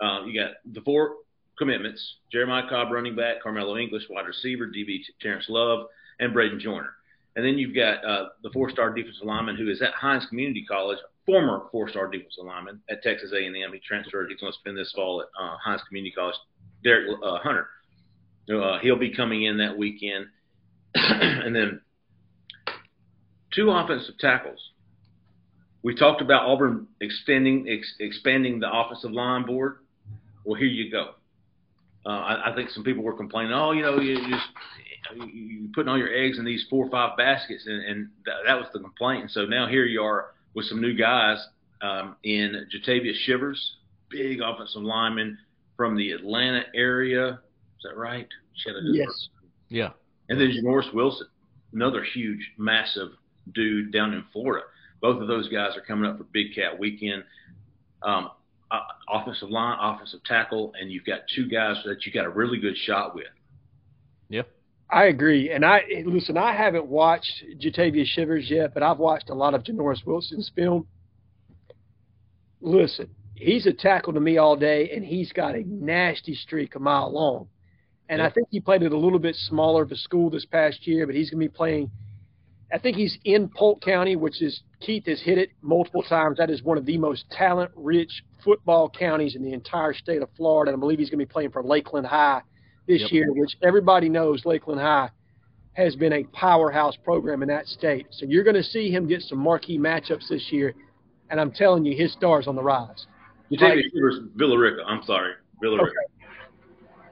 Uh, 0.00 0.24
you 0.26 0.38
got 0.38 0.52
the 0.72 0.82
four 0.82 1.14
commitments: 1.56 2.16
Jeremiah 2.30 2.68
Cobb, 2.68 2.92
running 2.92 3.16
back; 3.16 3.42
Carmelo 3.42 3.78
English, 3.78 4.02
wide 4.10 4.26
receiver; 4.26 4.66
DB 4.66 5.00
Terrence 5.22 5.46
Love, 5.48 5.86
and 6.20 6.32
Braden 6.32 6.60
Joyner. 6.60 6.92
And 7.36 7.44
then 7.44 7.58
you've 7.58 7.74
got 7.74 8.04
uh, 8.04 8.28
the 8.42 8.50
four-star 8.50 8.94
defensive 8.94 9.24
lineman 9.24 9.56
who 9.56 9.68
is 9.68 9.82
at 9.82 9.92
Hinds 9.92 10.26
Community 10.26 10.64
College, 10.66 10.98
former 11.26 11.64
four-star 11.70 12.08
defensive 12.08 12.44
lineman 12.44 12.80
at 12.88 13.02
Texas 13.02 13.32
A&M. 13.32 13.54
He 13.54 13.80
transferred. 13.86 14.30
He's 14.30 14.40
going 14.40 14.52
to 14.52 14.58
spend 14.58 14.76
this 14.76 14.92
fall 14.94 15.20
at 15.20 15.28
uh, 15.38 15.56
Hinds 15.62 15.82
Community 15.86 16.14
College. 16.14 16.36
Derek 16.82 17.08
uh, 17.22 17.38
Hunter. 17.38 17.68
Uh, 18.50 18.78
he'll 18.78 18.98
be 18.98 19.14
coming 19.14 19.42
in 19.44 19.58
that 19.58 19.76
weekend. 19.76 20.26
and 20.94 21.54
then 21.54 21.80
two 23.54 23.70
offensive 23.70 24.16
tackles. 24.18 24.70
We 25.82 25.94
talked 25.94 26.22
about 26.22 26.46
Auburn 26.46 26.86
extending, 27.00 27.68
ex- 27.68 27.94
expanding 28.00 28.60
the 28.60 28.72
offensive 28.72 29.12
line 29.12 29.44
board. 29.44 29.78
Well, 30.44 30.58
here 30.58 30.68
you 30.68 30.90
go. 30.90 31.10
Uh, 32.04 32.08
I, 32.08 32.52
I 32.52 32.54
think 32.54 32.70
some 32.70 32.84
people 32.84 33.02
were 33.02 33.16
complaining, 33.16 33.52
oh, 33.52 33.72
you 33.72 33.82
know, 33.82 34.00
you 34.00 34.16
just 34.16 34.46
you 35.14 35.68
putting 35.74 35.88
all 35.88 35.98
your 35.98 36.12
eggs 36.14 36.38
in 36.38 36.44
these 36.44 36.66
four 36.70 36.86
or 36.86 36.90
five 36.90 37.16
baskets, 37.16 37.64
and, 37.66 37.84
and 37.84 38.08
that, 38.24 38.34
that 38.46 38.54
was 38.56 38.66
the 38.72 38.80
complaint. 38.80 39.22
And 39.22 39.30
so 39.30 39.44
now 39.46 39.66
here 39.68 39.84
you 39.84 40.02
are 40.02 40.26
with 40.54 40.66
some 40.66 40.80
new 40.80 40.94
guys 40.96 41.44
um, 41.82 42.16
in 42.22 42.66
Jatavius 42.74 43.16
Shivers, 43.24 43.76
big 44.10 44.40
offensive 44.40 44.82
lineman 44.82 45.38
from 45.76 45.96
the 45.96 46.12
Atlanta 46.12 46.62
area. 46.74 47.28
Is 47.78 47.82
that 47.84 47.96
right? 47.96 48.26
She 48.54 48.68
had 48.70 48.76
a 48.76 48.80
good 48.80 48.94
Yes. 48.94 49.28
Yeah. 49.68 49.90
and 50.28 50.40
then 50.40 50.50
Janoris 50.52 50.92
Wilson, 50.94 51.26
another 51.72 52.02
huge, 52.02 52.52
massive 52.56 53.10
dude 53.54 53.92
down 53.92 54.14
in 54.14 54.24
Florida. 54.32 54.64
Both 55.02 55.20
of 55.20 55.28
those 55.28 55.48
guys 55.48 55.76
are 55.76 55.82
coming 55.82 56.08
up 56.10 56.18
for 56.18 56.24
Big 56.24 56.54
Cat 56.54 56.78
Weekend. 56.78 57.24
Um, 58.02 58.30
uh, 58.70 58.80
offensive 59.08 59.50
line, 59.50 59.76
offensive 59.80 60.20
tackle, 60.24 60.72
and 60.80 60.90
you've 60.90 61.04
got 61.04 61.20
two 61.34 61.48
guys 61.48 61.76
that 61.84 62.04
you 62.06 62.12
got 62.12 62.24
a 62.24 62.30
really 62.30 62.58
good 62.58 62.76
shot 62.76 63.14
with. 63.14 63.26
I 64.88 65.06
agree. 65.06 65.50
And 65.50 65.64
I 65.64 65.82
listen, 66.04 66.36
I 66.36 66.54
haven't 66.54 66.86
watched 66.86 67.44
Jatavia 67.58 68.04
Shivers 68.06 68.48
yet, 68.48 68.72
but 68.72 68.82
I've 68.82 68.98
watched 68.98 69.30
a 69.30 69.34
lot 69.34 69.54
of 69.54 69.64
Janoris 69.64 70.06
Wilson's 70.06 70.50
film. 70.54 70.86
Listen, 72.60 73.08
he's 73.34 73.66
a 73.66 73.72
tackle 73.72 74.12
to 74.12 74.20
me 74.20 74.38
all 74.38 74.56
day, 74.56 74.90
and 74.94 75.04
he's 75.04 75.32
got 75.32 75.54
a 75.56 75.62
nasty 75.66 76.34
streak 76.34 76.76
a 76.76 76.78
mile 76.78 77.12
long. 77.12 77.48
And 78.08 78.20
yeah. 78.20 78.26
I 78.26 78.30
think 78.30 78.48
he 78.50 78.60
played 78.60 78.84
at 78.84 78.92
a 78.92 78.96
little 78.96 79.18
bit 79.18 79.34
smaller 79.34 79.82
of 79.82 79.90
a 79.90 79.96
school 79.96 80.30
this 80.30 80.44
past 80.44 80.86
year, 80.86 81.06
but 81.06 81.16
he's 81.16 81.30
going 81.30 81.40
to 81.40 81.50
be 81.50 81.54
playing. 81.54 81.90
I 82.72 82.78
think 82.78 82.96
he's 82.96 83.18
in 83.24 83.48
Polk 83.48 83.82
County, 83.82 84.14
which 84.14 84.40
is 84.40 84.62
Keith 84.80 85.06
has 85.06 85.20
hit 85.20 85.38
it 85.38 85.50
multiple 85.62 86.02
times. 86.02 86.38
That 86.38 86.50
is 86.50 86.62
one 86.62 86.78
of 86.78 86.86
the 86.86 86.98
most 86.98 87.28
talent-rich 87.30 88.22
football 88.44 88.88
counties 88.88 89.34
in 89.34 89.42
the 89.42 89.52
entire 89.52 89.94
state 89.94 90.22
of 90.22 90.28
Florida. 90.36 90.72
And 90.72 90.78
I 90.78 90.80
believe 90.80 90.98
he's 90.98 91.10
going 91.10 91.18
to 91.18 91.26
be 91.26 91.32
playing 91.32 91.50
for 91.50 91.62
Lakeland 91.62 92.06
High 92.06 92.42
this 92.86 93.02
yep. 93.02 93.12
year, 93.12 93.32
which 93.32 93.56
everybody 93.62 94.08
knows 94.08 94.44
Lakeland 94.44 94.80
High 94.80 95.10
has 95.72 95.94
been 95.94 96.12
a 96.12 96.24
powerhouse 96.24 96.96
program 97.04 97.42
in 97.42 97.48
that 97.48 97.66
state. 97.66 98.06
So 98.10 98.24
you're 98.26 98.44
going 98.44 98.56
to 98.56 98.62
see 98.62 98.90
him 98.90 99.06
get 99.06 99.20
some 99.22 99.38
marquee 99.38 99.78
matchups 99.78 100.28
this 100.28 100.46
year. 100.50 100.74
And 101.28 101.40
I'm 101.40 101.50
telling 101.50 101.84
you, 101.84 101.96
his 101.96 102.12
star's 102.12 102.46
on 102.46 102.56
the 102.56 102.62
rise. 102.62 103.06
You 103.48 103.58
take 103.58 103.76
me 103.76 103.90
Villa 104.36 104.58
Rica. 104.58 104.82
I'm 104.86 105.02
sorry, 105.04 105.34
Villa 105.60 105.76
Rica. 105.76 105.90
Okay. 105.90 106.16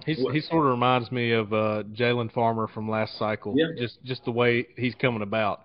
He's, 0.06 0.18
he 0.32 0.40
sort 0.40 0.66
of 0.66 0.70
reminds 0.72 1.10
me 1.10 1.32
of 1.32 1.52
uh, 1.52 1.82
Jalen 1.94 2.32
Farmer 2.32 2.66
from 2.68 2.90
last 2.90 3.18
cycle. 3.18 3.54
Yeah. 3.56 3.66
Just 3.78 4.02
just 4.04 4.24
the 4.24 4.30
way 4.30 4.66
he's 4.76 4.94
coming 4.94 5.22
about. 5.22 5.62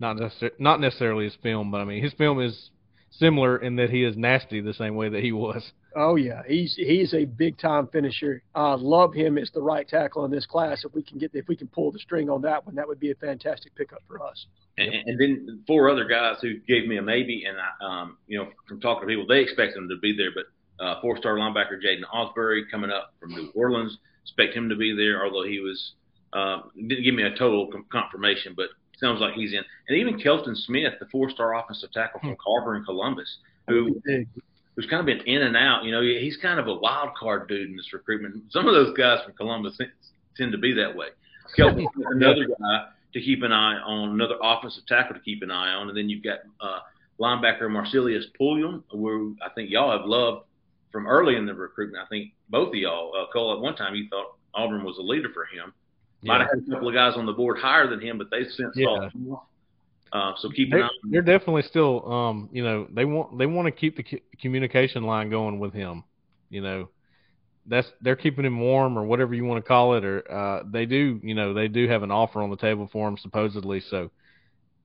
Not 0.00 0.16
necessarily 0.16 0.56
not 0.58 0.80
necessarily 0.80 1.24
his 1.24 1.36
film, 1.42 1.70
but 1.70 1.80
I 1.80 1.84
mean 1.84 2.02
his 2.02 2.12
film 2.14 2.40
is 2.40 2.70
similar 3.10 3.58
in 3.58 3.76
that 3.76 3.90
he 3.90 4.04
is 4.04 4.16
nasty 4.16 4.60
the 4.60 4.74
same 4.74 4.94
way 4.94 5.08
that 5.10 5.22
he 5.22 5.32
was. 5.32 5.72
Oh 5.96 6.16
yeah, 6.16 6.42
he's 6.46 6.74
he's 6.76 7.14
a 7.14 7.24
big 7.24 7.58
time 7.58 7.86
finisher. 7.88 8.42
I 8.54 8.74
love 8.74 9.14
him 9.14 9.38
as 9.38 9.50
the 9.52 9.62
right 9.62 9.86
tackle 9.86 10.24
in 10.24 10.30
this 10.30 10.46
class. 10.46 10.84
If 10.84 10.94
we 10.94 11.02
can 11.02 11.18
get 11.18 11.30
if 11.34 11.48
we 11.48 11.56
can 11.56 11.68
pull 11.68 11.92
the 11.92 11.98
string 11.98 12.30
on 12.30 12.42
that 12.42 12.64
one, 12.64 12.74
that 12.76 12.86
would 12.86 13.00
be 13.00 13.10
a 13.10 13.14
fantastic 13.14 13.74
pickup 13.74 14.02
for 14.06 14.22
us. 14.22 14.46
And, 14.78 14.92
and 14.92 15.20
then 15.20 15.62
four 15.66 15.90
other 15.90 16.06
guys 16.06 16.36
who 16.40 16.58
gave 16.66 16.88
me 16.88 16.96
a 16.96 17.02
maybe, 17.02 17.44
and 17.44 17.56
I, 17.58 17.84
um, 18.02 18.16
you 18.26 18.38
know, 18.38 18.48
from 18.66 18.80
talking 18.80 19.02
to 19.02 19.06
people, 19.06 19.26
they 19.26 19.40
expect 19.40 19.76
him 19.76 19.88
to 19.88 19.96
be 19.98 20.16
there. 20.16 20.30
But 20.34 20.84
uh, 20.84 21.00
four-star 21.00 21.36
linebacker 21.36 21.78
Jaden 21.84 22.02
Osbury 22.12 22.62
coming 22.70 22.90
up 22.90 23.14
from 23.20 23.30
New 23.30 23.50
Orleans, 23.54 23.98
expect 24.22 24.54
him 24.54 24.68
to 24.68 24.76
be 24.76 24.94
there. 24.96 25.24
Although 25.24 25.48
he 25.48 25.60
was 25.60 25.92
uh, 26.32 26.62
didn't 26.76 27.04
give 27.04 27.14
me 27.14 27.24
a 27.24 27.36
total 27.36 27.70
confirmation, 27.90 28.54
but 28.56 28.68
sounds 28.98 29.20
like 29.20 29.34
he's 29.34 29.52
in. 29.52 29.62
And 29.88 29.98
even 29.98 30.18
Kelton 30.18 30.56
Smith, 30.56 30.94
the 31.00 31.06
four-star 31.06 31.54
offensive 31.58 31.92
tackle 31.92 32.20
from 32.20 32.36
Carver 32.42 32.76
and 32.76 32.84
Columbus, 32.84 33.38
who 33.68 34.00
who's 34.76 34.86
kind 34.86 35.00
of 35.00 35.06
been 35.06 35.26
in 35.26 35.42
and 35.42 35.56
out. 35.56 35.84
You 35.84 35.92
know, 35.92 36.02
he's 36.02 36.36
kind 36.36 36.58
of 36.58 36.66
a 36.66 36.74
wild 36.74 37.14
card 37.14 37.48
dude 37.48 37.68
in 37.68 37.76
this 37.76 37.92
recruitment. 37.92 38.42
Some 38.50 38.66
of 38.66 38.74
those 38.74 38.96
guys 38.96 39.18
from 39.24 39.34
Columbus 39.34 39.78
tend 40.36 40.52
to 40.52 40.58
be 40.58 40.72
that 40.74 40.94
way. 40.94 41.08
Kelton, 41.56 41.86
another 41.96 42.46
guy 42.46 42.86
to 43.12 43.20
keep 43.20 43.42
an 43.42 43.52
eye 43.52 43.76
on, 43.76 44.10
another 44.10 44.36
offensive 44.42 44.86
tackle 44.86 45.14
to 45.14 45.20
keep 45.20 45.42
an 45.42 45.50
eye 45.50 45.74
on, 45.74 45.88
and 45.88 45.96
then 45.96 46.08
you've 46.08 46.24
got 46.24 46.38
uh, 46.60 46.78
linebacker 47.20 47.62
Marcelius 47.62 48.24
Pulliam, 48.38 48.84
who 48.90 49.36
I 49.44 49.50
think 49.50 49.70
y'all 49.70 49.96
have 49.96 50.06
loved 50.06 50.46
from 50.90 51.06
early 51.06 51.36
in 51.36 51.46
the 51.46 51.54
recruitment. 51.54 52.02
I 52.02 52.08
think 52.08 52.32
both 52.48 52.68
of 52.68 52.74
y'all, 52.74 53.12
uh, 53.14 53.30
Cole, 53.32 53.52
at 53.54 53.60
one 53.60 53.76
time 53.76 53.94
you 53.94 54.08
thought 54.08 54.36
Auburn 54.54 54.84
was 54.84 54.98
a 54.98 55.02
leader 55.02 55.28
for 55.34 55.44
him. 55.44 55.72
Might 56.24 56.40
have 56.40 56.50
had 56.50 56.62
a 56.66 56.70
couple 56.70 56.88
of 56.88 56.94
guys 56.94 57.14
on 57.16 57.26
the 57.26 57.32
board 57.32 57.58
higher 57.58 57.88
than 57.88 58.00
him, 58.00 58.16
but 58.16 58.30
they've 58.30 58.46
since 58.46 58.76
yeah. 58.76 59.08
Uh, 60.12 60.32
so 60.38 60.50
keep 60.50 60.70
they're, 60.70 60.90
they're, 61.10 61.22
definitely 61.22 61.62
still, 61.62 62.10
um, 62.12 62.50
you 62.52 62.62
know, 62.62 62.86
they 62.92 63.06
want 63.06 63.38
they 63.38 63.46
want 63.46 63.64
to 63.64 63.72
keep 63.72 63.96
the 63.96 64.04
communication 64.42 65.04
line 65.04 65.30
going 65.30 65.58
with 65.58 65.72
him. 65.72 66.04
You 66.50 66.60
know, 66.60 66.90
that's 67.66 67.88
they're 68.02 68.16
keeping 68.16 68.44
him 68.44 68.60
warm 68.60 68.98
or 68.98 69.04
whatever 69.04 69.32
you 69.32 69.46
want 69.46 69.64
to 69.64 69.66
call 69.66 69.94
it, 69.94 70.04
or 70.04 70.30
uh, 70.30 70.64
they 70.70 70.84
do, 70.84 71.18
you 71.22 71.34
know, 71.34 71.54
they 71.54 71.66
do 71.66 71.88
have 71.88 72.02
an 72.02 72.10
offer 72.10 72.42
on 72.42 72.50
the 72.50 72.58
table 72.58 72.90
for 72.92 73.08
him 73.08 73.16
supposedly. 73.16 73.82
So 73.88 74.10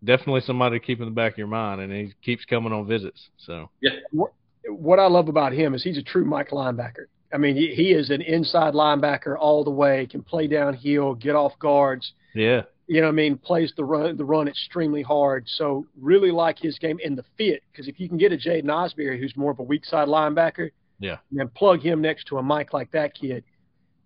definitely 0.01 0.41
somebody 0.41 0.79
to 0.79 0.85
keep 0.85 0.99
in 0.99 1.05
the 1.05 1.11
back 1.11 1.33
of 1.33 1.37
your 1.37 1.47
mind, 1.47 1.81
and 1.81 1.91
he 1.91 2.13
keeps 2.23 2.45
coming 2.45 2.71
on 2.71 2.87
visits. 2.87 3.27
So 3.45 3.69
yeah, 3.81 3.91
what, 4.11 4.31
what 4.69 4.97
I 4.97 5.07
love 5.07 5.27
about 5.27 5.51
him 5.51 5.75
is 5.75 5.83
he's 5.83 5.97
a 5.97 6.03
true 6.03 6.23
Mike 6.23 6.51
linebacker. 6.51 7.07
I 7.33 7.37
mean, 7.37 7.57
he, 7.57 7.75
he 7.75 7.91
is 7.91 8.11
an 8.11 8.21
inside 8.21 8.73
linebacker 8.73 9.35
all 9.37 9.65
the 9.65 9.71
way. 9.71 10.07
Can 10.09 10.23
play 10.23 10.47
downhill, 10.47 11.15
get 11.15 11.35
off 11.35 11.51
guards. 11.59 12.13
Yeah 12.33 12.61
you 12.87 13.01
know 13.01 13.07
what 13.07 13.13
I 13.13 13.15
mean, 13.15 13.37
plays 13.37 13.73
the 13.75 13.83
run 13.83 14.15
the 14.15 14.25
run 14.25 14.47
extremely 14.47 15.01
hard. 15.01 15.47
So 15.47 15.85
really 15.99 16.31
like 16.31 16.57
his 16.57 16.79
game 16.79 16.99
and 17.03 17.17
the 17.17 17.25
fit 17.37 17.61
because 17.71 17.87
if 17.87 17.99
you 17.99 18.07
can 18.07 18.17
get 18.17 18.31
a 18.31 18.37
Jaden 18.37 18.65
Osbury 18.65 19.19
who's 19.19 19.35
more 19.35 19.51
of 19.51 19.59
a 19.59 19.63
weak 19.63 19.85
side 19.85 20.07
linebacker, 20.07 20.71
yeah, 20.99 21.17
and 21.29 21.39
then 21.39 21.49
plug 21.49 21.81
him 21.81 22.01
next 22.01 22.25
to 22.27 22.37
a 22.37 22.43
Mike 22.43 22.73
like 22.73 22.91
that 22.91 23.13
kid, 23.13 23.43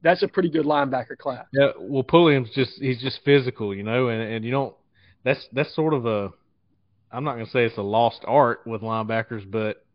that's 0.01 0.23
a 0.23 0.27
pretty 0.27 0.49
good 0.49 0.65
linebacker 0.65 1.17
class. 1.17 1.45
Yeah, 1.53 1.69
well, 1.79 2.03
Pulliam's 2.03 2.49
just 2.55 2.73
he's 2.79 2.99
just 2.99 3.19
physical, 3.23 3.73
you 3.73 3.83
know, 3.83 4.07
and 4.07 4.21
and 4.21 4.43
you 4.43 4.51
don't 4.51 4.75
that's 5.23 5.47
that's 5.53 5.73
sort 5.75 5.93
of 5.93 6.07
a 6.07 6.31
I'm 7.11 7.23
not 7.23 7.33
going 7.33 7.45
to 7.45 7.51
say 7.51 7.65
it's 7.65 7.77
a 7.77 7.83
lost 7.83 8.21
art 8.25 8.61
with 8.65 8.81
linebackers, 8.81 9.49
but 9.49 9.85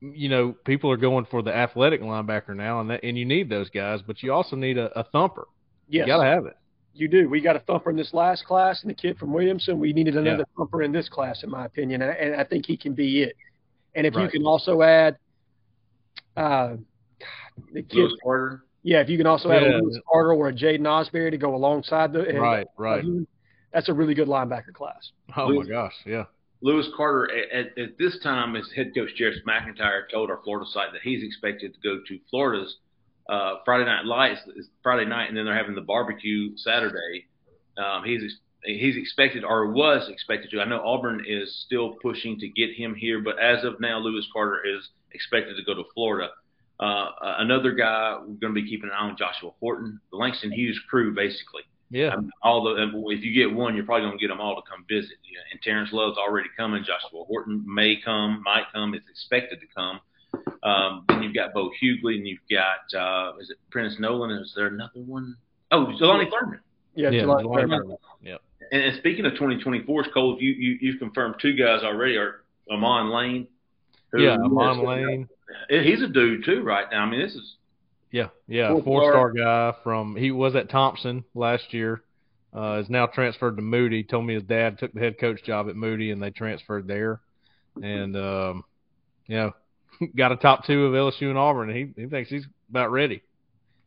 you 0.00 0.28
know 0.28 0.54
people 0.64 0.88
are 0.92 0.96
going 0.96 1.26
for 1.32 1.42
the 1.42 1.54
athletic 1.54 2.00
linebacker 2.00 2.54
now, 2.54 2.80
and 2.80 2.90
that, 2.90 3.02
and 3.02 3.18
you 3.18 3.24
need 3.24 3.50
those 3.50 3.70
guys, 3.70 4.00
but 4.06 4.22
you 4.22 4.32
also 4.32 4.54
need 4.54 4.78
a, 4.78 4.96
a 4.96 5.02
thumper. 5.02 5.48
Yes. 5.88 6.06
You 6.06 6.12
got 6.12 6.22
to 6.22 6.30
have 6.30 6.46
it 6.46 6.56
you 6.94 7.08
do. 7.08 7.28
We 7.28 7.40
got 7.40 7.56
a 7.56 7.60
thumper 7.60 7.90
in 7.90 7.96
this 7.96 8.12
last 8.12 8.44
class 8.44 8.82
and 8.82 8.90
the 8.90 8.94
kid 8.94 9.18
from 9.18 9.32
Williamson. 9.32 9.78
We 9.78 9.92
needed 9.92 10.16
another 10.16 10.38
yeah. 10.38 10.56
thumper 10.56 10.82
in 10.82 10.92
this 10.92 11.08
class, 11.08 11.42
in 11.42 11.50
my 11.50 11.64
opinion, 11.64 12.02
and 12.02 12.10
I, 12.10 12.14
and 12.14 12.40
I 12.40 12.44
think 12.44 12.66
he 12.66 12.76
can 12.76 12.94
be 12.94 13.22
it. 13.22 13.36
And 13.94 14.06
if 14.06 14.14
right. 14.14 14.24
you 14.24 14.30
can 14.30 14.44
also 14.44 14.82
add 14.82 15.16
uh, 16.36 16.76
the 17.72 17.82
kid, 17.82 17.96
Lewis 17.96 18.12
Carter. 18.22 18.64
Yeah, 18.82 19.00
if 19.00 19.08
you 19.08 19.18
can 19.18 19.26
also 19.26 19.50
add 19.50 19.62
yeah. 19.62 19.76
a 19.76 19.82
Lewis 19.82 19.98
Carter 20.10 20.32
or 20.32 20.48
a 20.48 20.52
Jaden 20.52 20.86
Osbury 20.86 21.30
to 21.30 21.38
go 21.38 21.54
alongside 21.54 22.12
the 22.12 22.22
right, 22.38 22.66
right. 22.76 23.04
that's 23.72 23.88
a 23.88 23.92
really 23.92 24.14
good 24.14 24.28
linebacker 24.28 24.72
class. 24.72 25.10
Oh 25.36 25.46
Lewis, 25.46 25.66
my 25.68 25.74
gosh, 25.74 25.94
yeah. 26.06 26.24
Lewis 26.62 26.88
Carter 26.96 27.30
at, 27.52 27.78
at, 27.78 27.98
this 27.98 28.18
time, 28.22 28.54
as 28.54 28.70
head 28.76 28.92
coach 28.94 29.10
Jerris 29.18 29.42
McIntyre 29.48 30.02
told 30.12 30.30
our 30.30 30.40
Florida 30.44 30.66
site 30.70 30.92
that 30.92 31.00
he's 31.02 31.22
expected 31.22 31.74
to 31.74 31.80
go 31.80 32.00
to 32.06 32.18
Florida's 32.28 32.76
uh, 33.30 33.56
Friday 33.64 33.84
Night 33.84 34.04
Lights 34.04 34.40
is 34.56 34.68
Friday 34.82 35.08
night, 35.08 35.28
and 35.28 35.36
then 35.36 35.44
they're 35.44 35.56
having 35.56 35.76
the 35.76 35.80
barbecue 35.80 36.56
Saturday. 36.56 37.26
Um, 37.78 38.02
he's 38.04 38.22
he's 38.64 38.96
expected 38.96 39.44
or 39.44 39.70
was 39.70 40.08
expected 40.08 40.50
to. 40.50 40.60
I 40.60 40.64
know 40.64 40.82
Auburn 40.84 41.24
is 41.26 41.62
still 41.64 41.94
pushing 42.02 42.38
to 42.40 42.48
get 42.48 42.74
him 42.74 42.94
here, 42.94 43.20
but 43.20 43.38
as 43.38 43.64
of 43.64 43.80
now, 43.80 43.98
Lewis 43.98 44.26
Carter 44.32 44.60
is 44.66 44.88
expected 45.12 45.56
to 45.56 45.64
go 45.64 45.74
to 45.74 45.88
Florida. 45.94 46.30
Uh, 46.80 47.10
another 47.38 47.72
guy 47.72 48.16
we're 48.18 48.34
going 48.34 48.54
to 48.54 48.60
be 48.60 48.68
keeping 48.68 48.88
an 48.88 48.96
eye 48.96 49.08
on 49.08 49.16
Joshua 49.16 49.50
Horton, 49.60 50.00
the 50.10 50.16
Langston 50.16 50.50
Hughes 50.50 50.80
crew, 50.88 51.14
basically. 51.14 51.62
Yeah. 51.90 52.14
Um, 52.14 52.30
all 52.42 52.64
the 52.64 53.10
if 53.10 53.22
you 53.22 53.34
get 53.34 53.54
one, 53.54 53.76
you're 53.76 53.84
probably 53.84 54.06
going 54.06 54.18
to 54.18 54.22
get 54.22 54.28
them 54.28 54.40
all 54.40 54.56
to 54.56 54.62
come 54.68 54.84
visit. 54.88 55.18
Yeah. 55.24 55.40
And 55.52 55.60
Terrence 55.62 55.90
Love's 55.92 56.18
already 56.18 56.48
coming. 56.56 56.82
Joshua 56.82 57.24
Horton 57.24 57.64
may 57.66 58.00
come, 58.02 58.42
might 58.44 58.64
come, 58.72 58.94
is 58.94 59.02
expected 59.10 59.60
to 59.60 59.66
come. 59.74 60.00
Um, 60.62 61.04
then 61.08 61.22
you've 61.22 61.34
got 61.34 61.54
Bo 61.54 61.70
Hughley, 61.82 62.16
and 62.16 62.26
you've 62.26 62.38
got 62.50 62.98
uh, 62.98 63.36
is 63.38 63.50
it 63.50 63.56
Prentice 63.70 63.96
Nolan? 63.98 64.30
Is 64.30 64.52
there 64.54 64.66
another 64.66 65.00
one? 65.00 65.36
Oh, 65.70 65.86
Jelani 66.00 66.30
Thurman. 66.30 66.60
Yeah, 66.94 67.10
yeah 67.10 67.22
Jelani 67.22 67.54
Thurman. 67.54 67.96
Yeah. 68.22 68.36
And, 68.72 68.82
and, 68.82 68.98
speaking 68.98 69.24
of 69.24 69.32
2024's 69.32 70.08
Cole, 70.12 70.36
you, 70.40 70.50
you 70.50 70.78
you've 70.80 70.98
confirmed 70.98 71.36
two 71.40 71.54
guys 71.54 71.82
already. 71.82 72.16
Are 72.16 72.44
Amon 72.70 73.10
Lane? 73.10 73.48
yeah, 74.14 74.36
Amon 74.36 74.84
Lane. 74.84 75.28
He's 75.68 76.02
a 76.02 76.08
dude 76.08 76.44
too, 76.44 76.62
right 76.62 76.86
now. 76.90 77.04
I 77.04 77.10
mean, 77.10 77.20
this 77.20 77.34
is. 77.34 77.56
Yeah, 78.12 78.28
yeah, 78.48 78.74
four 78.82 79.12
star 79.12 79.32
guy 79.32 79.72
from 79.84 80.16
he 80.16 80.32
was 80.32 80.56
at 80.56 80.68
Thompson 80.68 81.24
last 81.34 81.72
year. 81.72 82.02
Uh, 82.52 82.80
is 82.82 82.90
now 82.90 83.06
transferred 83.06 83.54
to 83.54 83.62
Moody. 83.62 84.02
Told 84.02 84.26
me 84.26 84.34
his 84.34 84.42
dad 84.42 84.78
took 84.78 84.92
the 84.92 84.98
head 84.98 85.20
coach 85.20 85.44
job 85.44 85.68
at 85.68 85.76
Moody, 85.76 86.10
and 86.10 86.20
they 86.20 86.30
transferred 86.30 86.88
there. 86.88 87.20
And 87.80 88.16
um, 88.16 88.64
you 89.26 89.36
know, 89.36 89.52
got 90.16 90.32
a 90.32 90.36
top 90.36 90.64
two 90.66 90.86
of 90.86 90.92
LSU 90.92 91.28
and 91.28 91.38
Auburn, 91.38 91.70
and 91.70 91.78
he 91.78 92.02
he 92.02 92.08
thinks 92.08 92.30
he's 92.30 92.46
about 92.68 92.90
ready. 92.90 93.22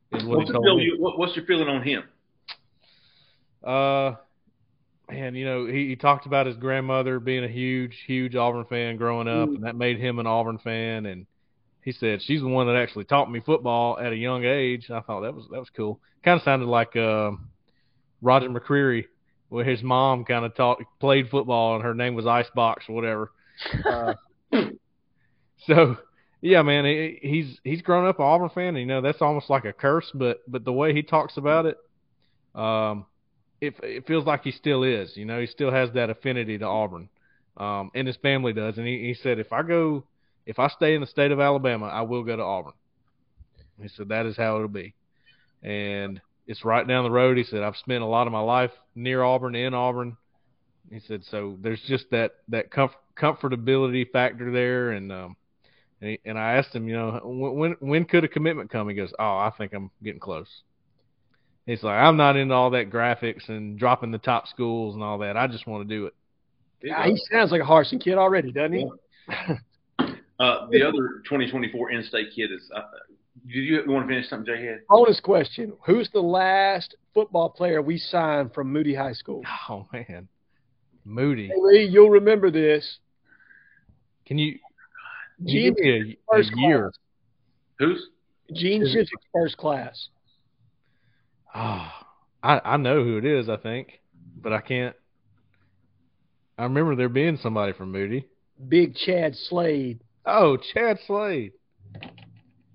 What 0.10 0.26
what's, 0.26 0.50
you, 0.50 0.96
what, 1.00 1.18
what's 1.18 1.36
your 1.36 1.46
feeling 1.46 1.68
on 1.68 1.82
him? 1.82 2.04
Uh, 3.64 4.16
man, 5.10 5.36
you 5.36 5.46
know, 5.46 5.66
he, 5.66 5.88
he 5.88 5.96
talked 5.96 6.26
about 6.26 6.46
his 6.46 6.56
grandmother 6.58 7.20
being 7.20 7.44
a 7.44 7.48
huge, 7.48 7.98
huge 8.06 8.36
Auburn 8.36 8.66
fan 8.66 8.98
growing 8.98 9.28
up, 9.28 9.50
mm. 9.50 9.56
and 9.56 9.64
that 9.64 9.76
made 9.76 10.00
him 10.00 10.20
an 10.20 10.28
Auburn 10.28 10.60
fan. 10.60 11.06
And 11.06 11.26
he 11.82 11.92
said 11.92 12.22
she's 12.22 12.42
the 12.42 12.48
one 12.48 12.68
that 12.68 12.76
actually 12.76 13.06
taught 13.06 13.32
me 13.32 13.40
football 13.40 13.98
at 14.00 14.14
a 14.14 14.16
young 14.16 14.46
age. 14.46 14.90
I 14.92 15.00
thought 15.02 15.22
that 15.22 15.34
was 15.34 15.46
that 15.52 15.60
was 15.60 15.70
cool. 15.76 16.00
Kind 16.24 16.40
of 16.40 16.44
sounded 16.44 16.68
like 16.68 16.96
uh, 16.96 17.32
Roger 18.22 18.50
McCreary, 18.50 19.06
where 19.50 19.66
his 19.66 19.82
mom 19.82 20.26
kind 20.26 20.46
of 20.46 20.56
taught 20.56 20.80
played 21.00 21.30
football, 21.30 21.76
and 21.76 21.84
her 21.84 21.96
name 21.96 22.16
was 22.16 22.28
Icebox 22.28 22.86
or 22.88 22.96
whatever. 22.96 23.32
Uh, 23.86 24.14
so 25.68 25.98
yeah, 26.44 26.62
man, 26.62 26.84
he, 26.84 27.20
he's 27.22 27.58
he's 27.64 27.82
grown 27.82 28.06
up 28.06 28.20
an 28.20 28.26
Auburn 28.26 28.50
fan. 28.50 28.76
You 28.76 28.86
know, 28.86 29.00
that's 29.00 29.22
almost 29.22 29.50
like 29.50 29.64
a 29.64 29.72
curse, 29.72 30.12
but 30.14 30.40
but 30.46 30.66
the 30.66 30.74
way 30.74 30.94
he 30.94 31.02
talks 31.02 31.38
about 31.38 31.66
it, 31.66 31.78
um, 32.54 33.06
it 33.62 33.76
it 33.82 34.06
feels 34.06 34.26
like 34.26 34.44
he 34.44 34.52
still 34.52 34.84
is. 34.84 35.16
You 35.16 35.24
know, 35.24 35.40
he 35.40 35.48
still 35.48 35.72
has 35.72 35.90
that 35.94 36.10
affinity 36.10 36.58
to 36.58 36.66
Auburn, 36.66 37.08
um, 37.56 37.92
and 37.96 38.06
his 38.06 38.18
family 38.18 38.52
does. 38.52 38.78
And 38.78 38.86
he, 38.86 39.00
he 39.00 39.14
said, 39.14 39.40
if 39.40 39.54
I 39.54 39.64
go, 39.64 40.04
if 40.46 40.60
I 40.60 40.68
stay 40.68 40.96
in 40.96 41.02
the 41.02 41.08
state 41.08 41.32
of 41.32 41.40
Alabama, 41.40 41.86
I 41.86 42.02
will 42.02 42.24
go 42.24 42.36
to 42.36 42.44
Auburn. 42.44 42.74
He 43.82 43.88
said 43.88 44.10
that 44.10 44.26
is 44.26 44.36
how 44.36 44.58
it'll 44.58 44.68
be, 44.68 44.94
and 45.64 46.20
it's 46.46 46.66
right 46.66 46.86
down 46.86 47.06
the 47.06 47.12
road. 47.12 47.38
He 47.38 47.46
said 47.46 47.64
I've 47.64 47.78
spent 47.78 48.04
a 48.04 48.06
lot 48.08 48.28
of 48.28 48.34
my 48.34 48.42
life 48.42 48.72
near 48.96 49.24
Auburn, 49.24 49.56
in 49.56 49.74
Auburn. 49.74 50.18
He 50.92 51.00
said 51.00 51.24
so. 51.24 51.58
There's 51.62 51.82
just 51.88 52.12
that 52.12 52.34
that 52.50 52.70
comfort, 52.70 52.98
comfortability 53.18 54.12
factor 54.12 54.52
there, 54.52 54.92
and 54.92 55.10
um, 55.10 55.38
And, 56.04 56.12
he, 56.12 56.20
and 56.26 56.38
I 56.38 56.56
asked 56.56 56.76
him, 56.76 56.90
you 56.90 56.96
know, 56.96 57.22
when 57.24 57.78
when 57.80 58.04
could 58.04 58.26
a 58.26 58.28
commitment 58.28 58.70
come? 58.70 58.90
He 58.90 58.96
goes, 58.96 59.14
oh, 59.18 59.24
I 59.24 59.54
think 59.58 59.72
I'm 59.72 59.90
getting 60.04 60.20
close. 60.20 60.50
He's 61.66 61.82
like, 61.82 61.96
I'm 61.96 62.18
not 62.18 62.36
into 62.36 62.54
all 62.54 62.72
that 62.72 62.90
graphics 62.90 63.48
and 63.48 63.80
dropping 63.80 64.12
the 64.12 64.18
top 64.18 64.50
schools 64.50 64.96
and 64.96 65.04
all 65.04 65.20
that. 65.20 65.38
I 65.38 65.48
just 65.48 65.66
want 65.66 65.88
to 65.88 65.96
do 65.96 66.08
it. 66.08 66.14
Yeah, 66.82 67.06
he 67.06 67.18
sounds 67.32 67.52
like 67.52 67.62
a 67.62 67.64
Harsin 67.64 68.04
kid 68.04 68.18
already, 68.18 68.52
doesn't 68.52 68.74
he? 68.74 68.86
Yeah. 69.30 69.56
uh, 70.42 70.68
the 70.72 70.84
other 70.84 71.22
2024 71.24 71.92
in-state 71.92 72.28
kid 72.36 72.52
is. 72.52 72.70
Uh, 72.76 72.82
did 73.48 73.60
you 73.60 73.82
want 73.88 74.06
to 74.06 74.14
finish 74.14 74.30
something, 74.30 74.54
Jay? 74.54 74.62
Head? 74.62 74.82
Bonus 74.90 75.22
question: 75.22 75.72
Who's 75.86 76.10
the 76.12 76.20
last 76.20 76.96
football 77.14 77.50
player 77.50 77.82
we 77.82 77.98
signed 77.98 78.54
from 78.54 78.74
Moody 78.74 78.94
High 78.94 79.14
School? 79.14 79.42
Oh 79.70 79.88
man, 79.94 80.28
Moody. 81.06 81.48
Hey, 81.48 81.54
Lee, 81.58 81.86
you'll 81.90 82.10
remember 82.10 82.52
this. 82.52 82.98
Can 84.26 84.38
you, 84.38 84.60
can 85.46 85.56
you 85.56 85.74
give 85.74 85.84
me 85.84 86.18
a, 86.32 86.36
a 86.36 86.44
year? 86.56 86.82
Class. 86.82 87.00
Who's? 87.80 88.08
Gene 88.54 88.84
Chizik's 88.84 89.26
first 89.34 89.58
class. 89.58 90.10
Oh, 91.56 91.90
I 92.42 92.62
I 92.64 92.78
know 92.78 93.04
who 93.04 93.18
it 93.18 93.26
is. 93.26 93.50
I 93.50 93.58
think, 93.58 94.02
but 94.42 94.54
I 94.54 94.62
can't. 94.62 94.96
I 96.58 96.64
remember 96.64 96.96
there 96.96 97.10
being 97.10 97.38
somebody 97.42 97.74
from 97.74 97.92
Moody. 97.92 98.28
Big 98.68 98.96
Chad 98.96 99.36
Slade. 99.36 100.02
Oh, 100.26 100.58
Chad 100.74 101.00
Slade. 101.08 101.54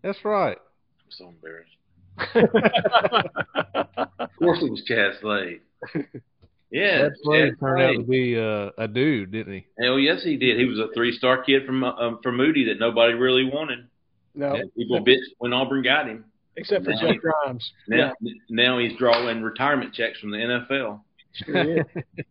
That's 0.02 0.18
right. 0.24 0.56
I'm 0.56 1.10
so 1.10 1.28
embarrassed. 1.28 1.76
of 4.18 4.30
course, 4.38 4.58
it 4.62 4.70
was 4.70 4.82
Chad 4.86 5.12
Slade. 5.20 5.60
Yeah, 6.70 6.98
Chad 6.98 7.12
Slade 7.22 7.50
Chad 7.50 7.60
turned 7.60 7.78
Slade. 7.78 7.88
out 7.88 8.00
to 8.00 8.06
be 8.06 8.38
uh, 8.38 8.84
a 8.84 8.88
dude, 8.88 9.32
didn't 9.32 9.54
he? 9.54 9.66
Hell 9.80 9.98
yes, 9.98 10.22
he 10.22 10.36
did. 10.36 10.58
He 10.58 10.66
was 10.66 10.78
a 10.78 10.88
three-star 10.94 11.42
kid 11.42 11.64
from 11.64 11.82
um, 11.82 12.18
from 12.22 12.36
Moody 12.36 12.66
that 12.66 12.78
nobody 12.78 13.14
really 13.14 13.44
wanted. 13.44 13.88
No, 14.34 14.54
yeah, 14.54 14.62
people 14.76 15.02
bitched 15.04 15.34
when 15.38 15.52
Auburn 15.52 15.82
got 15.82 16.06
him. 16.06 16.24
Except 16.56 16.84
for 16.84 16.92
Jeff 16.92 17.16
Grimes. 17.20 17.72
Now, 17.86 18.12
yeah. 18.20 18.32
now 18.50 18.78
he's 18.78 18.96
drawing 18.98 19.42
retirement 19.42 19.94
checks 19.94 20.18
from 20.18 20.32
the 20.32 20.38
NFL. 20.38 21.00
Sure 21.32 21.84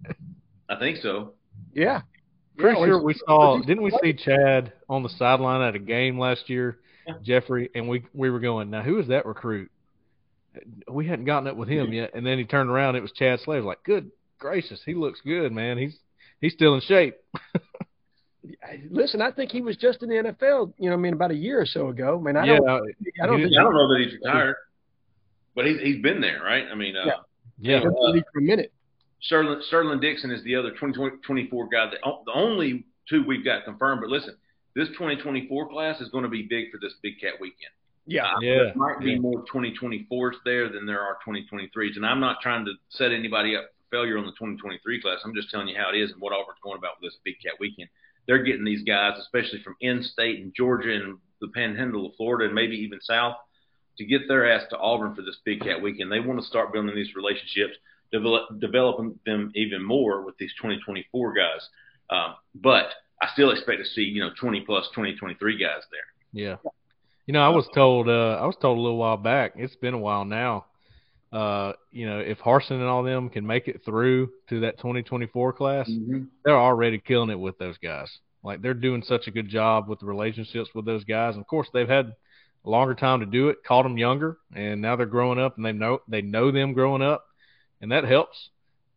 I 0.69 0.77
think 0.79 0.97
so. 0.97 1.33
Yeah. 1.73 2.01
Pretty 2.57 2.79
yeah, 2.79 2.85
sure 2.87 3.01
we 3.01 3.13
saw. 3.13 3.59
Didn't 3.59 3.83
we 3.83 3.97
see 4.01 4.13
Chad 4.13 4.73
on 4.89 5.03
the 5.03 5.09
sideline 5.09 5.61
at 5.61 5.75
a 5.75 5.79
game 5.79 6.19
last 6.19 6.49
year, 6.49 6.79
yeah. 7.07 7.13
Jeffrey? 7.23 7.69
And 7.73 7.87
we 7.87 8.03
we 8.13 8.29
were 8.29 8.39
going. 8.39 8.69
Now 8.69 8.81
who 8.81 8.99
is 8.99 9.07
that 9.07 9.25
recruit? 9.25 9.71
We 10.89 11.07
hadn't 11.07 11.25
gotten 11.25 11.47
up 11.47 11.55
with 11.55 11.69
him 11.69 11.93
yet. 11.93 12.11
And 12.15 12.25
then 12.25 12.37
he 12.37 12.43
turned 12.43 12.69
around. 12.69 12.95
It 12.95 13.01
was 13.01 13.11
Chad 13.11 13.39
Slade. 13.41 13.63
Like, 13.63 13.83
good 13.83 14.11
gracious, 14.39 14.81
he 14.85 14.93
looks 14.93 15.21
good, 15.25 15.51
man. 15.51 15.77
He's 15.77 15.97
he's 16.41 16.53
still 16.53 16.75
in 16.75 16.81
shape. 16.81 17.15
Listen, 18.89 19.21
I 19.21 19.31
think 19.31 19.51
he 19.51 19.61
was 19.61 19.77
just 19.77 20.03
in 20.03 20.09
the 20.09 20.15
NFL. 20.15 20.73
You 20.77 20.89
know, 20.89 20.95
I 20.95 20.97
mean, 20.97 21.13
about 21.13 21.31
a 21.31 21.35
year 21.35 21.59
or 21.59 21.65
so 21.65 21.89
ago. 21.89 22.19
I 22.19 22.23
mean, 22.23 22.37
I 22.37 22.45
yeah, 22.45 22.57
don't. 22.57 22.69
I 22.69 23.25
don't. 23.25 23.41
Think, 23.41 23.53
I 23.57 23.63
don't 23.63 23.73
know 23.73 23.87
that 23.89 24.03
he's 24.03 24.13
retired, 24.13 24.55
but 25.55 25.65
he's 25.65 25.79
he's 25.79 26.01
been 26.01 26.21
there, 26.21 26.41
right? 26.43 26.65
I 26.71 26.75
mean, 26.75 26.95
uh, 26.95 27.05
yeah, 27.05 27.13
yeah. 27.59 27.77
Uh, 27.77 28.21
for 28.31 28.39
a 28.39 28.41
minute. 28.41 28.71
Sterling, 29.21 29.61
Sterling 29.67 29.99
Dixon 29.99 30.31
is 30.31 30.43
the 30.43 30.55
other 30.55 30.71
2024 30.71 31.69
guy. 31.69 31.89
That, 31.89 31.99
the 32.25 32.31
only 32.33 32.85
two 33.09 33.23
we've 33.27 33.43
got 33.43 33.65
confirmed. 33.65 34.01
But 34.01 34.09
listen, 34.09 34.35
this 34.75 34.87
2024 34.89 35.69
class 35.69 35.99
is 36.01 36.09
going 36.09 36.23
to 36.23 36.29
be 36.29 36.43
big 36.43 36.71
for 36.71 36.77
this 36.79 36.93
Big 37.01 37.19
Cat 37.19 37.33
weekend. 37.41 37.71
Yeah, 38.05 38.25
uh, 38.25 38.39
yeah. 38.41 38.55
There 38.55 38.73
might 38.75 38.99
be 38.99 39.11
yeah. 39.11 39.19
more 39.19 39.43
2024s 39.53 40.35
there 40.45 40.69
than 40.69 40.85
there 40.85 41.01
are 41.01 41.17
2023s, 41.27 41.95
and 41.95 42.05
I'm 42.05 42.19
not 42.19 42.37
trying 42.41 42.63
to 42.65 42.73
set 42.89 43.11
anybody 43.11 43.55
up 43.55 43.65
for 43.65 43.76
failure 43.91 44.17
on 44.17 44.25
the 44.25 44.31
2023 44.31 45.01
class. 45.01 45.19
I'm 45.23 45.35
just 45.35 45.49
telling 45.49 45.67
you 45.67 45.77
how 45.77 45.89
it 45.93 45.97
is 45.97 46.11
and 46.11 46.21
what 46.21 46.33
Auburn's 46.33 46.59
going 46.63 46.77
about 46.77 47.01
with 47.01 47.11
this 47.11 47.19
Big 47.23 47.35
Cat 47.43 47.53
weekend. 47.59 47.89
They're 48.27 48.43
getting 48.43 48.65
these 48.65 48.83
guys, 48.83 49.17
especially 49.19 49.61
from 49.63 49.75
in-state 49.79 50.41
and 50.41 50.53
Georgia 50.55 50.93
and 50.93 51.17
the 51.39 51.47
Panhandle 51.49 52.07
of 52.07 52.15
Florida, 52.15 52.45
and 52.45 52.55
maybe 52.55 52.75
even 52.75 52.99
South, 53.01 53.35
to 53.97 54.05
get 54.05 54.27
their 54.27 54.51
ass 54.51 54.63
to 54.69 54.77
Auburn 54.77 55.15
for 55.15 55.21
this 55.21 55.37
Big 55.45 55.61
Cat 55.61 55.81
weekend. 55.81 56.11
They 56.11 56.19
want 56.19 56.39
to 56.39 56.45
start 56.45 56.73
building 56.73 56.93
these 56.95 57.15
relationships 57.15 57.75
develop, 58.11 58.59
developing 58.59 59.19
them 59.25 59.51
even 59.55 59.83
more 59.83 60.23
with 60.23 60.37
these 60.37 60.51
2024 60.61 61.33
guys. 61.33 61.69
Um, 62.09 62.35
but 62.55 62.85
I 63.21 63.27
still 63.33 63.51
expect 63.51 63.79
to 63.79 63.85
see, 63.85 64.01
you 64.01 64.21
know, 64.21 64.31
20 64.39 64.61
plus 64.61 64.87
2023 64.89 65.57
guys 65.57 65.81
there. 65.91 65.99
Yeah. 66.33 66.55
You 67.25 67.33
know, 67.33 67.41
I 67.41 67.49
was 67.49 67.67
told, 67.73 68.07
uh, 68.07 68.37
I 68.41 68.45
was 68.45 68.55
told 68.61 68.77
a 68.77 68.81
little 68.81 68.97
while 68.97 69.17
back, 69.17 69.53
it's 69.55 69.75
been 69.75 69.93
a 69.93 69.99
while 69.99 70.23
now, 70.23 70.65
uh, 71.31 71.73
you 71.91 72.07
know, 72.07 72.19
if 72.19 72.39
Harsin 72.39 72.71
and 72.71 72.83
all 72.83 73.03
them 73.03 73.29
can 73.29 73.45
make 73.45 73.67
it 73.67 73.81
through 73.83 74.29
to 74.49 74.61
that 74.61 74.77
2024 74.77 75.53
class, 75.53 75.89
mm-hmm. 75.89 76.23
they're 76.45 76.57
already 76.57 76.99
killing 76.99 77.29
it 77.29 77.39
with 77.39 77.57
those 77.57 77.77
guys. 77.77 78.09
Like 78.43 78.61
they're 78.61 78.73
doing 78.73 79.03
such 79.03 79.27
a 79.27 79.31
good 79.31 79.49
job 79.49 79.89
with 79.89 79.99
the 79.99 80.05
relationships 80.05 80.69
with 80.73 80.85
those 80.85 81.03
guys. 81.03 81.33
And 81.33 81.41
of 81.41 81.47
course, 81.47 81.67
they've 81.73 81.87
had 81.87 82.13
a 82.65 82.69
longer 82.69 82.95
time 82.95 83.19
to 83.19 83.25
do 83.25 83.49
it, 83.49 83.63
caught 83.65 83.83
them 83.83 83.97
younger, 83.97 84.37
and 84.55 84.81
now 84.81 84.95
they're 84.95 85.05
growing 85.05 85.39
up 85.39 85.57
and 85.57 85.65
they 85.65 85.73
know 85.73 85.99
they 86.07 86.21
know 86.21 86.51
them 86.51 86.73
growing 86.73 87.01
up 87.01 87.25
and 87.81 87.91
that 87.91 88.03
helps. 88.03 88.49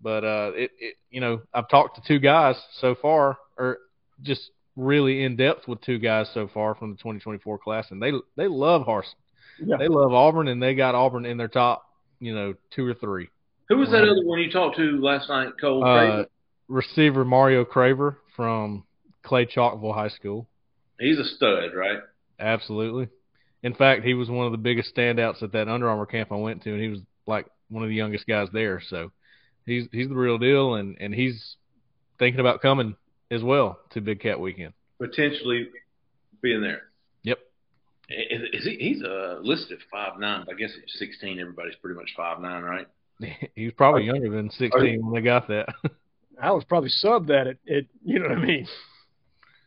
But 0.03 0.25
uh, 0.25 0.53
it, 0.55 0.71
it, 0.79 0.97
you 1.11 1.21
know, 1.21 1.43
I've 1.53 1.69
talked 1.69 1.97
to 1.97 2.03
two 2.07 2.19
guys 2.19 2.57
so 2.81 2.95
far, 2.95 3.39
or 3.59 3.79
just 4.23 4.51
really 4.77 5.25
in 5.25 5.37
depth 5.37 5.69
with 5.69 5.81
two 5.83 5.99
guys 5.99 6.31
so 6.33 6.49
far 6.53 6.75
from 6.75 6.91
the 6.91 6.97
2024 6.97 7.59
class, 7.59 7.87
and 7.91 8.03
they 8.03 8.13
they 8.37 8.49
love 8.49 8.87
Harsin. 8.87 9.15
Yeah. 9.63 9.77
They 9.77 9.89
love 9.89 10.13
Auburn, 10.13 10.49
and 10.49 10.63
they 10.63 10.75
got 10.75 10.95
Auburn 10.95 11.27
in 11.27 11.37
their 11.37 11.49
top, 11.49 11.85
you 12.21 12.35
know, 12.35 12.55
two 12.75 12.87
or 12.87 12.95
three. 12.95 13.29
Who 13.69 13.79
was 13.79 13.91
that 13.91 14.03
other 14.03 14.25
one 14.25 14.41
you 14.41 14.51
talked 14.51 14.77
to 14.77 15.01
last 15.01 15.29
night, 15.29 15.53
Cole? 15.61 15.85
Uh, 15.85 16.25
receiver 16.69 17.25
Mario 17.25 17.65
Craver 17.65 18.17
from 18.35 18.85
Clay 19.23 19.47
Chalkville 19.47 19.95
High 19.95 20.09
School. 20.09 20.49
He's 20.99 21.19
a 21.19 21.25
stud, 21.25 21.75
right? 21.75 21.99
Absolutely. 22.39 23.09
In 23.63 23.75
fact, 23.75 24.05
he 24.05 24.15
was 24.15 24.29
one 24.29 24.47
of 24.47 24.53
the 24.53 24.59
biggest 24.59 24.95
standouts 24.95 25.43
at 25.43 25.53
that 25.53 25.69
Under 25.69 25.89
Armour 25.89 26.07
camp 26.07 26.33
I 26.33 26.37
went 26.37 26.63
to, 26.65 26.73
and 26.73 26.81
he 26.81 26.89
was 26.89 27.01
like 27.27 27.47
one 27.69 27.83
of 27.83 27.89
the 27.89 27.95
youngest 27.95 28.27
guys 28.27 28.49
there. 28.53 28.83
So 28.89 29.13
he's 29.67 29.87
he's 29.93 30.09
the 30.09 30.15
real 30.15 30.39
deal, 30.39 30.75
and 30.75 30.97
and 31.01 31.15
he's 31.15 31.57
thinking 32.19 32.41
about 32.41 32.63
coming 32.63 32.97
as 33.31 33.43
well 33.43 33.79
to 33.91 34.01
Big 34.01 34.21
Cat 34.21 34.41
Weekend. 34.41 34.73
Potentially 34.99 35.69
being 36.43 36.63
there. 36.63 36.83
Yep. 37.23 37.39
Is, 38.61 38.67
is 38.67 38.79
he? 38.79 38.89
He's 38.89 39.03
uh, 39.03 39.39
listed 39.43 39.79
five 39.91 40.19
nine. 40.19 40.47
I 40.51 40.55
guess 40.55 40.71
he's 40.75 40.99
sixteen. 40.99 41.39
Everybody's 41.39 41.77
pretty 41.77 41.99
much 41.99 42.11
five 42.17 42.41
nine, 42.41 42.63
right? 42.63 42.87
he 43.55 43.65
was 43.65 43.75
probably 43.77 44.05
younger 44.05 44.31
than 44.31 44.51
sixteen 44.51 45.05
when 45.05 45.15
they 45.15 45.25
got 45.25 45.49
that. 45.49 45.69
I 46.43 46.53
was 46.53 46.65
probably 46.65 46.89
sub 46.89 47.27
that 47.27 47.47
at, 47.47 47.57
at 47.71 47.85
you 48.05 48.19
know 48.19 48.29
what 48.29 48.39
I 48.39 48.41
mean. 48.41 48.67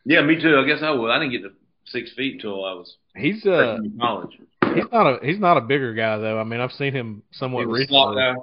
Yeah, 0.04 0.22
me 0.22 0.40
too. 0.40 0.56
I 0.56 0.66
guess 0.66 0.82
I 0.82 0.90
would. 0.90 1.10
I 1.10 1.18
didn't 1.18 1.32
get 1.32 1.42
to 1.42 1.52
six 1.86 2.12
feet 2.14 2.34
until 2.34 2.64
I 2.64 2.72
was 2.72 2.96
he's 3.16 3.46
uh 3.46 3.78
college. 4.00 4.38
He's 4.74 4.84
not 4.92 5.06
a 5.06 5.18
he's 5.24 5.38
not 5.38 5.56
a 5.56 5.60
bigger 5.60 5.94
guy 5.94 6.18
though. 6.18 6.38
I 6.38 6.44
mean, 6.44 6.60
I've 6.60 6.72
seen 6.72 6.92
him 6.92 7.22
somewhat 7.32 7.68
recently. 7.68 8.34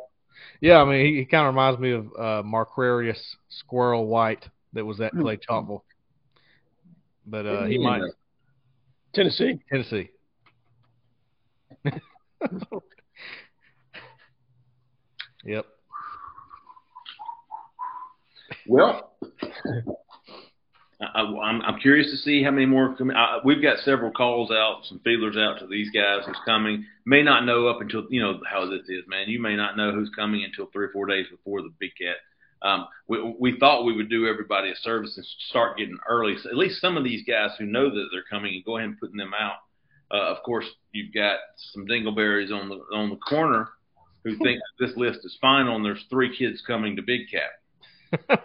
Yeah, 0.62 0.78
I 0.78 0.86
mean, 0.86 1.06
he, 1.06 1.20
he 1.20 1.26
kind 1.26 1.48
of 1.48 1.54
reminds 1.54 1.80
me 1.80 1.92
of 1.92 2.06
uh, 2.18 2.44
Marquarius 2.44 3.20
Squirrel 3.50 4.06
White 4.06 4.48
that 4.74 4.86
was 4.86 5.02
at 5.02 5.12
Clay 5.12 5.38
Chalkville. 5.38 5.82
But 7.26 7.48
uh, 7.48 7.66
he 7.66 7.80
might 7.80 8.04
Tennessee. 9.14 9.60
Tennessee. 9.70 10.12
yep. 15.46 15.66
Well, 18.68 19.12
I, 21.02 21.22
am 21.22 21.62
I'm 21.62 21.80
curious 21.80 22.12
to 22.12 22.18
see 22.18 22.44
how 22.44 22.52
many 22.52 22.66
more. 22.66 22.96
I, 23.16 23.40
we've 23.44 23.62
got 23.62 23.80
several 23.80 24.12
calls 24.12 24.52
out, 24.52 24.82
some 24.86 25.00
feelers 25.00 25.36
out 25.38 25.60
to 25.60 25.68
these 25.68 25.90
guys 25.90 26.26
who's 26.26 26.38
coming. 26.46 26.86
May 27.06 27.24
not 27.24 27.46
know 27.46 27.68
up 27.68 27.82
until 27.82 28.06
you 28.10 28.22
know 28.22 28.40
how 28.50 28.70
this 28.70 28.88
is, 28.88 29.04
man. 29.08 29.28
You 29.28 29.42
may 29.42 29.56
not 29.56 29.78
know 29.78 29.92
who's 29.92 30.12
coming 30.16 30.44
until 30.44 30.68
three 30.68 30.86
or 30.86 30.92
four 30.92 31.08
days 31.08 31.26
before 31.32 31.62
the 31.62 31.74
big 31.80 31.92
cat. 32.00 32.18
Um, 32.64 32.88
we, 33.08 33.36
we 33.40 33.60
thought 33.60 33.86
we 33.86 33.96
would 33.96 34.10
do 34.10 34.28
everybody 34.28 34.70
a 34.70 34.76
service 34.76 35.14
and 35.18 35.26
start 35.50 35.78
getting 35.78 35.98
early. 36.08 36.36
So 36.42 36.50
at 36.50 36.58
least 36.58 36.80
some 36.80 36.96
of 36.96 37.04
these 37.04 37.24
guys 37.28 37.52
who 37.58 37.66
know 37.66 37.90
that 37.90 38.10
they're 38.12 38.24
coming 38.30 38.54
and 38.54 38.64
go 38.64 38.78
ahead 38.78 38.90
and 38.90 39.00
putting 39.00 39.18
them 39.18 39.34
out. 39.34 39.56
Uh, 40.14 40.32
of 40.32 40.44
course, 40.44 40.66
you've 40.92 41.14
got 41.14 41.40
some 41.74 41.88
dingleberries 41.88 42.52
on 42.52 42.70
the 42.70 42.96
on 42.96 43.10
the 43.10 43.16
corner 43.18 43.70
who 44.24 44.38
think 44.44 44.60
this 44.80 44.92
list 44.96 45.20
is 45.24 45.38
final, 45.42 45.76
and 45.76 45.86
there's 45.86 46.06
three 46.10 46.36
kids 46.36 46.62
coming 46.66 46.96
to 46.96 47.02
Big 47.02 47.22
Cat. 47.30 48.30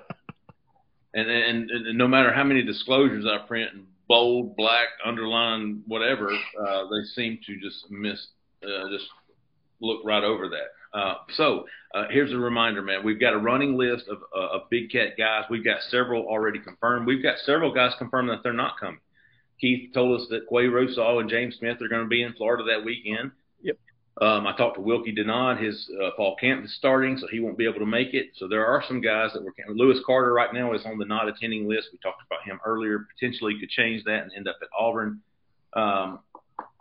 and, 1.14 1.28
and, 1.28 1.70
and 1.70 1.98
no 1.98 2.06
matter 2.06 2.32
how 2.32 2.44
many 2.44 2.62
disclosures 2.62 3.26
I 3.26 3.44
print 3.46 3.72
in 3.74 3.86
bold, 4.08 4.56
black, 4.56 4.88
underline, 5.04 5.82
whatever, 5.86 6.30
uh, 6.30 6.84
they 6.84 7.04
seem 7.14 7.40
to 7.46 7.58
just 7.60 7.90
miss, 7.90 8.28
uh, 8.62 8.88
just 8.90 9.06
look 9.80 10.02
right 10.04 10.22
over 10.22 10.48
that. 10.48 10.98
Uh, 10.98 11.14
so 11.34 11.66
uh, 11.94 12.04
here's 12.10 12.32
a 12.32 12.38
reminder, 12.38 12.80
man. 12.80 13.04
We've 13.04 13.20
got 13.20 13.34
a 13.34 13.38
running 13.38 13.76
list 13.76 14.06
of, 14.08 14.18
uh, 14.34 14.56
of 14.56 14.70
Big 14.70 14.90
Cat 14.90 15.18
guys. 15.18 15.44
We've 15.50 15.64
got 15.64 15.80
several 15.90 16.26
already 16.26 16.58
confirmed. 16.58 17.06
We've 17.06 17.22
got 17.22 17.38
several 17.38 17.74
guys 17.74 17.92
confirmed 17.98 18.30
that 18.30 18.42
they're 18.42 18.52
not 18.52 18.78
coming. 18.78 19.00
Keith 19.60 19.92
told 19.94 20.20
us 20.20 20.26
that 20.30 20.48
Quay 20.48 20.66
Rosal 20.66 21.20
and 21.20 21.30
James 21.30 21.56
Smith 21.58 21.80
are 21.80 21.88
going 21.88 22.02
to 22.02 22.08
be 22.08 22.22
in 22.22 22.34
Florida 22.34 22.64
that 22.64 22.84
weekend. 22.84 23.32
Um, 24.20 24.46
I 24.46 24.56
talked 24.56 24.76
to 24.76 24.82
Wilky 24.82 25.16
Denaud. 25.16 25.62
His 25.62 25.90
uh, 26.02 26.10
fall 26.16 26.36
camp 26.36 26.64
is 26.64 26.74
starting, 26.76 27.18
so 27.18 27.26
he 27.30 27.40
won't 27.40 27.58
be 27.58 27.66
able 27.66 27.80
to 27.80 27.86
make 27.86 28.14
it. 28.14 28.30
So 28.36 28.48
there 28.48 28.66
are 28.66 28.82
some 28.88 29.02
guys 29.02 29.30
that 29.34 29.42
were. 29.42 29.52
Lewis 29.68 29.98
Carter 30.06 30.32
right 30.32 30.52
now 30.54 30.72
is 30.72 30.86
on 30.86 30.96
the 30.96 31.04
not 31.04 31.28
attending 31.28 31.68
list. 31.68 31.88
We 31.92 31.98
talked 31.98 32.22
about 32.26 32.44
him 32.44 32.58
earlier. 32.64 33.06
Potentially 33.18 33.58
could 33.60 33.68
change 33.68 34.04
that 34.04 34.22
and 34.22 34.32
end 34.34 34.48
up 34.48 34.56
at 34.62 34.68
Auburn. 34.78 35.20
Um, 35.74 36.20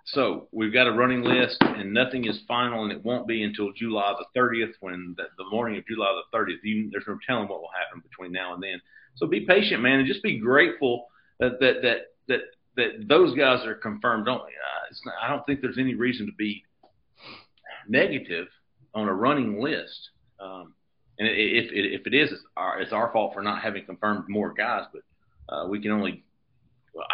so 0.05 0.47
we've 0.51 0.71
got 0.71 0.87
a 0.87 0.91
running 0.91 1.23
list, 1.23 1.57
and 1.61 1.93
nothing 1.93 2.25
is 2.25 2.39
final, 2.47 2.83
and 2.83 2.91
it 2.91 3.03
won't 3.03 3.27
be 3.27 3.43
until 3.43 3.73
July 3.73 4.13
the 4.17 4.39
30th. 4.39 4.73
When 4.79 5.15
the, 5.17 5.23
the 5.37 5.49
morning 5.49 5.77
of 5.77 5.85
July 5.87 6.21
the 6.31 6.37
30th, 6.37 6.63
you, 6.63 6.89
there's 6.89 7.03
no 7.07 7.17
telling 7.27 7.49
what 7.49 7.59
will 7.59 7.71
happen 7.77 8.01
between 8.01 8.31
now 8.31 8.53
and 8.53 8.63
then. 8.63 8.79
So 9.15 9.27
be 9.27 9.41
patient, 9.41 9.81
man, 9.81 9.99
and 9.99 10.07
just 10.07 10.23
be 10.23 10.37
grateful 10.37 11.07
that 11.39 11.59
that 11.59 11.81
that 11.81 11.97
that, 12.27 12.39
that 12.77 13.07
those 13.07 13.35
guys 13.35 13.65
are 13.65 13.75
confirmed. 13.75 14.25
Don't 14.25 14.41
uh, 14.41 14.45
it's 14.89 15.01
not, 15.05 15.15
I 15.21 15.29
don't 15.29 15.45
think 15.45 15.61
there's 15.61 15.77
any 15.77 15.95
reason 15.95 16.25
to 16.25 16.33
be 16.33 16.63
negative 17.87 18.47
on 18.93 19.07
a 19.07 19.13
running 19.13 19.61
list. 19.61 20.09
Um, 20.39 20.73
and 21.17 21.27
if 21.29 21.71
if 21.71 22.07
it 22.07 22.13
is, 22.13 22.31
it's 22.31 22.41
our, 22.57 22.81
it's 22.81 22.91
our 22.91 23.11
fault 23.11 23.33
for 23.33 23.41
not 23.41 23.61
having 23.61 23.85
confirmed 23.85 24.25
more 24.27 24.53
guys. 24.53 24.83
But 24.91 25.53
uh, 25.53 25.67
we 25.67 25.81
can 25.81 25.91
only 25.91 26.25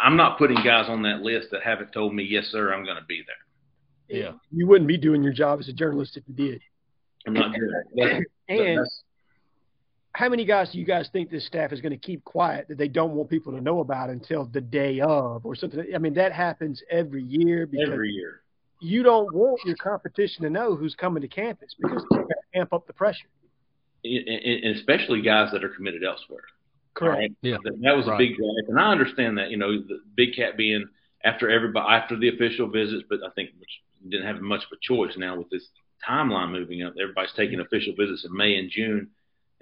I'm 0.02 0.16
not 0.16 0.38
putting 0.38 0.56
guys 0.64 0.86
on 0.88 1.02
that 1.02 1.20
list 1.22 1.48
that 1.52 1.62
haven't 1.62 1.92
told 1.92 2.14
me, 2.14 2.24
yes, 2.24 2.46
sir, 2.46 2.72
I'm 2.72 2.84
going 2.84 2.96
to 2.96 3.04
be 3.04 3.22
there. 3.26 4.18
Yeah. 4.20 4.32
You 4.50 4.66
wouldn't 4.66 4.88
be 4.88 4.96
doing 4.96 5.22
your 5.22 5.32
job 5.32 5.60
as 5.60 5.68
a 5.68 5.72
journalist 5.72 6.16
if 6.16 6.24
you 6.26 6.34
did. 6.34 6.60
I'm 7.26 7.34
not 7.34 7.54
doing 7.54 7.70
that. 7.96 8.24
And 8.48 8.86
how 10.14 10.28
many 10.28 10.44
guys 10.44 10.70
do 10.70 10.78
you 10.78 10.84
guys 10.84 11.08
think 11.12 11.30
this 11.30 11.46
staff 11.46 11.72
is 11.72 11.80
going 11.80 11.92
to 11.92 11.98
keep 11.98 12.24
quiet 12.24 12.68
that 12.68 12.76
they 12.76 12.88
don't 12.88 13.12
want 13.12 13.30
people 13.30 13.52
to 13.52 13.60
know 13.60 13.80
about 13.80 14.10
until 14.10 14.44
the 14.44 14.60
day 14.60 15.00
of 15.00 15.44
or 15.46 15.54
something? 15.54 15.84
I 15.94 15.98
mean, 15.98 16.14
that 16.14 16.32
happens 16.32 16.82
every 16.90 17.22
year 17.22 17.66
because 17.66 17.88
every 17.90 18.10
year. 18.10 18.42
you 18.80 19.02
don't 19.02 19.32
want 19.34 19.60
your 19.64 19.76
competition 19.76 20.42
to 20.42 20.50
know 20.50 20.76
who's 20.76 20.94
coming 20.94 21.22
to 21.22 21.28
campus 21.28 21.74
because 21.80 22.02
it's 22.02 22.06
going 22.06 22.26
to 22.28 22.58
amp 22.58 22.72
up 22.72 22.86
the 22.86 22.92
pressure. 22.92 23.28
And- 24.04 24.28
and 24.28 24.76
especially 24.76 25.22
guys 25.22 25.50
that 25.52 25.64
are 25.64 25.68
committed 25.68 26.04
elsewhere. 26.04 26.44
Correct. 26.94 27.18
Right? 27.18 27.32
Yeah. 27.40 27.56
That, 27.64 27.80
that 27.80 27.96
was 27.96 28.06
Right. 28.06 28.16
a 28.16 28.18
big 28.18 28.36
drive, 28.36 28.68
and 28.68 28.78
I 28.78 28.90
understand 28.90 29.38
that. 29.38 29.50
You 29.50 29.56
know, 29.56 29.80
the 29.80 30.02
Big 30.14 30.34
Cat 30.36 30.56
being 30.56 30.84
after 31.24 31.48
everybody 31.48 31.86
after 31.88 32.16
the 32.16 32.28
official 32.28 32.68
visits, 32.68 33.04
but 33.08 33.20
I 33.24 33.30
think 33.30 33.50
we 34.02 34.10
didn't 34.10 34.26
have 34.26 34.40
much 34.42 34.64
of 34.64 34.72
a 34.72 34.80
choice 34.82 35.16
now 35.16 35.36
with 35.38 35.48
this 35.50 35.66
timeline 36.06 36.50
moving 36.50 36.82
up. 36.82 36.94
Everybody's 37.00 37.32
taking 37.32 37.58
mm-hmm. 37.58 37.66
official 37.66 37.94
visits 37.96 38.24
in 38.24 38.36
May 38.36 38.56
and 38.56 38.70
June, 38.70 39.08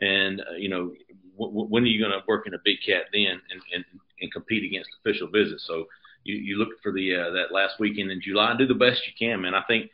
and 0.00 0.40
uh, 0.40 0.56
you 0.56 0.68
know, 0.68 0.92
w- 1.38 1.52
w- 1.52 1.68
when 1.68 1.82
are 1.84 1.86
you 1.86 2.00
going 2.00 2.12
to 2.12 2.24
work 2.26 2.46
in 2.46 2.54
a 2.54 2.58
Big 2.64 2.78
Cat 2.84 3.04
then 3.12 3.40
and, 3.50 3.62
and 3.74 3.84
and 4.20 4.32
compete 4.32 4.64
against 4.64 4.90
official 5.00 5.28
visits? 5.28 5.64
So 5.66 5.86
you 6.24 6.36
you 6.36 6.56
look 6.56 6.70
for 6.82 6.92
the 6.92 7.14
uh, 7.14 7.30
that 7.30 7.52
last 7.52 7.74
weekend 7.78 8.10
in 8.10 8.20
July 8.20 8.50
and 8.50 8.58
do 8.58 8.66
the 8.66 8.74
best 8.74 9.02
you 9.06 9.12
can, 9.18 9.42
man. 9.42 9.54
I 9.54 9.62
think 9.66 9.90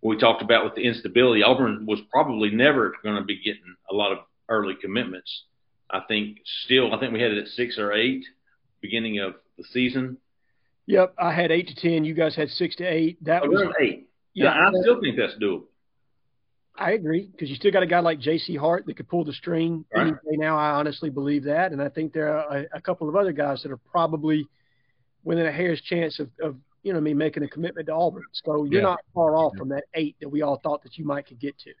what 0.00 0.10
we 0.14 0.20
talked 0.20 0.42
about 0.42 0.64
with 0.64 0.74
the 0.74 0.82
instability, 0.82 1.42
Auburn 1.42 1.86
was 1.86 2.00
probably 2.10 2.50
never 2.50 2.94
going 3.02 3.16
to 3.16 3.24
be 3.24 3.36
getting 3.42 3.74
a 3.90 3.94
lot 3.94 4.12
of 4.12 4.18
early 4.48 4.74
commitments. 4.80 5.44
I 5.90 6.00
think 6.06 6.38
still, 6.64 6.94
I 6.94 7.00
think 7.00 7.12
we 7.12 7.20
had 7.20 7.32
it 7.32 7.38
at 7.38 7.48
six 7.48 7.78
or 7.78 7.92
eight 7.92 8.24
beginning 8.80 9.18
of 9.18 9.34
the 9.56 9.64
season. 9.72 10.18
Yep. 10.86 11.14
I 11.18 11.32
had 11.32 11.50
eight 11.50 11.68
to 11.68 11.74
10. 11.74 12.04
You 12.04 12.14
guys 12.14 12.34
had 12.34 12.48
six 12.48 12.76
to 12.76 12.84
eight. 12.84 13.22
That 13.24 13.42
was, 13.42 13.68
eight. 13.80 14.08
yeah, 14.34 14.44
Yeah, 14.44 14.68
I 14.68 14.70
still 14.80 15.00
think 15.00 15.16
that's 15.18 15.34
doable. 15.42 15.64
I 16.78 16.92
agree 16.92 17.28
because 17.30 17.50
you 17.50 17.56
still 17.56 17.72
got 17.72 17.82
a 17.82 17.86
guy 17.86 18.00
like 18.00 18.20
J.C. 18.20 18.54
Hart 18.56 18.86
that 18.86 18.96
could 18.96 19.08
pull 19.08 19.24
the 19.24 19.32
string 19.32 19.84
Right. 19.92 20.02
any 20.02 20.12
day 20.12 20.36
now. 20.36 20.56
I 20.56 20.70
honestly 20.70 21.10
believe 21.10 21.44
that, 21.44 21.72
and 21.72 21.82
I 21.82 21.88
think 21.88 22.12
there 22.12 22.36
are 22.38 22.58
a, 22.58 22.66
a 22.74 22.80
couple 22.80 23.08
of 23.08 23.16
other 23.16 23.32
guys 23.32 23.62
that 23.62 23.72
are 23.72 23.78
probably 23.78 24.46
within 25.24 25.46
a 25.46 25.52
hair's 25.52 25.80
chance 25.82 26.20
of, 26.20 26.30
of 26.40 26.56
you 26.82 26.92
know, 26.92 26.98
what 26.98 27.02
I 27.02 27.04
mean, 27.04 27.18
making 27.18 27.42
a 27.42 27.48
commitment 27.48 27.86
to 27.88 27.94
Auburn. 27.94 28.24
So 28.44 28.64
you're 28.64 28.80
Yeah. 28.80 28.88
not 28.88 29.00
far 29.12 29.36
off 29.36 29.56
from 29.58 29.68
that 29.70 29.84
eight 29.94 30.16
that 30.20 30.28
we 30.28 30.42
all 30.42 30.58
thought 30.58 30.82
that 30.84 30.96
you 30.96 31.04
might 31.04 31.26
could 31.26 31.40
get 31.40 31.58
to. 31.60 31.72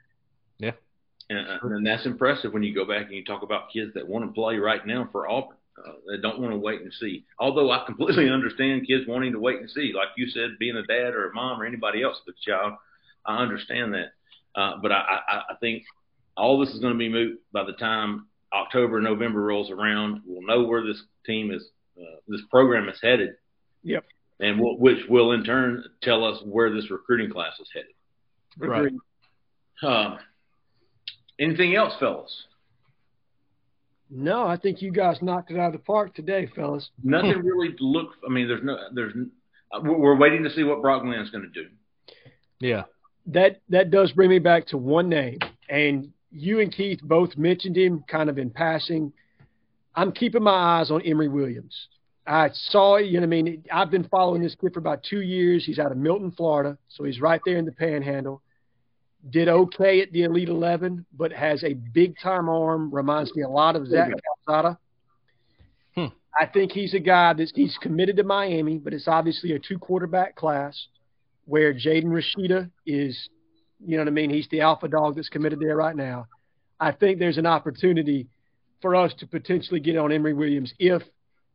And, 1.30 1.46
uh, 1.46 1.58
and 1.62 1.86
that's 1.86 2.06
impressive 2.06 2.52
when 2.52 2.62
you 2.62 2.74
go 2.74 2.84
back 2.84 3.06
and 3.06 3.14
you 3.14 3.24
talk 3.24 3.42
about 3.42 3.70
kids 3.70 3.92
that 3.94 4.08
want 4.08 4.24
to 4.24 4.32
play 4.32 4.56
right 4.56 4.84
now 4.86 5.08
for 5.12 5.28
Auburn. 5.28 5.56
Uh, 5.78 5.92
they 6.10 6.20
don't 6.20 6.40
want 6.40 6.52
to 6.52 6.58
wait 6.58 6.80
and 6.80 6.92
see. 6.94 7.24
Although 7.38 7.70
I 7.70 7.84
completely 7.86 8.28
understand 8.30 8.86
kids 8.86 9.06
wanting 9.06 9.32
to 9.32 9.38
wait 9.38 9.60
and 9.60 9.70
see, 9.70 9.92
like 9.94 10.08
you 10.16 10.28
said, 10.28 10.58
being 10.58 10.76
a 10.76 10.82
dad 10.82 11.14
or 11.14 11.28
a 11.30 11.34
mom 11.34 11.60
or 11.60 11.66
anybody 11.66 12.02
else 12.02 12.20
with 12.26 12.34
a 12.34 12.50
child, 12.50 12.74
I 13.24 13.38
understand 13.38 13.94
that. 13.94 14.12
Uh, 14.54 14.72
but 14.82 14.92
I, 14.92 14.96
I, 15.28 15.42
I 15.50 15.54
think 15.60 15.84
all 16.36 16.58
this 16.58 16.70
is 16.70 16.80
going 16.80 16.92
to 16.92 16.98
be 16.98 17.08
moot 17.08 17.40
by 17.52 17.64
the 17.64 17.72
time 17.74 18.26
October, 18.52 19.00
November 19.00 19.42
rolls 19.42 19.70
around. 19.70 20.22
We'll 20.26 20.46
know 20.46 20.64
where 20.64 20.84
this 20.84 21.02
team 21.26 21.50
is, 21.50 21.68
uh, 22.00 22.16
this 22.26 22.40
program 22.50 22.88
is 22.88 22.98
headed. 23.02 23.30
Yep. 23.82 24.04
And 24.40 24.60
will, 24.60 24.78
which 24.78 24.98
will 25.08 25.32
in 25.32 25.44
turn 25.44 25.84
tell 26.02 26.24
us 26.24 26.40
where 26.44 26.72
this 26.74 26.90
recruiting 26.90 27.30
class 27.30 27.52
is 27.60 27.68
headed. 27.74 27.90
Right. 28.70 28.92
Uh, 29.82 30.16
anything 31.38 31.74
else, 31.76 31.94
fellas? 31.98 32.44
No, 34.10 34.46
I 34.46 34.56
think 34.56 34.80
you 34.80 34.90
guys 34.90 35.18
knocked 35.20 35.50
it 35.50 35.58
out 35.58 35.66
of 35.66 35.72
the 35.72 35.78
park 35.84 36.14
today, 36.14 36.48
fellas. 36.54 36.88
Nothing 37.02 37.40
really 37.44 37.74
to 37.74 37.84
look. 37.84 38.12
I 38.26 38.32
mean, 38.32 38.48
there's 38.48 38.62
no, 38.62 38.76
there's. 38.94 39.12
uh, 39.72 39.80
We're 39.82 39.98
we're 39.98 40.16
waiting 40.16 40.44
to 40.44 40.50
see 40.50 40.62
what 40.62 40.80
Brock 40.80 41.02
Glenn's 41.02 41.30
going 41.30 41.44
to 41.52 41.62
do. 41.62 41.68
Yeah. 42.60 42.84
That 43.28 43.60
that 43.68 43.90
does 43.90 44.12
bring 44.12 44.30
me 44.30 44.38
back 44.38 44.66
to 44.68 44.78
one 44.78 45.08
name, 45.08 45.38
and 45.68 46.12
you 46.30 46.60
and 46.60 46.72
Keith 46.72 47.00
both 47.02 47.36
mentioned 47.36 47.76
him 47.76 48.04
kind 48.08 48.28
of 48.28 48.38
in 48.38 48.50
passing. 48.50 49.12
I'm 49.94 50.12
keeping 50.12 50.42
my 50.42 50.80
eyes 50.80 50.90
on 50.90 51.02
Emory 51.02 51.28
Williams. 51.28 51.88
I 52.26 52.50
saw, 52.52 52.98
you 52.98 53.14
know 53.14 53.20
what 53.20 53.24
I 53.24 53.42
mean? 53.42 53.64
I've 53.72 53.90
been 53.90 54.06
following 54.08 54.42
this 54.42 54.54
kid 54.54 54.74
for 54.74 54.80
about 54.80 55.02
two 55.02 55.22
years. 55.22 55.64
He's 55.64 55.78
out 55.78 55.90
of 55.90 55.98
Milton, 55.98 56.30
Florida, 56.30 56.76
so 56.88 57.04
he's 57.04 57.20
right 57.20 57.40
there 57.44 57.56
in 57.56 57.64
the 57.64 57.72
panhandle. 57.72 58.42
Did 59.30 59.48
okay 59.48 60.02
at 60.02 60.12
the 60.12 60.24
Elite 60.24 60.48
11, 60.48 61.06
but 61.16 61.32
has 61.32 61.64
a 61.64 61.72
big 61.72 62.14
time 62.22 62.48
arm. 62.48 62.94
Reminds 62.94 63.34
me 63.34 63.42
a 63.42 63.48
lot 63.48 63.76
of 63.76 63.88
Zach 63.88 64.10
Calzada. 64.46 64.78
Hmm. 65.94 66.06
I 66.38 66.46
think 66.46 66.70
he's 66.70 66.94
a 66.94 67.00
guy 67.00 67.32
that's 67.32 67.50
he's 67.54 67.76
committed 67.80 68.16
to 68.18 68.24
Miami, 68.24 68.78
but 68.78 68.92
it's 68.92 69.08
obviously 69.08 69.52
a 69.52 69.58
two 69.58 69.78
quarterback 69.78 70.36
class 70.36 70.86
where 71.48 71.72
Jaden 71.72 72.04
Rashada 72.04 72.70
is, 72.86 73.28
you 73.80 73.96
know 73.96 74.02
what 74.02 74.08
I 74.08 74.12
mean? 74.12 74.28
He's 74.28 74.46
the 74.50 74.60
alpha 74.60 74.86
dog 74.86 75.16
that's 75.16 75.30
committed 75.30 75.58
there 75.58 75.76
right 75.76 75.96
now. 75.96 76.26
I 76.78 76.92
think 76.92 77.18
there's 77.18 77.38
an 77.38 77.46
opportunity 77.46 78.28
for 78.82 78.94
us 78.94 79.12
to 79.18 79.26
potentially 79.26 79.80
get 79.80 79.96
on 79.96 80.12
Emory 80.12 80.34
Williams 80.34 80.72
if 80.78 81.02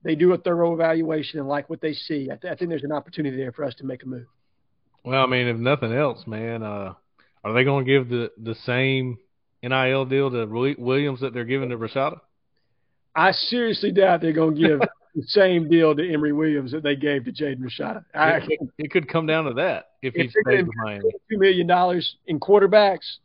they 0.03 0.15
do 0.15 0.33
a 0.33 0.37
thorough 0.37 0.73
evaluation 0.73 1.39
and 1.39 1.47
like 1.47 1.69
what 1.69 1.79
they 1.79 1.93
see. 1.93 2.29
I, 2.31 2.35
th- 2.35 2.51
I 2.51 2.55
think 2.55 2.69
there's 2.69 2.83
an 2.83 2.91
opportunity 2.91 3.37
there 3.37 3.51
for 3.51 3.63
us 3.63 3.75
to 3.75 3.85
make 3.85 4.03
a 4.03 4.07
move. 4.07 4.25
Well, 5.05 5.23
I 5.23 5.27
mean, 5.27 5.47
if 5.47 5.57
nothing 5.57 5.93
else, 5.93 6.25
man, 6.25 6.63
uh, 6.63 6.93
are 7.43 7.53
they 7.53 7.63
going 7.63 7.85
to 7.85 7.91
give 7.91 8.09
the 8.09 8.31
the 8.41 8.55
same 8.65 9.17
NIL 9.61 10.05
deal 10.05 10.31
to 10.31 10.45
Williams 10.77 11.21
that 11.21 11.33
they're 11.33 11.45
giving 11.45 11.69
to 11.69 11.77
Rashada? 11.77 12.19
I 13.15 13.31
seriously 13.31 13.91
doubt 13.91 14.21
they're 14.21 14.33
going 14.33 14.55
to 14.55 14.61
give 14.61 14.79
the 15.15 15.23
same 15.27 15.69
deal 15.69 15.95
to 15.95 16.13
Emory 16.13 16.33
Williams 16.33 16.71
that 16.71 16.81
they 16.83 16.95
gave 16.95 17.25
to 17.25 17.31
Jaden 17.31 17.59
Rashada. 17.59 18.03
I, 18.15 18.37
It, 18.37 18.43
it, 18.49 18.59
it 18.79 18.91
could 18.91 19.07
come 19.07 19.25
down 19.27 19.45
to 19.45 19.53
that 19.55 19.91
if 20.01 20.13
he 20.15 20.21
If 20.23 20.31
they're 20.33 20.55
stays 20.55 20.65
gonna- 20.65 20.85
Miami. 20.85 21.11
two 21.29 21.37
million 21.37 21.67
dollars 21.67 22.15
in 22.27 22.39
quarterbacks. 22.39 23.17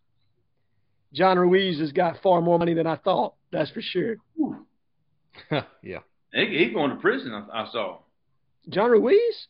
John 1.14 1.38
Ruiz 1.38 1.78
has 1.80 1.90
got 1.92 2.20
far 2.22 2.42
more 2.42 2.58
money 2.58 2.74
than 2.74 2.86
I 2.86 2.96
thought. 2.96 3.34
That's 3.50 3.70
for 3.70 3.80
sure. 3.80 4.16
yeah. 5.82 6.00
He, 6.34 6.58
he's 6.64 6.74
going 6.74 6.90
to 6.90 6.96
prison. 6.96 7.32
I, 7.32 7.62
I 7.62 7.68
saw. 7.72 8.00
John 8.68 8.90
Ruiz? 8.90 9.46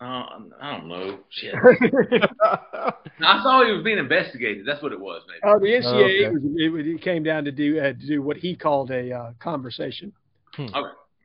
Uh, 0.00 0.24
I 0.60 0.76
don't 0.78 0.88
know. 0.88 1.18
Shit. 1.30 1.54
I 2.42 3.42
saw 3.42 3.64
he 3.64 3.72
was 3.72 3.82
being 3.84 3.98
investigated. 3.98 4.64
That's 4.66 4.82
what 4.82 4.92
it 4.92 5.00
was, 5.00 5.22
maybe. 5.28 5.40
Oh, 5.44 5.58
the 5.58 5.66
NCAA 5.66 6.26
okay. 6.28 6.64
it, 6.64 6.68
was- 6.72 6.86
it 6.86 7.02
came 7.02 7.22
down 7.22 7.44
to 7.44 7.52
do 7.52 7.78
uh, 7.78 7.92
to 7.92 8.06
do 8.06 8.22
what 8.22 8.38
he 8.38 8.56
called 8.56 8.90
a 8.90 9.12
uh, 9.12 9.32
conversation. 9.38 10.12
Okay. 10.58 10.72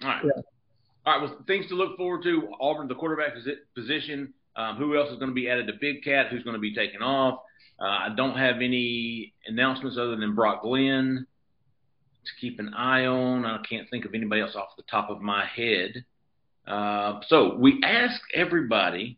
All 0.04 0.10
right. 0.10 0.24
Yeah. 0.24 0.42
All 1.06 1.20
right. 1.20 1.22
Well, 1.22 1.38
things 1.48 1.68
to 1.70 1.76
look 1.76 1.98
forward 1.98 2.24
to. 2.24 2.50
Auburn, 2.60 2.88
the 2.88 2.96
quarterback 2.96 3.34
position. 3.76 4.34
Um, 4.56 4.76
who 4.76 4.98
else 4.98 5.10
is 5.10 5.18
going 5.20 5.30
to 5.30 5.36
be 5.36 5.50
added 5.50 5.68
to 5.68 5.74
Big 5.80 6.04
Cat? 6.04 6.28
Who's 6.30 6.44
going 6.44 6.56
to 6.56 6.60
be 6.60 6.74
taken 6.74 7.02
off? 7.02 7.40
Uh, 7.80 7.86
I 7.86 8.10
don't 8.16 8.38
have 8.38 8.58
any 8.58 9.34
announcements 9.46 9.98
other 9.98 10.16
than 10.18 10.36
Brock 10.36 10.64
Glenn 10.64 11.26
to 12.26 12.32
keep 12.42 12.60
an 12.60 12.74
eye 12.74 13.06
on. 13.06 13.46
I 13.46 13.60
can't 13.70 13.90
think 13.90 14.06
of 14.06 14.14
anybody 14.14 14.42
else 14.42 14.56
off 14.56 14.76
the 14.76 14.84
top 14.90 15.10
of 15.10 15.22
my 15.22 15.46
head. 15.46 16.04
Uh, 16.68 17.22
so 17.28 17.56
we 17.56 17.80
ask 17.84 18.20
everybody 18.34 19.18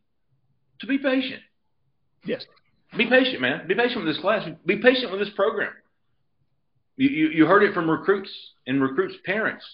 to 0.79 0.87
be 0.87 0.97
patient. 0.97 1.41
Yes. 2.23 2.45
Be 2.95 3.07
patient, 3.07 3.41
man. 3.41 3.67
Be 3.67 3.75
patient 3.75 4.05
with 4.05 4.13
this 4.13 4.21
class. 4.21 4.47
Be 4.65 4.77
patient 4.77 5.11
with 5.11 5.19
this 5.19 5.33
program. 5.35 5.73
You, 6.97 7.09
you, 7.09 7.29
you 7.29 7.45
heard 7.45 7.63
it 7.63 7.73
from 7.73 7.89
recruits 7.89 8.29
and 8.67 8.81
recruits' 8.81 9.15
parents. 9.25 9.65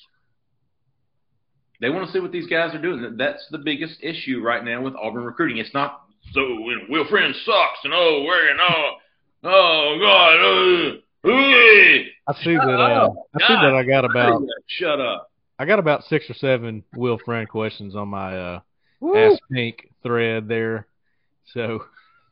They 1.80 1.90
want 1.90 2.08
to 2.08 2.12
see 2.12 2.20
what 2.20 2.32
these 2.32 2.48
guys 2.48 2.74
are 2.74 2.82
doing. 2.82 3.16
That's 3.18 3.46
the 3.52 3.60
biggest 3.60 3.98
issue 4.02 4.42
right 4.42 4.64
now 4.64 4.82
with 4.82 4.96
Auburn 4.96 5.24
recruiting. 5.24 5.58
It's 5.58 5.74
not 5.74 6.02
so 6.34 6.42
you 6.42 6.78
know, 6.78 6.86
Will 6.90 7.08
Friend 7.08 7.34
sucks 7.46 7.80
and 7.84 7.94
oh 7.94 8.24
where 8.24 8.50
and 8.50 8.60
oh 8.62 8.94
oh 9.44 9.98
God. 10.00 10.94
Uh, 10.94 11.30
uh, 11.30 11.32
I 11.32 12.34
see 12.44 12.54
that. 12.56 12.62
Uh, 12.62 13.10
I 13.36 13.48
see 13.48 13.54
that. 13.54 13.74
I 13.76 13.84
got 13.84 14.06
about 14.06 14.42
Shut 14.68 15.00
up. 15.00 15.30
I 15.60 15.66
got 15.66 15.80
about 15.80 16.04
six 16.04 16.30
or 16.30 16.36
seven 16.36 16.84
Will 16.96 17.20
Friend 17.24 17.48
questions 17.48 17.96
on 17.96 18.10
my 18.10 18.38
uh, 18.38 18.60
Woo. 19.00 19.16
Ask 19.16 19.42
Pink 19.52 19.90
thread 20.04 20.48
there. 20.48 20.88
So 21.54 21.84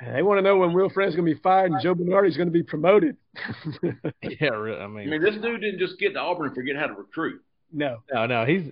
They 0.00 0.22
want 0.22 0.38
to 0.38 0.42
know 0.42 0.56
when 0.56 0.72
Will 0.72 0.90
Friend's 0.90 1.14
going 1.14 1.28
to 1.28 1.34
be 1.34 1.40
fired 1.40 1.70
and 1.70 1.80
Joe 1.80 1.94
Bernardi's 1.94 2.36
going 2.36 2.48
to 2.48 2.52
be 2.52 2.62
promoted. 2.62 3.16
yeah, 4.22 4.48
re- 4.48 4.78
I 4.78 4.84
I 4.84 4.86
mean, 4.86 5.08
mean, 5.08 5.22
this 5.22 5.36
dude 5.36 5.60
didn't 5.60 5.78
just 5.78 5.98
get 5.98 6.14
to 6.14 6.18
Auburn 6.18 6.46
and 6.46 6.54
forget 6.54 6.76
how 6.76 6.86
to 6.86 6.94
recruit. 6.94 7.42
No. 7.74 7.98
no, 8.12 8.26
no, 8.26 8.44
he's 8.46 8.70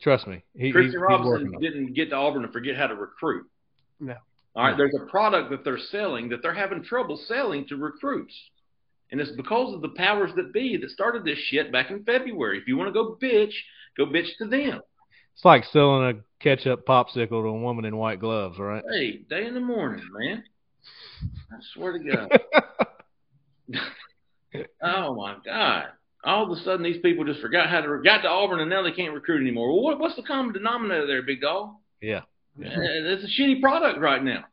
Trust 0.00 0.28
me, 0.28 0.44
he, 0.54 0.70
Christian 0.70 0.84
he's, 0.84 0.92
he's 0.92 1.00
Robinson 1.00 1.32
working 1.32 1.54
on 1.56 1.64
it. 1.64 1.68
didn't 1.68 1.92
get 1.94 2.10
to 2.10 2.16
Auburn 2.16 2.42
to 2.42 2.48
forget 2.48 2.76
how 2.76 2.86
to 2.86 2.94
recruit. 2.94 3.46
No. 3.98 4.14
All 4.54 4.64
right, 4.64 4.70
No. 4.70 4.76
there's 4.76 4.94
a 4.94 5.10
product 5.10 5.50
that 5.50 5.64
they're 5.64 5.78
selling 5.90 6.28
that 6.28 6.40
they're 6.40 6.54
having 6.54 6.84
trouble 6.84 7.16
selling 7.26 7.66
to 7.66 7.76
recruits. 7.76 8.34
And 9.10 9.20
it's 9.20 9.32
because 9.32 9.74
of 9.74 9.80
the 9.82 9.88
powers 9.90 10.30
that 10.36 10.52
be 10.52 10.76
that 10.76 10.90
started 10.90 11.24
this 11.24 11.38
shit 11.38 11.72
back 11.72 11.90
in 11.90 12.04
February. 12.04 12.58
If 12.58 12.68
you 12.68 12.76
want 12.76 12.88
to 12.88 12.92
go 12.92 13.16
bitch, 13.20 13.54
go 13.96 14.06
bitch 14.06 14.28
to 14.38 14.46
them. 14.46 14.80
It's 15.34 15.44
like 15.44 15.64
selling 15.64 16.16
a 16.16 16.42
ketchup 16.42 16.86
popsicle 16.86 17.28
to 17.28 17.48
a 17.48 17.60
woman 17.60 17.84
in 17.84 17.96
white 17.96 18.20
gloves, 18.20 18.58
right? 18.58 18.84
Hey, 18.92 19.18
day 19.28 19.46
in 19.46 19.54
the 19.54 19.60
morning, 19.60 20.04
man. 20.12 20.44
I 21.50 21.56
swear 21.74 21.98
to 21.98 21.98
God. 21.98 22.40
oh 24.82 25.14
my 25.14 25.36
God. 25.44 25.84
All 26.28 26.44
of 26.44 26.56
a 26.56 26.62
sudden, 26.62 26.82
these 26.82 27.00
people 27.00 27.24
just 27.24 27.40
forgot 27.40 27.68
how 27.70 27.80
to 27.80 28.00
got 28.04 28.18
to 28.22 28.28
Auburn, 28.28 28.60
and 28.60 28.68
now 28.70 28.82
they 28.82 28.92
can't 28.92 29.14
recruit 29.14 29.40
anymore. 29.40 29.72
Well, 29.72 29.82
what, 29.82 29.98
what's 29.98 30.16
the 30.16 30.22
common 30.22 30.52
denominator 30.52 31.06
there, 31.06 31.22
big 31.22 31.40
dog? 31.40 31.70
Yeah. 32.02 32.20
Uh, 32.60 32.64
It's 32.64 33.24
a 33.24 33.40
shitty 33.40 33.60
product 33.62 33.98
right 33.98 34.22
now, 34.22 34.44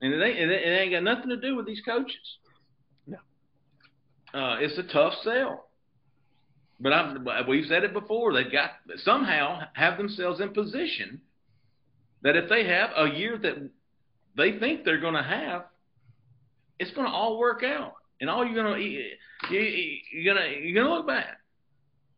and 0.00 0.12
it 0.12 0.22
ain't, 0.22 0.38
it 0.38 0.64
ain't- 0.66 0.92
got 0.92 1.02
nothing 1.02 1.30
to 1.30 1.36
do 1.36 1.56
with 1.56 1.66
these 1.66 1.80
coaches. 1.84 2.16
No. 3.06 3.16
Uh, 4.32 4.58
it's 4.60 4.78
a 4.78 4.82
tough 4.84 5.14
sell, 5.24 5.68
but 6.78 6.92
I've, 6.92 7.48
we've 7.48 7.66
said 7.66 7.82
it 7.82 7.92
before. 7.92 8.32
They've 8.32 8.52
got 8.52 8.70
somehow 8.98 9.60
have 9.72 9.96
themselves 9.98 10.40
in 10.40 10.50
position 10.50 11.20
that 12.22 12.36
if 12.36 12.48
they 12.48 12.64
have 12.68 12.90
a 12.96 13.08
year 13.16 13.36
that 13.38 13.70
they 14.36 14.58
think 14.58 14.84
they're 14.84 15.00
going 15.00 15.14
to 15.14 15.22
have, 15.22 15.64
it's 16.78 16.90
going 16.92 17.06
to 17.06 17.12
all 17.12 17.38
work 17.38 17.62
out, 17.64 17.94
and 18.20 18.30
all 18.30 18.44
you're 18.44 18.54
going 18.54 18.74
to 18.74 18.80
you, 18.80 19.04
you, 19.50 19.98
you're 20.12 20.34
going 20.34 20.44
to 20.46 20.60
you're 20.60 20.74
going 20.74 20.86
to 20.86 20.94
look 20.94 21.06
back. 21.06 21.38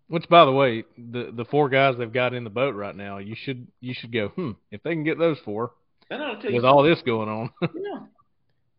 Which, 0.09 0.29
by 0.29 0.45
the 0.45 0.53
way, 0.53 0.85
the 0.97 1.31
the 1.35 1.45
four 1.45 1.69
guys 1.69 1.97
they've 1.99 2.13
got 2.13 2.35
in 2.35 2.45
the 2.45 2.51
boat 2.51 2.75
right 2.75 2.97
now, 2.97 3.19
you 3.19 3.35
should 3.37 3.67
you 3.81 3.95
should 3.95 4.13
go. 4.13 4.29
Hmm. 4.29 4.53
If 4.71 4.83
they 4.83 4.91
can 4.93 5.05
get 5.05 5.19
those 5.19 5.39
four 5.45 5.73
That 6.11 6.21
ought 6.21 6.37
to 6.37 6.43
tell 6.43 6.51
you 6.51 6.57
with 6.57 6.65
all 6.65 6.83
this 6.83 7.03
going 7.03 7.29
on. 7.29 7.51
Yeah. 7.75 8.01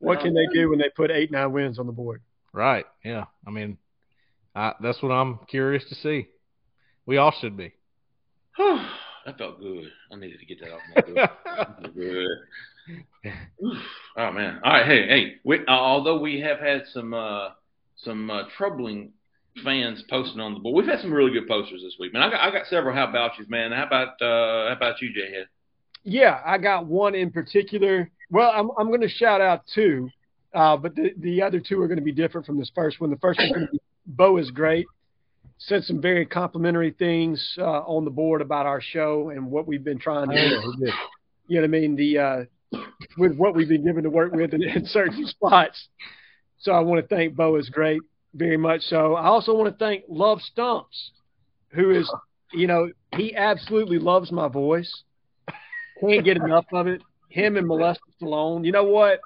What 0.01 0.21
can 0.21 0.33
they 0.33 0.47
do 0.53 0.69
when 0.69 0.79
they 0.79 0.87
put 0.95 1.11
eight 1.11 1.29
nine 1.29 1.51
wins 1.51 1.77
on 1.77 1.85
the 1.85 1.91
board? 1.91 2.21
right? 2.53 2.85
Yeah. 3.03 3.25
I 3.45 3.51
mean, 3.51 3.77
I, 4.55 4.73
that's 4.81 5.01
what 5.01 5.11
I'm 5.11 5.39
curious 5.49 5.83
to 5.89 5.95
see. 5.95 6.27
We 7.05 7.17
all 7.17 7.33
should 7.39 7.57
be. 7.57 7.73
that 8.57 9.37
felt 9.37 9.59
good. 9.59 9.91
I 10.11 10.15
needed 10.15 10.39
to 10.39 10.45
get 10.45 10.59
that 10.61 10.73
off 10.73 10.81
my 10.95 11.89
good. 11.95 12.27
Good. 13.23 13.33
Oof. 13.65 13.77
Oh 14.17 14.31
man! 14.31 14.59
All 14.63 14.73
right, 14.73 14.85
hey, 14.85 15.07
hey. 15.07 15.35
We, 15.43 15.59
uh, 15.59 15.71
although 15.71 16.19
we 16.19 16.41
have 16.41 16.59
had 16.59 16.83
some 16.93 17.13
uh, 17.13 17.49
some 17.97 18.29
uh, 18.29 18.43
troubling 18.57 19.11
fans 19.63 20.03
posting 20.09 20.39
on 20.39 20.53
the 20.53 20.59
board, 20.59 20.75
we've 20.75 20.91
had 20.91 21.01
some 21.01 21.13
really 21.13 21.31
good 21.31 21.47
posters 21.47 21.81
this 21.83 21.95
week, 21.99 22.13
man. 22.13 22.23
I 22.23 22.29
got 22.29 22.39
I 22.41 22.51
got 22.51 22.67
several 22.67 22.95
how 22.95 23.09
about 23.09 23.37
yous, 23.37 23.47
man. 23.49 23.71
How 23.71 23.85
about 23.85 24.21
uh, 24.21 24.69
how 24.69 24.73
about 24.75 25.01
you, 25.01 25.13
Jay 25.13 25.31
Head? 25.31 25.47
Yeah, 26.03 26.39
I 26.45 26.57
got 26.57 26.85
one 26.85 27.15
in 27.15 27.31
particular. 27.31 28.09
Well, 28.31 28.51
I'm 28.53 28.69
I'm 28.77 28.87
going 28.87 29.01
to 29.01 29.09
shout 29.09 29.41
out 29.41 29.63
two, 29.73 30.09
uh, 30.53 30.77
but 30.77 30.95
the 30.95 31.13
the 31.17 31.41
other 31.41 31.59
two 31.59 31.81
are 31.81 31.87
going 31.87 31.99
to 31.99 32.03
be 32.03 32.11
different 32.11 32.47
from 32.47 32.57
this 32.57 32.71
first 32.73 32.99
one. 32.99 33.09
The 33.09 33.17
first 33.17 33.39
one's 33.39 33.51
going 33.51 33.65
to 33.67 33.71
be 33.71 33.79
Bo 34.09 34.37
is 34.37 34.49
great. 34.51 34.85
Said 35.59 35.83
some 35.83 36.01
very 36.01 36.25
complimentary 36.25 36.91
things 36.91 37.55
uh, 37.57 37.81
on 37.81 38.05
the 38.05 38.11
board 38.11 38.41
about 38.41 38.65
our 38.65 38.81
show 38.81 39.29
and 39.29 39.51
what 39.51 39.67
we've 39.67 39.83
been 39.83 39.99
trying 39.99 40.29
to 40.29 40.35
do. 40.35 40.91
You 41.47 41.55
know 41.55 41.61
what 41.61 41.63
I 41.63 41.67
mean? 41.67 41.95
The 41.95 42.17
uh, 42.17 42.43
with 43.17 43.35
what 43.35 43.55
we've 43.55 43.69
been 43.69 43.85
given 43.85 44.03
to 44.03 44.09
work 44.09 44.33
with 44.33 44.53
in, 44.53 44.63
in 44.63 44.85
certain 44.85 45.25
spots. 45.27 45.87
So 46.59 46.71
I 46.71 46.79
want 46.81 47.01
to 47.01 47.15
thank 47.15 47.35
Bo 47.35 47.55
is 47.55 47.69
great, 47.69 48.01
very 48.33 48.57
much 48.57 48.81
so. 48.83 49.15
I 49.15 49.25
also 49.25 49.55
want 49.55 49.71
to 49.71 49.77
thank 49.77 50.03
Love 50.07 50.41
Stumps, 50.41 51.11
who 51.69 51.91
is, 51.91 52.11
you 52.53 52.67
know, 52.67 52.89
he 53.15 53.35
absolutely 53.35 53.99
loves 53.99 54.31
my 54.31 54.47
voice. 54.47 55.03
Can't 56.01 56.23
get 56.23 56.37
enough 56.37 56.65
of 56.71 56.87
it. 56.87 57.01
Him 57.29 57.57
and 57.57 57.67
Molester 57.67 57.97
Stallone. 58.21 58.65
You 58.65 58.71
know 58.71 58.85
what? 58.85 59.19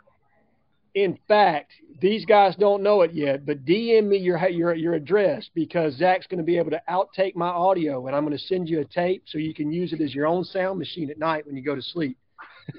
In 0.96 1.18
fact, 1.28 1.72
these 2.02 2.26
guys 2.26 2.56
don't 2.56 2.84
know 2.84 3.02
it 3.02 3.14
yet, 3.14 3.46
but 3.46 3.66
DM 3.66 4.08
me 4.10 4.18
your 4.18 4.38
your 4.50 4.76
your 4.76 4.94
address 4.94 5.50
because 5.56 5.96
Zach's 5.96 6.28
going 6.28 6.38
to 6.38 6.44
be 6.44 6.58
able 6.58 6.72
to 6.72 6.82
outtake 6.88 7.36
my 7.36 7.48
audio, 7.48 8.06
and 8.06 8.16
I'm 8.16 8.26
going 8.26 8.38
to 8.38 8.44
send 8.44 8.70
you 8.70 8.82
a 8.82 8.86
tape 8.86 9.24
so 9.26 9.38
you 9.40 9.56
can 9.56 9.72
use 9.72 9.94
it 9.94 10.02
as 10.02 10.14
your 10.14 10.28
own 10.28 10.44
sound 10.44 10.78
machine 10.78 11.10
at 11.10 11.18
night 11.18 11.48
when 11.48 11.56
you 11.56 11.64
go 11.64 11.76
to 11.76 11.82
sleep. 11.82 12.18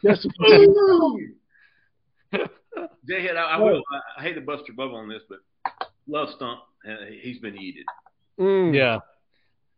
Just 0.04 0.26
Jay 3.06 3.22
Head, 3.22 3.36
I, 3.36 3.42
I 3.42 3.58
will. 3.58 3.82
I, 3.92 4.20
I 4.20 4.22
hate 4.22 4.34
to 4.34 4.40
bust 4.40 4.64
your 4.66 4.76
bubble 4.76 4.96
on 4.96 5.08
this, 5.08 5.22
but 5.28 5.38
Love 6.08 6.28
Stump, 6.36 6.60
he's 7.20 7.38
been 7.38 7.54
yeeted. 7.54 7.84
Mm. 8.38 8.74
Yeah. 8.74 8.98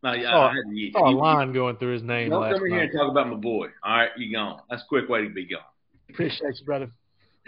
No, 0.03 0.13
yeah, 0.13 0.31
Saw- 0.31 0.47
I 0.49 0.55
had 0.55 0.63
to 0.63 0.71
yeet. 0.75 0.93
Saw 0.93 1.07
a 1.07 1.11
You- 1.11 1.17
line 1.19 1.53
going 1.53 1.77
through 1.77 1.93
his 1.93 2.03
name 2.03 2.31
Don't 2.31 2.41
last 2.43 2.55
come 2.55 2.67
in 2.67 2.73
here 2.73 2.83
and 2.83 2.93
talk 2.93 3.11
about 3.11 3.29
my 3.29 3.35
boy. 3.37 3.69
All 3.85 3.97
right, 3.97 4.11
you 4.17 4.33
gone. 4.35 4.61
That's 4.71 4.83
a 4.83 4.87
quick 4.87 5.09
way 5.09 5.23
to 5.25 5.29
be 5.31 5.47
gone. 5.47 5.61
Appreciate 6.11 6.59
you, 6.59 6.65
brother. 6.65 6.91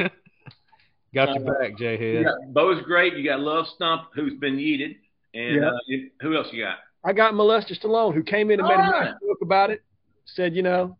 Got 1.14 1.34
your 1.34 1.48
Uh, 1.56 1.58
back, 1.60 1.78
Jay 1.78 1.98
You 1.98 2.16
Head. 2.18 2.24
got 2.26 2.52
Bo's 2.52 2.82
great. 2.84 3.14
You 3.16 3.24
got 3.24 3.40
Love 3.40 3.66
Stump, 3.74 4.08
who's 4.14 4.34
been 4.34 4.56
yeeted, 4.56 4.96
and 5.32 5.56
Yeah. 5.62 5.68
uh, 5.70 5.96
who 6.20 6.36
else 6.36 6.48
you 6.52 6.62
got? 6.62 6.78
I 7.04 7.12
got 7.14 7.32
Molester 7.32 7.78
Stallone, 7.80 8.12
who 8.12 8.22
came 8.22 8.50
in 8.50 8.58
and 8.60 8.68
made 8.68 8.74
a 8.74 8.82
All 8.82 8.90
nice 8.90 9.14
joke 9.26 9.38
about 9.40 9.70
it. 9.70 9.82
Said, 10.26 10.54
you 10.54 10.62
know, 10.62 10.97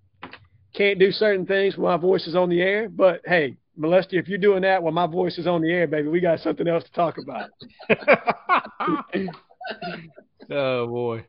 can't 0.78 0.98
do 1.00 1.10
certain 1.10 1.44
things 1.44 1.76
when 1.76 1.90
my 1.90 1.96
voice 1.96 2.26
is 2.28 2.36
on 2.36 2.48
the 2.48 2.62
air, 2.62 2.88
but 2.88 3.20
hey, 3.26 3.56
Molester, 3.78 4.14
if 4.14 4.28
you're 4.28 4.38
doing 4.38 4.62
that 4.62 4.82
while 4.82 4.92
my 4.92 5.06
voice 5.06 5.36
is 5.36 5.46
on 5.46 5.60
the 5.60 5.70
air, 5.70 5.86
baby, 5.88 6.08
we 6.08 6.20
got 6.20 6.38
something 6.40 6.66
else 6.68 6.84
to 6.84 6.92
talk 6.92 7.16
about. 7.18 7.50
oh 10.50 10.86
boy, 10.86 11.24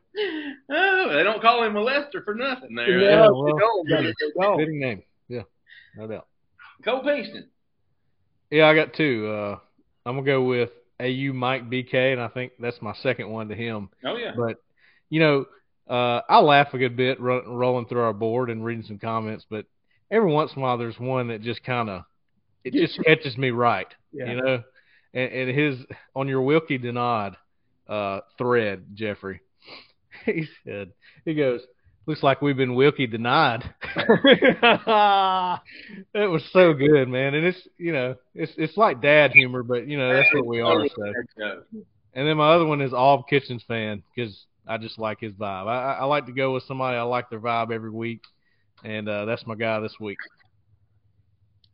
Oh, 0.70 1.12
they 1.12 1.24
don't 1.24 1.42
call 1.42 1.64
him 1.64 1.74
molester 1.74 2.24
for 2.24 2.34
nothing 2.34 2.76
there. 2.76 3.00
Yeah, 3.00 3.10
Yeah, 3.10 3.28
well, 3.30 3.58
don't, 3.58 3.88
brother, 3.88 4.14
they 4.18 4.64
fitting 4.64 4.80
name. 4.80 5.02
Yeah, 5.28 5.42
no 5.96 6.06
doubt. 6.06 6.28
Cole 6.84 7.02
Pinkston. 7.02 7.46
Yeah, 8.50 8.66
I 8.66 8.74
got 8.74 8.94
two. 8.94 9.28
Uh, 9.28 9.58
I'm 10.06 10.16
gonna 10.16 10.26
go 10.26 10.42
with 10.44 10.70
AU 11.00 11.32
Mike 11.32 11.68
BK, 11.68 12.12
and 12.12 12.20
I 12.20 12.28
think 12.28 12.52
that's 12.60 12.80
my 12.80 12.94
second 13.02 13.28
one 13.30 13.48
to 13.48 13.54
him. 13.56 13.90
Oh 14.04 14.16
yeah. 14.16 14.32
But 14.36 14.62
you 15.08 15.20
know, 15.20 15.46
uh, 15.90 16.22
I 16.28 16.38
laugh 16.38 16.72
a 16.72 16.78
good 16.78 16.96
bit 16.96 17.20
ro- 17.20 17.44
rolling 17.46 17.86
through 17.86 18.02
our 18.02 18.12
board 18.12 18.48
and 18.48 18.64
reading 18.64 18.84
some 18.84 18.98
comments, 18.98 19.44
but 19.50 19.66
every 20.10 20.30
once 20.30 20.52
in 20.52 20.60
a 20.60 20.62
while 20.62 20.78
there's 20.78 20.98
one 20.98 21.28
that 21.28 21.42
just 21.42 21.64
kind 21.64 21.90
of 21.90 22.04
it 22.64 22.74
just 22.74 23.02
catches 23.04 23.36
me 23.36 23.50
right. 23.50 23.88
Yeah. 24.12 24.30
You 24.30 24.36
know, 24.36 24.62
and, 25.14 25.32
and 25.32 25.58
his 25.58 25.78
on 26.14 26.28
your 26.28 26.42
Wilky 26.42 26.82
Denaud 26.82 27.34
uh, 27.88 28.20
thread, 28.38 28.84
Jeffrey. 28.94 29.40
He 30.26 30.46
said 30.66 30.92
he 31.24 31.34
goes. 31.34 31.62
Looks 32.06 32.22
like 32.22 32.42
we've 32.42 32.56
been 32.56 32.74
Wilkie 32.74 33.06
denied. 33.06 33.62
It 36.14 36.30
was 36.30 36.42
so 36.52 36.74
good, 36.74 37.08
man, 37.08 37.34
and 37.34 37.46
it's 37.46 37.68
you 37.78 37.92
know 37.92 38.16
it's 38.34 38.52
it's 38.58 38.76
like 38.76 39.00
dad 39.00 39.30
humor, 39.32 39.62
but 39.62 39.86
you 39.86 39.96
know 39.96 40.12
that's 40.12 40.28
what 40.34 40.46
we 40.46 40.60
are. 40.60 40.86
So, 40.88 41.12
So, 41.38 41.62
and 42.14 42.26
then 42.26 42.36
my 42.36 42.52
other 42.52 42.66
one 42.66 42.80
is 42.80 42.92
all 42.92 43.22
Kitchens 43.22 43.64
fan 43.66 44.02
because 44.14 44.44
I 44.70 44.78
just 44.78 44.98
like 44.98 45.18
his 45.20 45.32
vibe. 45.32 45.66
I, 45.66 45.94
I 46.00 46.04
like 46.04 46.26
to 46.26 46.32
go 46.32 46.54
with 46.54 46.62
somebody 46.62 46.96
I 46.96 47.02
like 47.02 47.28
their 47.28 47.40
vibe 47.40 47.72
every 47.72 47.90
week, 47.90 48.22
and 48.84 49.08
uh, 49.08 49.24
that's 49.24 49.44
my 49.46 49.56
guy 49.56 49.80
this 49.80 49.94
week. 49.98 50.18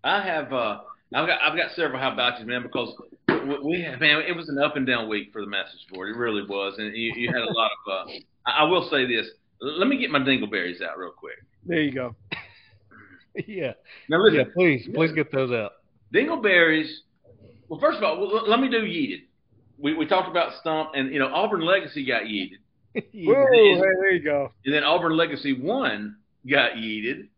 I 0.03 0.23
have 0.23 0.53
uh, 0.53 0.79
I've 1.15 1.27
got 1.27 1.41
I've 1.43 1.57
got 1.57 1.73
several 1.73 2.01
how 2.01 2.13
about 2.13 2.41
you, 2.41 2.47
man, 2.47 2.63
because 2.63 2.95
we- 3.29 3.83
have, 3.83 4.01
man, 4.01 4.23
it 4.27 4.35
was 4.35 4.49
an 4.49 4.59
up 4.59 4.77
and 4.77 4.87
down 4.87 5.09
week 5.09 5.29
for 5.33 5.41
the 5.43 5.47
message 5.47 5.87
board. 5.93 6.09
It 6.09 6.17
really 6.19 6.43
was, 6.43 6.75
and 6.79 6.97
you, 6.97 7.13
you 7.17 7.29
had 7.29 7.43
a 7.43 7.53
lot 7.53 7.71
of. 7.87 8.09
Uh, 8.09 8.13
I 8.47 8.51
I 8.61 8.63
will 8.65 8.89
say 8.91 9.07
this. 9.07 9.27
Let 9.61 9.89
me 9.89 9.99
get 9.99 10.11
my 10.11 10.19
dingleberries 10.21 10.83
out 10.83 10.99
real 10.99 11.13
quick. 11.13 11.37
there 11.65 11.81
you 11.83 11.93
go. 11.93 12.15
yeah, 13.47 13.73
Now 14.09 14.19
listen, 14.23 14.39
yeah. 14.41 14.53
Please, 14.55 14.89
please 14.95 15.13
get 15.13 15.31
those 15.33 15.51
out. 15.51 15.73
Dingleberries. 16.15 16.91
Well, 17.69 17.81
first 17.81 17.99
of 17.99 18.05
all, 18.05 18.43
let 18.49 18.61
me 18.61 18.69
do 18.69 18.83
yeeted. 18.83 19.25
We 19.79 19.95
we 19.95 20.07
talked 20.07 20.29
about 20.31 20.53
stump, 20.61 20.91
and 20.95 21.13
you 21.13 21.19
know 21.19 21.29
Auburn 21.29 21.61
Legacy 21.63 22.07
got 22.07 22.23
yeeted, 22.23 22.59
Whoa, 23.15 23.47
hey, 23.53 23.75
there 23.81 24.13
you 24.13 24.23
go. 24.23 24.53
and 24.65 24.75
then 24.75 24.83
Auburn 24.85 25.17
Legacy 25.17 25.53
one 25.53 26.17
got 26.49 26.73
yeeted, 26.73 27.29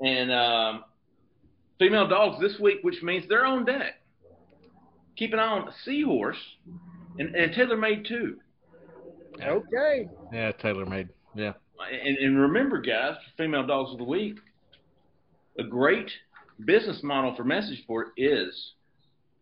and 0.00 0.32
um, 0.32 0.84
female 1.78 2.08
dogs 2.08 2.40
this 2.40 2.58
week, 2.58 2.78
which 2.82 3.02
means 3.02 3.24
they're 3.28 3.44
on 3.46 3.64
deck. 3.64 3.94
Keep 5.16 5.32
an 5.32 5.38
eye 5.38 5.42
on 5.46 5.68
Seahorse 5.84 6.36
and, 7.18 7.34
and 7.36 7.52
Taylor 7.54 7.76
Made 7.76 8.04
too. 8.06 8.38
Okay. 9.40 10.08
Yeah, 10.32 10.52
tailor 10.52 10.86
made. 10.86 11.08
Yeah, 11.34 11.52
And, 11.92 12.16
and 12.18 12.40
remember, 12.40 12.80
guys, 12.80 13.16
female 13.36 13.66
dogs 13.66 13.90
of 13.92 13.98
the 13.98 14.04
week, 14.04 14.36
a 15.58 15.64
great 15.64 16.10
business 16.64 17.00
model 17.02 17.34
for 17.36 17.42
message 17.44 17.84
board 17.86 18.08
is 18.16 18.72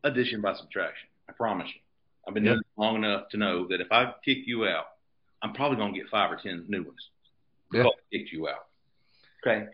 addition 0.04 0.40
by 0.40 0.54
subtraction. 0.54 1.08
I 1.28 1.32
promise 1.32 1.68
you. 1.74 1.80
I've 2.26 2.34
been 2.34 2.44
Yeah. 2.44 2.50
doing 2.52 2.60
it 2.60 2.80
long 2.80 2.96
enough 2.96 3.28
to 3.30 3.36
know 3.36 3.66
that 3.68 3.80
if 3.80 3.88
I 3.92 4.12
kick 4.24 4.38
you 4.46 4.64
out, 4.66 4.84
I'm 5.42 5.52
probably 5.52 5.76
going 5.76 5.92
to 5.94 6.00
get 6.00 6.08
five 6.08 6.30
or 6.30 6.36
ten 6.36 6.64
new 6.68 6.82
ones. 6.84 7.08
Yeah. 7.72 7.82
Because 7.82 7.92
I 7.96 8.16
kicked 8.16 8.32
you 8.32 8.48
out. 8.48 8.66
Okay. 9.44 9.66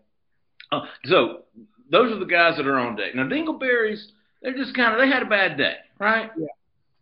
Uh, 0.73 0.81
so 1.05 1.45
those 1.91 2.13
are 2.13 2.19
the 2.19 2.27
guys 2.27 2.57
that 2.57 2.67
are 2.67 2.79
on 2.79 2.97
deck. 2.97 3.15
Now 3.15 3.25
Dingleberries, 3.25 4.03
they're 4.43 4.55
just 4.55 4.75
kind 4.75 4.95
of 4.95 5.01
they 5.01 5.09
had 5.09 5.23
a 5.23 5.29
bad 5.29 5.57
day, 5.57 5.77
right? 5.99 6.31
Yeah. 6.39 6.47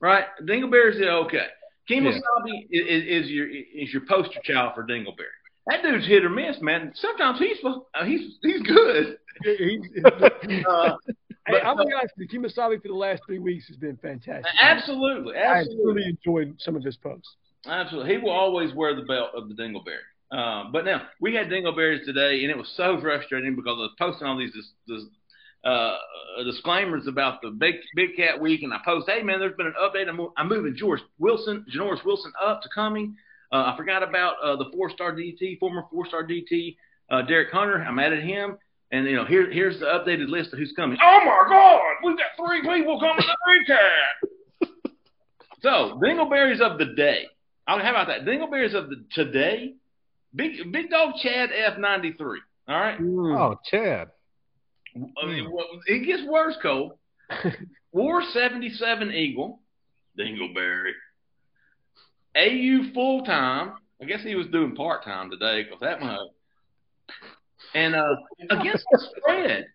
Right. 0.01 0.25
Dingleberries 0.43 0.99
did 0.99 1.09
okay. 1.09 1.47
Yeah. 1.89 2.09
Is, 2.71 3.25
is 3.25 3.31
your 3.31 3.49
is 3.49 3.93
your 3.93 4.03
poster 4.09 4.41
child 4.43 4.73
for 4.75 4.85
Dingleberry. 4.85 5.37
that 5.69 5.83
dude's 5.83 6.07
hit 6.07 6.25
or 6.25 6.31
miss, 6.31 6.57
man. 6.61 6.93
Sometimes 6.97 7.39
he's 7.39 7.59
uh, 7.65 8.05
he's 8.05 8.39
he's 8.43 8.63
good. 8.63 9.19
uh, 10.69 10.97
hey, 11.47 11.61
I'm 11.61 11.77
gonna 11.77 11.87
be 11.87 11.93
honest 11.93 12.15
with 12.17 12.29
you, 12.31 12.41
Kemosabe 12.41 12.83
for 12.83 12.89
the 12.89 12.95
last 12.95 13.23
three 13.27 13.39
weeks 13.39 13.69
has 13.69 13.77
been 13.77 13.97
fantastic. 13.99 14.47
Absolutely, 14.61 15.37
absolutely. 15.37 15.85
I 15.85 15.87
really 15.87 16.09
enjoyed 16.09 16.57
some 16.59 16.75
of 16.75 16.83
his 16.83 16.97
posts. 16.97 17.37
Absolutely, 17.69 18.13
he 18.13 18.19
will 18.19 18.31
always 18.31 18.75
wear 18.75 18.95
the 18.95 19.03
belt 19.03 19.31
of 19.35 19.49
the 19.49 19.55
Dingleberry. 19.55 20.05
Um, 20.31 20.73
but 20.73 20.85
now 20.85 21.03
we 21.21 21.35
had 21.35 21.49
dingleberries 21.49 22.05
today, 22.05 22.43
and 22.43 22.51
it 22.51 22.57
was 22.57 22.73
so 22.77 22.99
frustrating 23.01 23.55
because 23.55 23.77
I 23.77 23.83
was 23.83 23.95
posting 23.99 24.27
all 24.27 24.37
these 24.37 24.53
this, 24.53 24.69
this, 24.89 25.03
uh, 25.65 25.97
disclaimers 26.45 27.07
about 27.07 27.41
the 27.43 27.51
big 27.51 27.77
big 27.95 28.17
cat 28.17 28.41
week, 28.41 28.63
and 28.63 28.73
I 28.73 28.79
post, 28.85 29.09
hey 29.09 29.23
man, 29.23 29.39
there's 29.39 29.57
been 29.57 29.67
an 29.67 29.75
update. 29.81 30.09
I'm, 30.09 30.21
I'm 30.37 30.49
moving 30.49 30.75
George 30.77 31.01
Wilson, 31.19 31.65
Janoris 31.73 32.05
Wilson 32.05 32.33
up 32.45 32.63
to 32.63 32.69
coming. 32.75 33.17
Uh, 33.53 33.73
I 33.73 33.77
forgot 33.77 34.03
about 34.03 34.35
uh, 34.43 34.57
the 34.57 34.67
four 34.73 34.91
star 34.91 35.13
DT, 35.13 35.61
former 35.61 35.85
four 35.93 36.07
star 36.07 36.27
DT, 36.27 36.77
uh, 37.11 37.23
Derek 37.23 37.53
Hunter. 37.53 37.83
I'm 37.83 37.99
added 37.99 38.25
him. 38.25 38.59
And 38.91 39.07
you 39.07 39.17
know, 39.17 39.25
here 39.25 39.51
here's 39.51 39.79
the 39.79 39.87
updated 39.87 40.29
list 40.29 40.53
of 40.53 40.59
who's 40.59 40.73
coming. 40.75 40.99
Oh 41.03 41.21
my 41.25 41.49
God, 41.49 41.81
we've 42.05 42.17
got 42.17 42.27
three 42.37 42.63
people 42.63 43.01
coming 43.01 43.23
to 43.23 43.37
Big 43.47 43.67
Cat. 43.67 44.93
so, 45.63 46.01
dingleberries 46.03 46.61
of 46.61 46.79
the 46.79 46.95
day. 46.97 47.27
How 47.67 47.91
about 47.91 48.09
that? 48.09 48.25
Dingleberries 48.25 48.75
of 48.75 48.89
the 48.89 49.05
today 49.13 49.75
Big 50.37 50.71
Big 50.71 50.91
Dog 50.91 51.15
Chad 51.23 51.51
F 51.53 51.79
ninety 51.79 52.13
three. 52.13 52.41
All 52.69 52.79
right. 52.79 53.01
Mm. 53.01 53.39
Oh, 53.39 53.59
Chad. 53.71 54.11
I 54.97 55.27
mean, 55.27 55.51
it 55.87 56.07
gets 56.07 56.23
worse, 56.29 56.57
Cole. 56.63 56.99
War 57.93 58.23
seventy 58.33 58.71
seven 58.71 59.11
Eagle, 59.13 59.61
Dingleberry. 60.19 60.93
AU 62.37 62.93
full 62.93 63.25
time. 63.25 63.75
I 64.01 64.05
guess 64.05 64.23
he 64.23 64.35
was 64.35 64.47
doing 64.49 64.75
part 64.75 65.05
time 65.05 65.31
today 65.31 65.65
because 65.65 65.81
that 65.81 66.01
much. 66.01 66.21
And 67.75 67.95
uh, 67.95 68.17
against 68.51 68.85
the 68.91 69.07
spread, 69.17 69.67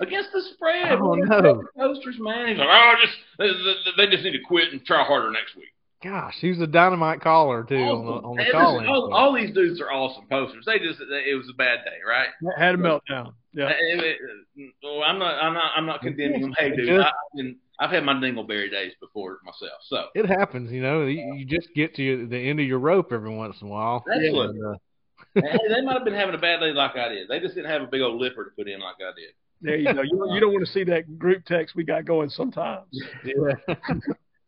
against 0.00 0.30
the 0.32 0.42
spread, 0.54 0.92
oh 0.92 1.14
no, 1.14 1.62
posters, 1.76 2.16
man. 2.18 2.48
He's 2.48 2.58
like, 2.58 2.68
oh, 2.70 2.94
just 3.02 3.14
they, 3.38 4.04
they 4.04 4.10
just 4.10 4.24
need 4.24 4.32
to 4.32 4.42
quit 4.46 4.72
and 4.72 4.84
try 4.84 5.04
harder 5.04 5.30
next 5.30 5.56
week. 5.56 5.68
Gosh, 6.02 6.34
he 6.40 6.50
was 6.50 6.60
a 6.60 6.66
dynamite 6.66 7.22
caller 7.22 7.64
too 7.64 7.76
awesome. 7.76 8.08
on 8.08 8.22
the, 8.22 8.28
on 8.28 8.36
the 8.36 8.44
call. 8.52 8.86
All, 8.86 9.14
all, 9.14 9.34
these 9.34 9.54
dudes 9.54 9.80
are 9.80 9.90
awesome 9.90 10.26
posters. 10.30 10.64
They 10.66 10.78
just 10.78 11.00
it 11.00 11.34
was 11.34 11.48
a 11.48 11.56
bad 11.56 11.78
day, 11.84 11.98
right? 12.06 12.28
Had 12.58 12.74
a 12.74 12.78
meltdown. 12.78 13.32
Yeah. 13.54 13.70
It, 13.70 14.18
it, 14.56 14.74
well, 14.82 15.02
I'm 15.02 15.18
not 15.18 15.42
I'm 15.42 15.54
not 15.54 15.72
I'm 15.74 15.86
not 15.86 16.02
condemning 16.02 16.42
them. 16.42 16.54
Hey, 16.58 16.76
dude, 16.76 17.00
I, 17.00 17.10
I've 17.80 17.90
had 17.90 18.04
my 18.04 18.12
dingleberry 18.12 18.70
days 18.70 18.92
before 19.00 19.38
myself. 19.42 19.80
So 19.88 20.04
it 20.14 20.26
happens, 20.26 20.70
you 20.70 20.82
know. 20.82 21.06
You, 21.06 21.34
you 21.34 21.46
just 21.46 21.68
get 21.74 21.94
to 21.96 22.26
the 22.26 22.36
end 22.38 22.60
of 22.60 22.66
your 22.66 22.78
rope 22.78 23.10
every 23.10 23.34
once 23.34 23.56
in 23.62 23.68
a 23.68 23.70
while. 23.70 24.04
That's 24.06 24.20
yeah. 24.22 24.32
what. 24.32 24.50
Uh, 24.50 24.76
hey, 25.34 25.58
they 25.68 25.80
might 25.80 25.94
have 25.94 26.04
been 26.04 26.14
having 26.14 26.34
a 26.34 26.38
bad 26.38 26.60
day 26.60 26.72
like 26.72 26.96
I 26.96 27.08
did. 27.08 27.28
They 27.28 27.40
just 27.40 27.54
didn't 27.54 27.70
have 27.70 27.82
a 27.82 27.86
big 27.86 28.02
old 28.02 28.20
lipper 28.20 28.44
to 28.44 28.50
put 28.50 28.68
in 28.68 28.80
like 28.80 28.96
I 29.00 29.12
did. 29.18 29.32
There 29.62 29.76
you 29.76 29.92
go. 29.94 30.02
You, 30.02 30.34
you 30.34 30.40
don't 30.40 30.52
want 30.52 30.66
to 30.66 30.72
see 30.72 30.84
that 30.84 31.18
group 31.18 31.44
text 31.46 31.74
we 31.74 31.84
got 31.84 32.04
going 32.04 32.28
sometimes. 32.28 32.86
Yeah. 33.24 33.74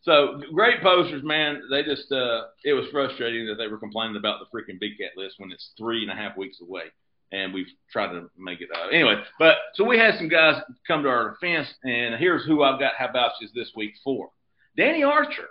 So 0.03 0.40
great 0.55 0.80
posters, 0.82 1.22
man. 1.24 1.62
They 1.70 1.82
just 1.82 2.11
uh, 2.12 2.42
it 2.64 2.72
was 2.72 2.86
frustrating 2.90 3.46
that 3.46 3.57
they 3.57 3.66
were 3.66 3.78
complaining 3.78 4.16
about 4.16 4.38
the 4.38 4.46
freaking 4.57 4.78
big 4.78 4.99
cat 4.99 5.11
list 5.16 5.36
when 5.38 5.51
it's 5.53 5.70
three 5.76 6.03
and 6.03 6.11
a 6.11 6.14
half 6.14 6.36
weeks 6.36 6.61
away, 6.61 6.84
and 7.32 7.53
we've 7.53 7.66
tried 7.90 8.12
to 8.12 8.30
make 8.38 8.61
it 8.61 8.68
uh, 8.74 8.88
anyway. 8.88 9.22
But 9.38 9.57
so 9.74 9.84
we 9.84 9.99
had 9.99 10.16
some 10.16 10.28
guys 10.28 10.62
come 10.86 11.03
to 11.03 11.09
our 11.09 11.30
defense, 11.30 11.68
and 11.84 12.14
here's 12.14 12.46
who 12.46 12.62
I've 12.62 12.78
got. 12.78 12.94
How 12.96 13.09
about 13.09 13.32
you 13.40 13.49
this 13.55 13.72
week 13.74 13.94
for 14.05 14.30
Danny 14.76 15.03
Archer. 15.03 15.49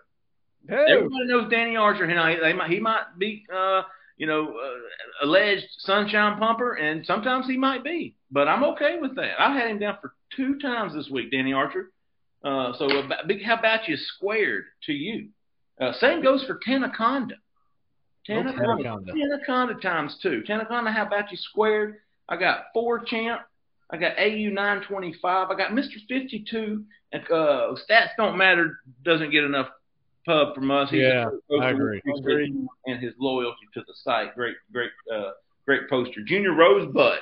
Hey. 0.68 0.86
Everybody 0.90 1.26
knows 1.26 1.52
Danny 1.52 1.76
Archer. 1.76 2.08
You 2.08 2.16
know, 2.16 2.26
he, 2.26 2.54
might, 2.54 2.70
he 2.70 2.80
might 2.80 3.04
be, 3.18 3.46
uh, 3.54 3.84
you 4.18 4.26
know, 4.26 4.50
uh, 4.58 5.26
alleged 5.26 5.68
sunshine 5.80 6.40
pumper, 6.40 6.74
and 6.74 7.06
sometimes 7.06 7.46
he 7.46 7.58
might 7.58 7.84
be. 7.84 8.16
But 8.32 8.48
I'm 8.48 8.64
okay 8.64 8.98
with 9.00 9.16
that. 9.16 9.40
I 9.40 9.54
had 9.54 9.70
him 9.70 9.80
down 9.80 9.98
for 10.02 10.14
two 10.36 10.58
times 10.60 10.94
this 10.94 11.10
week, 11.10 11.32
Danny 11.32 11.54
Archer. 11.54 11.92
Uh, 12.48 12.72
so 12.78 12.86
a 12.86 13.28
big 13.28 13.44
how 13.44 13.58
about 13.58 13.90
you 13.90 13.98
squared 13.98 14.66
to 14.84 14.94
you. 14.94 15.28
Uh, 15.82 15.92
same 16.00 16.24
goes 16.24 16.46
for 16.46 16.60
Tanaconda. 16.66 17.34
Tanaconda, 18.28 19.04
Tanaconda 19.06 19.82
times 19.82 20.18
two. 20.24 20.44
Tanaconda, 20.48 20.94
how 20.94 21.06
about 21.06 21.30
you 21.30 21.38
squared? 21.38 21.96
I 22.30 22.38
got 22.38 22.68
four 22.74 23.00
champ. 23.00 23.42
I 23.90 23.98
got 23.98 24.18
AU 24.18 24.50
925. 24.50 25.50
I 25.50 25.56
got 25.56 25.72
Mr. 25.72 25.96
52. 26.08 26.86
Uh, 27.14 27.20
stats 27.90 28.10
don't 28.18 28.38
matter. 28.38 28.80
Doesn't 29.04 29.32
get 29.32 29.44
enough 29.44 29.68
pub 30.26 30.56
from 30.56 30.72
us. 30.72 30.90
He's 30.90 31.02
yeah, 31.02 31.30
I 31.62 31.72
agree. 31.72 32.02
And 32.86 33.02
his 33.02 33.14
loyalty 33.20 33.68
to 33.74 33.82
the 33.82 33.94
site. 34.04 34.36
Great, 34.36 34.56
great, 34.72 34.92
uh, 35.14 35.32
great 35.66 35.90
poster. 35.90 36.22
Junior 36.26 36.54
Rosebud. 36.54 37.20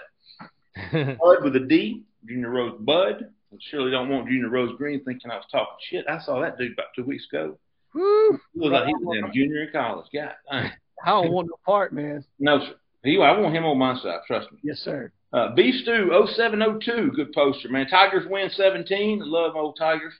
Bud 0.91 1.43
with 1.43 1.55
a 1.55 1.65
D. 1.67 2.03
Junior 2.27 2.49
Rosebud 2.49 3.29
surely 3.69 3.91
don't 3.91 4.09
want 4.09 4.27
Junior 4.27 4.49
Rose 4.49 4.75
Green 4.77 5.03
thinking 5.03 5.31
I 5.31 5.35
was 5.35 5.45
talking 5.51 5.75
shit. 5.89 6.05
I 6.07 6.19
saw 6.19 6.41
that 6.41 6.57
dude 6.57 6.73
about 6.73 6.87
two 6.95 7.03
weeks 7.03 7.25
ago. 7.31 7.57
Woo! 7.93 8.39
He 8.53 8.59
was 8.59 8.71
like 8.71 8.87
he 8.87 8.93
was 8.93 9.17
in 9.17 9.33
junior 9.33 9.63
in 9.63 9.71
college. 9.71 10.07
God, 10.13 10.33
I 10.51 10.71
don't 11.05 11.31
want 11.31 11.47
no 11.47 11.57
part, 11.65 11.93
man. 11.93 12.25
No, 12.39 12.59
sir. 12.59 12.75
He, 13.03 13.21
I 13.21 13.37
want 13.37 13.55
him 13.55 13.65
on 13.65 13.77
my 13.77 13.95
side. 14.01 14.19
Trust 14.27 14.51
me. 14.51 14.59
Yes, 14.63 14.79
sir. 14.79 15.11
Uh, 15.31 15.53
Beef 15.53 15.75
Stew 15.83 16.09
0702, 16.35 17.11
good 17.15 17.31
poster, 17.33 17.69
man. 17.69 17.87
Tigers 17.87 18.25
win 18.27 18.49
17. 18.49 19.19
Love 19.23 19.55
old 19.55 19.77
Tigers. 19.77 20.13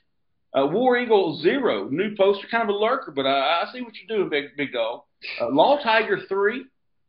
Uh, 0.56 0.66
War 0.66 0.96
Eagle 0.96 1.40
Zero, 1.42 1.88
new 1.88 2.14
poster, 2.16 2.46
kind 2.50 2.62
of 2.62 2.68
a 2.68 2.78
lurker, 2.78 3.10
but 3.10 3.26
I, 3.26 3.62
I 3.62 3.72
see 3.72 3.82
what 3.82 3.94
you're 3.94 4.16
doing, 4.16 4.30
big 4.30 4.56
big 4.56 4.72
dog. 4.72 5.02
Uh, 5.40 5.48
Law 5.50 5.82
Tiger 5.82 6.20
Three 6.28 6.64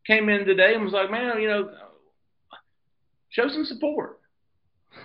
came 0.06 0.30
in 0.30 0.46
today 0.46 0.74
and 0.74 0.84
was 0.84 0.94
like, 0.94 1.12
man, 1.12 1.40
you 1.42 1.48
know, 1.48 1.70
show 3.30 3.48
some 3.48 3.66
support 3.66 4.20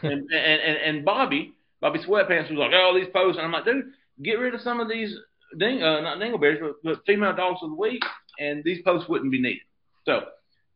and, 0.03 0.13
and, 0.13 0.33
and 0.33 0.77
and 0.79 1.05
Bobby 1.05 1.53
Bobby 1.81 1.99
Sweatpants 1.99 2.51
was 2.51 2.59
like, 2.59 2.73
oh, 2.75 2.93
these 2.95 3.13
posts, 3.13 3.39
and 3.39 3.47
I'm 3.47 3.53
like, 3.53 3.65
dude, 3.65 3.93
get 4.23 4.39
rid 4.39 4.55
of 4.55 4.61
some 4.61 4.81
of 4.81 4.89
these 4.89 5.17
ding 5.59 5.83
uh, 5.83 6.01
not 6.01 6.19
dingleberries, 6.19 6.61
but, 6.61 6.77
but 6.83 7.05
female 7.07 7.35
dogs 7.35 7.61
of 7.63 7.71
the 7.71 7.77
week, 7.77 8.03
and 8.39 8.63
these 8.65 8.83
posts 8.83 9.09
wouldn't 9.09 9.33
be 9.33 9.41
needed. 9.41 9.63
So, 10.05 10.19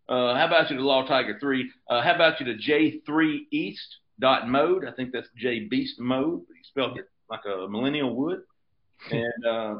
uh, 0.08 0.34
how 0.34 0.46
about 0.46 0.70
you 0.70 0.76
to 0.76 0.82
Law 0.82 1.06
Tiger 1.06 1.38
three? 1.40 1.70
Uh, 1.88 2.02
how 2.02 2.14
about 2.14 2.40
you 2.40 2.46
to 2.46 2.56
J 2.56 3.00
three 3.06 3.46
East 3.50 3.96
dot 4.18 4.48
mode? 4.48 4.84
I 4.84 4.92
think 4.92 5.12
that's 5.12 5.28
J 5.36 5.60
Beast 5.60 5.98
mode. 5.98 6.40
He 6.48 6.62
spelled 6.64 6.98
it 6.98 7.08
like 7.30 7.40
a 7.46 7.68
millennial 7.68 8.14
would. 8.14 8.42
And 9.10 9.46
uh, 9.46 9.74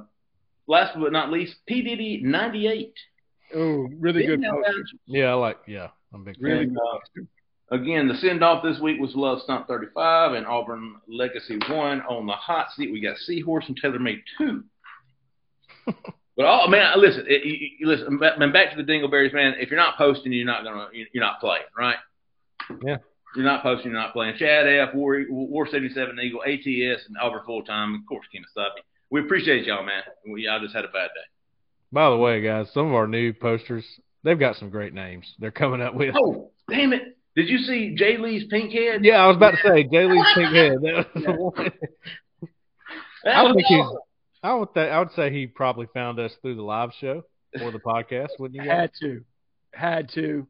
last 0.67 0.99
but 0.99 1.13
not 1.13 1.31
least, 1.31 1.57
P 1.67 1.83
Diddy 1.83 2.21
ninety 2.23 2.67
eight. 2.67 2.95
Oh, 3.55 3.89
really 3.99 4.27
good. 4.27 4.45
Yeah, 5.07 5.27
I 5.27 5.35
like. 5.35 5.59
Yeah, 5.67 5.89
I'm 6.13 6.25
big. 6.25 6.37
Really 6.41 6.65
and, 6.65 6.77
uh, 6.77 7.23
Again, 7.71 8.07
the 8.07 8.15
send 8.15 8.45
off 8.45 8.63
this 8.63 8.79
week 8.79 9.01
was 9.01 9.15
Love 9.17 9.41
Stunt 9.43 9.67
35 9.67 10.35
and 10.35 10.47
Auburn 10.47 10.97
Legacy 11.09 11.59
1. 11.69 12.01
On 12.03 12.27
the 12.27 12.33
hot 12.33 12.69
seat, 12.77 12.93
we 12.93 13.01
got 13.01 13.17
Seahorse 13.19 13.65
and 13.67 13.81
TaylorMade 13.81 14.23
2. 14.39 14.63
but 16.37 16.47
all 16.47 16.69
man, 16.69 16.93
listen, 16.97 17.25
it, 17.27 17.45
you, 17.45 17.69
you 17.81 17.87
listen. 17.89 18.21
Man, 18.21 18.53
back 18.53 18.71
to 18.71 18.81
the 18.81 18.91
Dingleberries, 18.91 19.35
man. 19.35 19.55
If 19.59 19.71
you're 19.71 19.81
not 19.81 19.97
posting, 19.97 20.33
you're 20.33 20.47
not 20.47 20.63
gonna, 20.63 20.89
you're 20.93 21.25
not 21.25 21.41
playing, 21.41 21.65
right? 21.77 21.97
Yeah. 22.85 22.99
You're 23.35 23.45
not 23.45 23.63
posting, 23.63 23.91
you're 23.91 24.01
not 24.01 24.13
playing. 24.13 24.37
Chad 24.39 24.67
F, 24.67 24.95
War, 24.95 25.25
War 25.29 25.69
77 25.69 26.19
Eagle, 26.21 26.43
ATS, 26.43 27.07
and 27.07 27.17
Auburn 27.21 27.43
full 27.45 27.63
time. 27.65 27.95
Of 27.95 28.01
course, 28.09 28.27
Kemosabe. 28.35 28.71
We 29.11 29.21
appreciate 29.21 29.67
y'all, 29.67 29.85
man. 29.85 30.03
We, 30.31 30.49
I 30.49 30.59
just 30.59 30.75
had 30.75 30.85
a 30.85 30.89
bad 30.89 31.09
day. 31.09 31.27
By 31.93 32.11
the 32.11 32.17
way, 32.17 32.41
guys, 32.41 32.69
some 32.73 32.87
of 32.87 32.95
our 32.95 33.07
new 33.07 33.33
posters, 33.33 33.85
they've 34.23 34.39
got 34.39 34.57
some 34.57 34.71
great 34.71 34.95
names. 34.95 35.35
They're 35.39 35.51
coming 35.51 35.83
up 35.83 35.95
with. 35.95 36.15
Oh, 36.17 36.51
damn 36.71 36.93
it! 36.93 37.16
Did 37.37 37.51
you 37.51 37.59
see 37.59 37.95
Jay 37.95 38.17
Lee's 38.17 38.45
pink 38.49 38.73
head? 38.73 39.05
Yeah, 39.05 39.17
I 39.17 39.27
was 39.27 39.37
about 39.37 39.51
to 39.51 39.59
say 39.63 39.85
Jay 39.85 40.07
Lee's 40.07 40.25
pink 40.35 40.55
head. 40.55 40.79
I 43.27 43.43
would 43.43 43.55
think 43.55 43.67
he's. 43.67 43.85
I 44.43 44.55
would 44.55 44.73
th- 44.75 44.91
I 44.91 44.99
would 44.99 45.13
say 45.13 45.31
he 45.31 45.47
probably 45.47 45.87
found 45.93 46.19
us 46.19 46.33
through 46.41 46.57
the 46.57 46.63
live 46.63 46.93
show 46.99 47.25
or 47.61 47.71
the 47.73 47.79
podcast, 47.79 48.29
wouldn't 48.39 48.63
you? 48.63 48.71
Had 48.71 48.91
to, 49.01 49.23
had 49.73 50.09
to. 50.15 50.47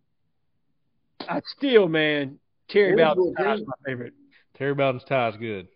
I 1.21 1.41
still, 1.57 1.89
man, 1.89 2.39
Terry 2.69 2.95
Bowden's 2.95 3.35
tie 3.37 3.55
is 3.55 3.63
my 3.67 3.75
favorite. 3.85 4.13
Terry 4.57 4.75
Bowden's 4.75 5.05
tie 5.09 5.31
is 5.31 5.37
good. 5.37 5.69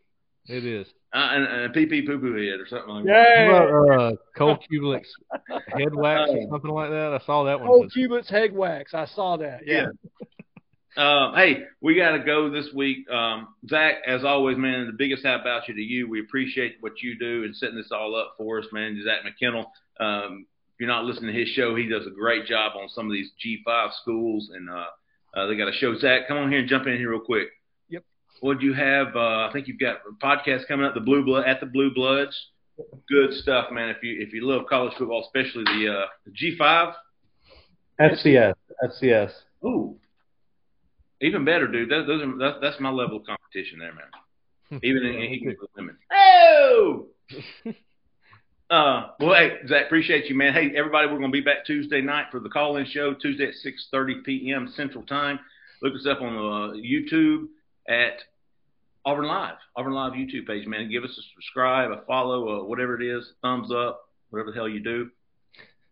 It 0.46 0.64
is. 0.64 0.86
Uh, 1.12 1.28
and, 1.32 1.44
and 1.44 1.74
pee 1.74 1.86
pee 1.86 2.02
poo 2.02 2.20
poo 2.20 2.34
head 2.34 2.60
or 2.60 2.68
something 2.68 2.94
like 2.94 3.04
yeah. 3.06 3.46
that. 3.46 4.00
Uh, 4.00 4.12
Cole 4.36 4.58
Cubelic's 4.70 5.08
head 5.76 5.92
wax 5.92 6.30
or 6.30 6.38
uh, 6.38 6.50
something 6.50 6.70
like 6.70 6.90
that. 6.90 7.18
I 7.20 7.26
saw 7.26 7.44
that 7.44 7.58
one. 7.58 7.68
Cole 7.68 7.88
Cubelic's 7.96 8.30
head 8.30 8.52
wax. 8.52 8.94
I 8.94 9.06
saw 9.06 9.36
that. 9.38 9.62
Yeah. 9.66 9.86
yeah. 10.20 10.26
Uh, 10.96 11.32
hey, 11.34 11.64
we 11.80 11.94
got 11.94 12.12
to 12.12 12.18
go 12.18 12.50
this 12.50 12.68
week. 12.74 13.08
Um, 13.10 13.48
Zach, 13.68 13.96
as 14.06 14.24
always, 14.24 14.58
man, 14.58 14.86
the 14.86 14.92
biggest 14.92 15.24
hat 15.24 15.40
about 15.40 15.68
you 15.68 15.74
to 15.74 15.80
you. 15.80 16.08
We 16.08 16.20
appreciate 16.20 16.76
what 16.80 17.00
you 17.00 17.18
do 17.18 17.44
and 17.44 17.54
setting 17.54 17.76
this 17.76 17.92
all 17.92 18.16
up 18.16 18.34
for 18.36 18.58
us, 18.58 18.66
man. 18.72 19.00
Zach 19.04 19.20
McKinnell. 19.24 19.66
Um, 20.00 20.46
if 20.74 20.80
you're 20.80 20.88
not 20.88 21.04
listening 21.04 21.32
to 21.32 21.38
his 21.38 21.48
show, 21.50 21.76
he 21.76 21.86
does 21.86 22.06
a 22.06 22.10
great 22.10 22.46
job 22.46 22.72
on 22.76 22.88
some 22.88 23.06
of 23.06 23.12
these 23.12 23.30
G5 23.44 23.92
schools, 24.02 24.50
and 24.52 24.68
uh, 24.68 24.86
uh, 25.34 25.46
they 25.46 25.56
got 25.56 25.68
a 25.68 25.72
show. 25.72 25.96
Zach, 25.96 26.26
come 26.26 26.38
on 26.38 26.50
here 26.50 26.60
and 26.60 26.68
jump 26.68 26.86
in 26.86 26.96
here 26.96 27.10
real 27.10 27.20
quick. 27.20 27.48
Yep. 27.88 28.02
What 28.40 28.58
do 28.58 28.66
you 28.66 28.74
have? 28.74 29.14
Uh, 29.14 29.46
I 29.46 29.50
think 29.52 29.68
you've 29.68 29.78
got 29.78 29.98
a 30.08 30.24
podcast 30.24 30.66
coming 30.66 30.86
up, 30.86 30.94
the 30.94 31.00
Blue 31.00 31.24
Blood 31.24 31.46
at 31.46 31.60
the 31.60 31.66
Blue 31.66 31.94
Bloods. 31.94 32.36
Good 33.08 33.34
stuff, 33.34 33.70
man. 33.70 33.90
If 33.90 34.02
you 34.02 34.16
if 34.20 34.32
you 34.32 34.48
love 34.48 34.62
college 34.68 34.94
football, 34.98 35.22
especially 35.22 35.64
the 35.64 35.98
uh, 36.00 36.06
the 36.24 36.32
G5 36.32 36.94
FCS. 38.00 38.54
FCS. 38.82 39.32
Ooh, 39.64 39.99
even 41.20 41.44
better, 41.44 41.66
dude. 41.66 41.90
That, 41.90 42.04
those 42.06 42.22
are, 42.22 42.38
that, 42.38 42.60
that's 42.60 42.80
my 42.80 42.90
level 42.90 43.18
of 43.18 43.26
competition 43.26 43.78
there, 43.78 43.92
man. 43.92 44.80
Even 44.84 45.04
in, 45.04 45.14
in 45.14 45.46
with 45.46 45.70
women. 45.76 45.96
Oh. 46.12 47.06
Uh, 48.70 49.08
well, 49.18 49.34
hey, 49.34 49.56
Zach, 49.66 49.86
appreciate 49.86 50.26
you, 50.26 50.36
man. 50.36 50.52
Hey, 50.54 50.70
everybody, 50.76 51.08
we're 51.08 51.18
going 51.18 51.32
to 51.32 51.36
be 51.36 51.40
back 51.40 51.66
Tuesday 51.66 52.00
night 52.00 52.26
for 52.30 52.38
the 52.38 52.48
call-in 52.48 52.86
show, 52.86 53.14
Tuesday 53.14 53.48
at 53.48 53.54
6.30 53.66 54.24
p.m. 54.24 54.72
Central 54.76 55.02
Time. 55.06 55.40
Look 55.82 55.94
us 55.96 56.06
up 56.08 56.20
on 56.20 56.36
the 56.36 56.40
uh, 56.40 56.80
YouTube 56.80 57.46
at 57.88 58.20
Auburn 59.04 59.26
Live, 59.26 59.56
Auburn 59.74 59.92
Live 59.92 60.12
YouTube 60.12 60.46
page, 60.46 60.68
man. 60.68 60.88
Give 60.88 61.02
us 61.02 61.10
a 61.10 61.22
subscribe, 61.34 61.90
a 61.90 62.02
follow, 62.06 62.60
uh, 62.60 62.64
whatever 62.64 63.00
it 63.00 63.04
is, 63.04 63.32
thumbs 63.42 63.72
up, 63.72 64.02
whatever 64.28 64.52
the 64.52 64.56
hell 64.56 64.68
you 64.68 64.78
do. 64.78 65.10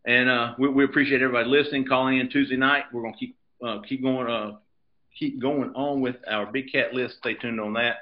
And 0.07 0.29
uh, 0.29 0.55
we, 0.57 0.69
we, 0.69 0.85
appreciate 0.85 1.21
everybody 1.21 1.49
listening, 1.49 1.85
calling 1.85 2.19
in 2.19 2.31
Tuesday 2.31 2.57
night. 2.57 2.85
We're 2.93 3.03
going 3.03 3.15
to 3.15 3.19
keep 3.19 3.37
uh, 3.67 3.81
keep 3.89 4.03
going 4.03 4.31
uh, 4.31 4.59
keep 5.19 5.41
going 5.41 5.73
on 5.75 6.01
with 6.01 6.17
our 6.31 6.47
big 6.47 6.71
cat 6.71 6.95
list. 6.95 7.17
Stay 7.19 7.35
tuned 7.35 7.61
on 7.61 7.73
that. 7.75 7.97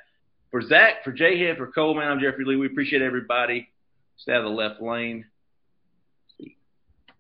For 0.51 0.63
Zach, 0.63 1.03
for 1.05 1.13
Jay 1.13 1.39
Head, 1.39 1.57
for 1.57 1.67
Coleman, 1.67 2.07
I'm 2.07 2.21
Jeffrey 2.21 2.45
Lee. 2.45 2.57
We 2.57 2.67
appreciate 2.67 3.03
everybody. 3.03 3.69
Stay 4.17 4.33
out 4.33 4.39
of 4.39 4.45
the 4.45 4.51
left 4.51 4.81
lane. 4.81 5.25